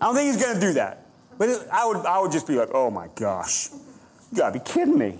I 0.00 0.06
don't 0.06 0.14
think 0.14 0.32
he's 0.32 0.42
going 0.42 0.54
to 0.54 0.60
do 0.60 0.72
that. 0.74 1.03
But 1.38 1.48
it, 1.48 1.68
I, 1.72 1.86
would, 1.86 1.98
I 1.98 2.20
would 2.20 2.32
just 2.32 2.46
be 2.46 2.54
like, 2.54 2.70
oh 2.72 2.90
my 2.90 3.08
gosh, 3.14 3.70
you 4.30 4.38
gotta 4.38 4.58
be 4.58 4.64
kidding 4.64 4.98
me. 4.98 5.18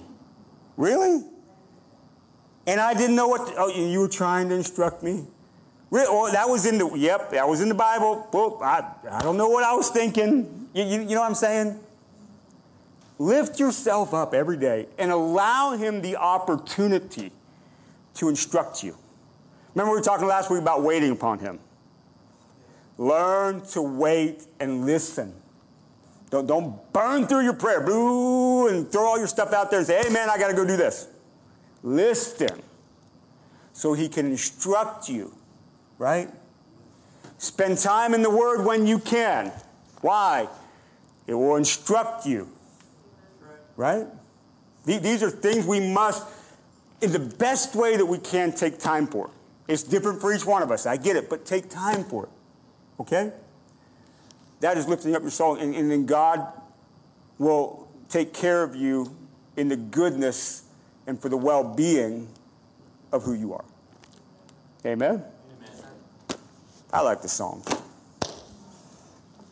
Really? 0.76 1.22
And 2.66 2.80
I 2.80 2.94
didn't 2.94 3.16
know 3.16 3.28
what, 3.28 3.48
to, 3.48 3.54
oh, 3.56 3.68
you 3.68 4.00
were 4.00 4.08
trying 4.08 4.48
to 4.48 4.54
instruct 4.54 5.02
me? 5.02 5.24
Really? 5.90 6.06
Oh, 6.08 6.30
that 6.30 6.48
was 6.48 6.66
in 6.66 6.78
the, 6.78 6.90
yep, 6.94 7.30
that 7.30 7.46
was 7.46 7.60
in 7.60 7.68
the 7.68 7.74
Bible. 7.74 8.26
Well, 8.32 8.58
I, 8.62 8.84
I 9.10 9.22
don't 9.22 9.36
know 9.36 9.48
what 9.48 9.64
I 9.64 9.74
was 9.74 9.90
thinking. 9.90 10.68
You, 10.72 10.84
you, 10.84 11.00
you 11.00 11.14
know 11.14 11.20
what 11.20 11.28
I'm 11.28 11.34
saying? 11.34 11.78
Lift 13.18 13.60
yourself 13.60 14.12
up 14.12 14.34
every 14.34 14.56
day 14.56 14.86
and 14.98 15.12
allow 15.12 15.76
Him 15.76 16.02
the 16.02 16.16
opportunity 16.16 17.30
to 18.14 18.28
instruct 18.28 18.82
you. 18.82 18.96
Remember, 19.74 19.92
we 19.92 19.98
were 19.98 20.04
talking 20.04 20.26
last 20.26 20.50
week 20.50 20.60
about 20.60 20.82
waiting 20.82 21.12
upon 21.12 21.38
Him. 21.38 21.60
Learn 22.98 23.60
to 23.66 23.82
wait 23.82 24.46
and 24.58 24.86
listen. 24.86 25.34
Don't, 26.34 26.48
don't 26.48 26.92
burn 26.92 27.28
through 27.28 27.42
your 27.42 27.52
prayer, 27.52 27.80
boo, 27.80 28.66
and 28.66 28.90
throw 28.90 29.04
all 29.04 29.18
your 29.18 29.28
stuff 29.28 29.52
out 29.52 29.70
there 29.70 29.78
and 29.78 29.86
say, 29.86 30.02
hey, 30.02 30.12
man, 30.12 30.28
I 30.28 30.36
got 30.36 30.48
to 30.48 30.54
go 30.54 30.64
do 30.64 30.76
this. 30.76 31.06
Listen 31.84 32.60
so 33.72 33.92
he 33.92 34.08
can 34.08 34.26
instruct 34.26 35.08
you, 35.08 35.32
right? 35.96 36.28
Spend 37.38 37.78
time 37.78 38.14
in 38.14 38.22
the 38.22 38.30
Word 38.30 38.64
when 38.64 38.84
you 38.84 38.98
can. 38.98 39.52
Why? 40.00 40.48
It 41.28 41.34
will 41.34 41.54
instruct 41.54 42.26
you, 42.26 42.48
right? 43.76 44.08
These 44.86 45.22
are 45.22 45.30
things 45.30 45.64
we 45.64 45.78
must, 45.78 46.26
in 47.00 47.12
the 47.12 47.20
best 47.20 47.76
way 47.76 47.96
that 47.96 48.06
we 48.06 48.18
can, 48.18 48.50
take 48.50 48.80
time 48.80 49.06
for. 49.06 49.30
It's 49.68 49.84
different 49.84 50.20
for 50.20 50.34
each 50.34 50.44
one 50.44 50.64
of 50.64 50.72
us. 50.72 50.84
I 50.84 50.96
get 50.96 51.14
it, 51.14 51.30
but 51.30 51.44
take 51.44 51.70
time 51.70 52.02
for 52.02 52.24
it, 52.24 52.30
okay? 52.98 53.32
That 54.60 54.78
is 54.78 54.88
lifting 54.88 55.14
up 55.14 55.22
your 55.22 55.30
soul, 55.30 55.56
and, 55.56 55.74
and 55.74 55.90
then 55.90 56.06
God 56.06 56.46
will 57.38 57.88
take 58.08 58.32
care 58.32 58.62
of 58.62 58.74
you 58.76 59.14
in 59.56 59.68
the 59.68 59.76
goodness 59.76 60.64
and 61.06 61.20
for 61.20 61.28
the 61.28 61.36
well 61.36 61.64
being 61.64 62.28
of 63.12 63.22
who 63.22 63.34
you 63.34 63.52
are. 63.54 63.64
Amen? 64.86 65.22
Amen. 65.22 66.38
I 66.92 67.00
like 67.00 67.22
the 67.22 67.28
song. 67.28 67.62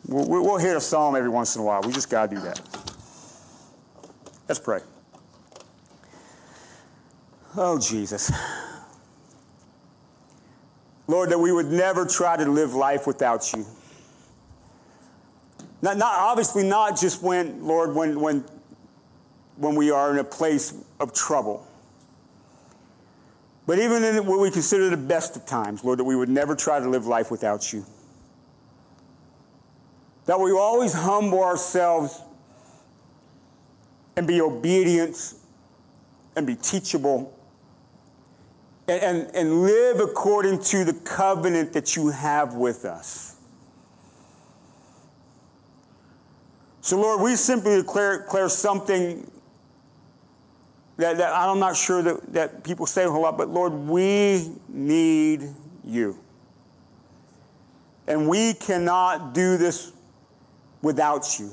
We'll, 0.07 0.43
we'll 0.43 0.57
hear 0.57 0.77
a 0.77 0.81
psalm 0.81 1.15
every 1.15 1.29
once 1.29 1.55
in 1.55 1.61
a 1.61 1.65
while. 1.65 1.81
We 1.81 1.93
just 1.93 2.09
got 2.09 2.29
to 2.29 2.35
do 2.35 2.41
that. 2.41 2.59
Let's 4.47 4.59
pray. 4.59 4.79
Oh, 7.55 7.79
Jesus. 7.79 8.31
Lord, 11.07 11.29
that 11.29 11.39
we 11.39 11.51
would 11.51 11.71
never 11.71 12.05
try 12.05 12.37
to 12.37 12.45
live 12.49 12.73
life 12.73 13.05
without 13.07 13.53
you. 13.53 13.65
Not, 15.83 15.97
not 15.97 16.17
obviously 16.17 16.63
not 16.63 16.97
just 16.97 17.21
when, 17.21 17.67
Lord, 17.67 17.93
when, 17.93 18.17
when, 18.21 18.45
when 19.57 19.75
we 19.75 19.91
are 19.91 20.11
in 20.11 20.17
a 20.17 20.23
place 20.23 20.73
of 21.01 21.13
trouble. 21.13 21.67
But 23.65 23.79
even 23.79 24.01
in 24.01 24.25
what 24.25 24.39
we 24.39 24.49
consider 24.49 24.89
the 24.89 24.95
best 24.95 25.35
of 25.35 25.45
times, 25.45 25.83
Lord, 25.83 25.99
that 25.99 26.05
we 26.05 26.15
would 26.15 26.29
never 26.29 26.55
try 26.55 26.79
to 26.79 26.89
live 26.89 27.05
life 27.05 27.29
without 27.29 27.73
you. 27.73 27.85
That 30.25 30.39
we 30.39 30.53
always 30.53 30.93
humble 30.93 31.43
ourselves 31.43 32.21
and 34.15 34.25
be 34.25 34.39
obedient 34.39 35.33
and 36.37 36.47
be 36.47 36.55
teachable 36.55 37.37
and, 38.87 39.01
and, 39.01 39.35
and 39.35 39.63
live 39.63 39.99
according 39.99 40.59
to 40.59 40.85
the 40.85 40.93
covenant 40.93 41.73
that 41.73 41.97
you 41.97 42.07
have 42.07 42.53
with 42.53 42.85
us. 42.85 43.32
So, 46.83 46.99
Lord, 46.99 47.21
we 47.21 47.37
simply 47.37 47.77
declare, 47.77 48.23
declare 48.23 48.49
something 48.49 49.25
that, 50.97 51.17
that 51.17 51.33
I'm 51.33 51.57
not 51.57 51.77
sure 51.77 52.01
that, 52.01 52.33
that 52.33 52.63
people 52.65 52.85
say 52.85 53.05
a 53.05 53.09
whole 53.09 53.21
lot, 53.21 53.37
but 53.37 53.47
Lord, 53.47 53.71
we 53.71 54.51
need 54.67 55.47
you. 55.85 56.19
And 58.05 58.27
we 58.27 58.53
cannot 58.53 59.33
do 59.33 59.55
this 59.55 59.93
without 60.81 61.39
you. 61.39 61.51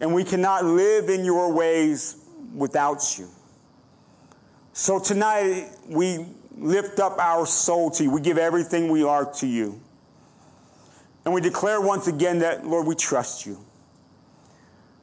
And 0.00 0.14
we 0.14 0.22
cannot 0.22 0.64
live 0.64 1.08
in 1.08 1.24
your 1.24 1.52
ways 1.52 2.14
without 2.54 3.18
you. 3.18 3.26
So 4.72 5.00
tonight, 5.00 5.68
we 5.88 6.26
lift 6.56 7.00
up 7.00 7.18
our 7.18 7.44
soul 7.44 7.90
to 7.90 8.04
you. 8.04 8.12
We 8.12 8.20
give 8.20 8.38
everything 8.38 8.88
we 8.88 9.02
are 9.02 9.24
to 9.32 9.48
you. 9.48 9.80
And 11.24 11.34
we 11.34 11.40
declare 11.40 11.80
once 11.80 12.06
again 12.06 12.38
that, 12.38 12.64
Lord, 12.64 12.86
we 12.86 12.94
trust 12.94 13.46
you. 13.46 13.58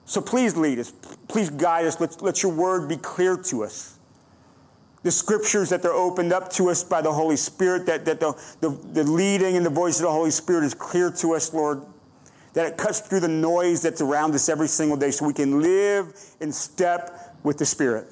So 0.07 0.21
please 0.21 0.55
lead 0.55 0.79
us. 0.79 0.91
Please 1.27 1.49
guide 1.49 1.85
us. 1.85 1.99
Let, 1.99 2.21
let 2.21 2.41
your 2.41 2.53
word 2.53 2.87
be 2.87 2.95
clear 2.95 3.35
to 3.35 3.65
us. 3.65 3.99
The 5.03 5.11
scriptures 5.11 5.69
that 5.69 5.81
they're 5.83 5.91
opened 5.91 6.31
up 6.31 6.49
to 6.53 6.69
us 6.69 6.81
by 6.81 7.01
the 7.01 7.11
Holy 7.11 7.35
Spirit, 7.35 7.85
that, 7.87 8.05
that 8.05 8.21
the, 8.21 8.31
the, 8.61 8.69
the 8.69 9.03
leading 9.03 9.57
and 9.57 9.65
the 9.65 9.69
voice 9.69 9.99
of 9.99 10.03
the 10.03 10.11
Holy 10.11 10.31
Spirit 10.31 10.63
is 10.63 10.73
clear 10.73 11.11
to 11.11 11.33
us, 11.33 11.53
Lord. 11.53 11.85
That 12.53 12.65
it 12.65 12.77
cuts 12.77 13.01
through 13.01 13.19
the 13.19 13.27
noise 13.27 13.81
that's 13.81 13.99
around 13.99 14.33
us 14.33 14.47
every 14.47 14.69
single 14.69 14.95
day 14.95 15.11
so 15.11 15.27
we 15.27 15.33
can 15.33 15.61
live 15.61 16.17
in 16.39 16.53
step 16.53 17.37
with 17.43 17.57
the 17.57 17.65
Spirit. 17.65 18.07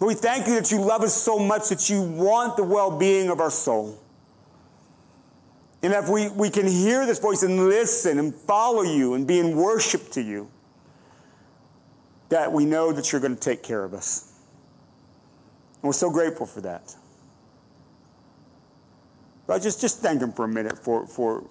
But 0.00 0.06
we 0.06 0.14
thank 0.14 0.48
you 0.48 0.54
that 0.56 0.72
you 0.72 0.80
love 0.80 1.02
us 1.02 1.14
so 1.14 1.38
much 1.38 1.68
that 1.68 1.88
you 1.88 2.02
want 2.02 2.56
the 2.56 2.64
well 2.64 2.90
being 2.98 3.30
of 3.30 3.38
our 3.38 3.50
soul. 3.50 4.00
And 5.84 5.92
if 5.92 6.08
we, 6.08 6.30
we 6.30 6.48
can 6.48 6.66
hear 6.66 7.04
this 7.04 7.18
voice 7.18 7.42
and 7.42 7.68
listen 7.68 8.18
and 8.18 8.34
follow 8.34 8.80
you 8.80 9.12
and 9.12 9.26
be 9.26 9.38
in 9.38 9.54
worship 9.54 10.10
to 10.12 10.22
you, 10.22 10.50
that 12.30 12.50
we 12.50 12.64
know 12.64 12.90
that 12.90 13.12
you're 13.12 13.20
going 13.20 13.34
to 13.34 13.40
take 13.40 13.62
care 13.62 13.84
of 13.84 13.92
us. 13.92 14.32
And 15.74 15.82
we're 15.82 15.92
so 15.92 16.08
grateful 16.08 16.46
for 16.46 16.62
that. 16.62 16.96
But 19.46 19.60
just, 19.60 19.82
just 19.82 20.00
thank 20.00 20.22
him 20.22 20.32
for 20.32 20.46
a 20.46 20.48
minute 20.48 20.78
for, 20.78 21.06
for 21.06 21.44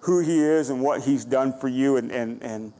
who 0.00 0.20
he 0.20 0.38
is 0.38 0.68
and 0.68 0.82
what 0.82 1.00
he's 1.00 1.24
done 1.24 1.58
for 1.58 1.68
you 1.68 1.96
and, 1.96 2.12
and, 2.12 2.42
and 2.42 2.74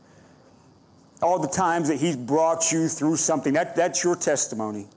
all 1.23 1.39
the 1.39 1.49
times 1.49 1.89
that 1.89 1.97
he's 1.97 2.19
brought 2.19 2.71
you 2.71 2.87
through 2.89 3.17
something. 3.17 3.55
That, 3.55 3.77
that's 3.77 4.05
your 4.05 4.15
testimony. 4.15 4.89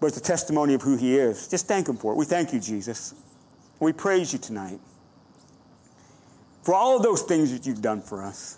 But 0.00 0.08
it's 0.08 0.18
the 0.18 0.22
testimony 0.22 0.74
of 0.74 0.82
who 0.82 0.98
he 0.98 1.16
is. 1.16 1.48
Just 1.48 1.66
thank 1.66 1.88
him 1.88 1.96
for 1.96 2.12
it. 2.12 2.16
We 2.16 2.26
thank 2.26 2.52
you, 2.52 2.60
Jesus. 2.60 3.14
We 3.84 3.92
praise 3.92 4.32
you 4.32 4.38
tonight 4.38 4.80
for 6.62 6.74
all 6.74 6.96
of 6.96 7.02
those 7.02 7.20
things 7.20 7.52
that 7.52 7.66
you've 7.66 7.82
done 7.82 8.00
for 8.00 8.22
us. 8.22 8.56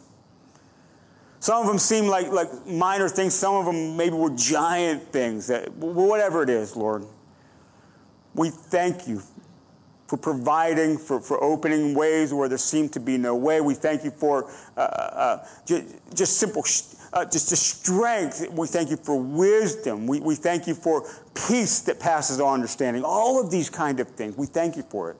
Some 1.40 1.60
of 1.60 1.66
them 1.66 1.78
seem 1.78 2.06
like, 2.06 2.28
like 2.28 2.48
minor 2.66 3.08
things, 3.08 3.34
some 3.34 3.56
of 3.56 3.66
them 3.66 3.96
maybe 3.96 4.14
were 4.14 4.30
giant 4.30 5.02
things, 5.12 5.48
that, 5.48 5.72
whatever 5.74 6.44
it 6.44 6.48
is, 6.48 6.76
Lord. 6.76 7.04
We 8.34 8.50
thank 8.50 9.08
you 9.08 9.20
for 10.06 10.16
providing, 10.16 10.96
for, 10.96 11.20
for 11.20 11.42
opening 11.42 11.94
ways 11.94 12.32
where 12.32 12.48
there 12.48 12.56
seemed 12.56 12.92
to 12.92 13.00
be 13.00 13.18
no 13.18 13.34
way. 13.34 13.60
We 13.60 13.74
thank 13.74 14.04
you 14.04 14.12
for 14.12 14.48
uh, 14.76 14.80
uh, 14.80 15.46
just, 15.66 15.84
just, 16.14 16.36
simple, 16.38 16.62
uh, 17.12 17.24
just 17.24 17.50
the 17.50 17.56
strength. 17.56 18.46
We 18.50 18.66
thank 18.66 18.90
you 18.90 18.96
for 18.96 19.20
wisdom. 19.20 20.06
We, 20.06 20.20
we 20.20 20.34
thank 20.34 20.66
you 20.66 20.74
for 20.74 21.08
peace 21.48 21.80
that 21.82 22.00
passes 22.00 22.40
all 22.40 22.54
understanding. 22.54 23.04
All 23.04 23.40
of 23.40 23.50
these 23.50 23.70
kind 23.70 24.00
of 24.00 24.08
things. 24.08 24.36
We 24.36 24.46
thank 24.46 24.76
you 24.76 24.82
for 24.82 25.10
it. 25.10 25.16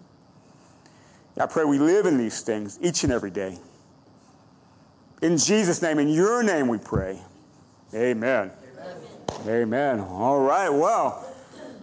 I 1.39 1.47
pray 1.47 1.65
we 1.65 1.79
live 1.79 2.07
in 2.07 2.17
these 2.17 2.41
things 2.41 2.79
each 2.81 3.05
and 3.05 3.13
every 3.13 3.31
day. 3.31 3.59
In 5.23 5.37
Jesus' 5.37 5.83
name, 5.83 5.99
in 5.99 6.09
your 6.09 6.43
name 6.43 6.69
we 6.69 6.79
pray. 6.79 7.19
Amen. 7.95 8.51
Amen. 8.81 9.47
Amen. 9.47 10.01
All 10.01 10.41
right. 10.41 10.69
Well. 10.69 11.27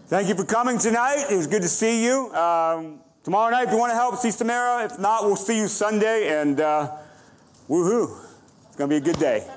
Thank 0.07 0.27
you 0.27 0.35
for 0.35 0.43
coming 0.43 0.77
tonight. 0.77 1.25
It 1.31 1.35
was 1.35 1.47
good 1.47 1.63
to 1.63 1.67
see 1.67 2.03
you. 2.03 2.31
Um, 2.35 2.99
tomorrow 3.23 3.49
night, 3.49 3.63
if 3.63 3.71
you 3.71 3.79
want 3.79 3.91
to 3.91 3.95
help, 3.95 4.17
see 4.17 4.29
Samara. 4.29 4.85
If 4.85 4.99
not, 4.99 5.23
we'll 5.23 5.35
see 5.35 5.57
you 5.57 5.67
Sunday. 5.67 6.39
And 6.39 6.59
uh, 6.59 6.91
woohoo, 7.67 8.15
it's 8.67 8.75
going 8.75 8.91
to 8.91 8.93
be 8.93 8.97
a 8.97 9.13
good 9.13 9.19
day. 9.19 9.47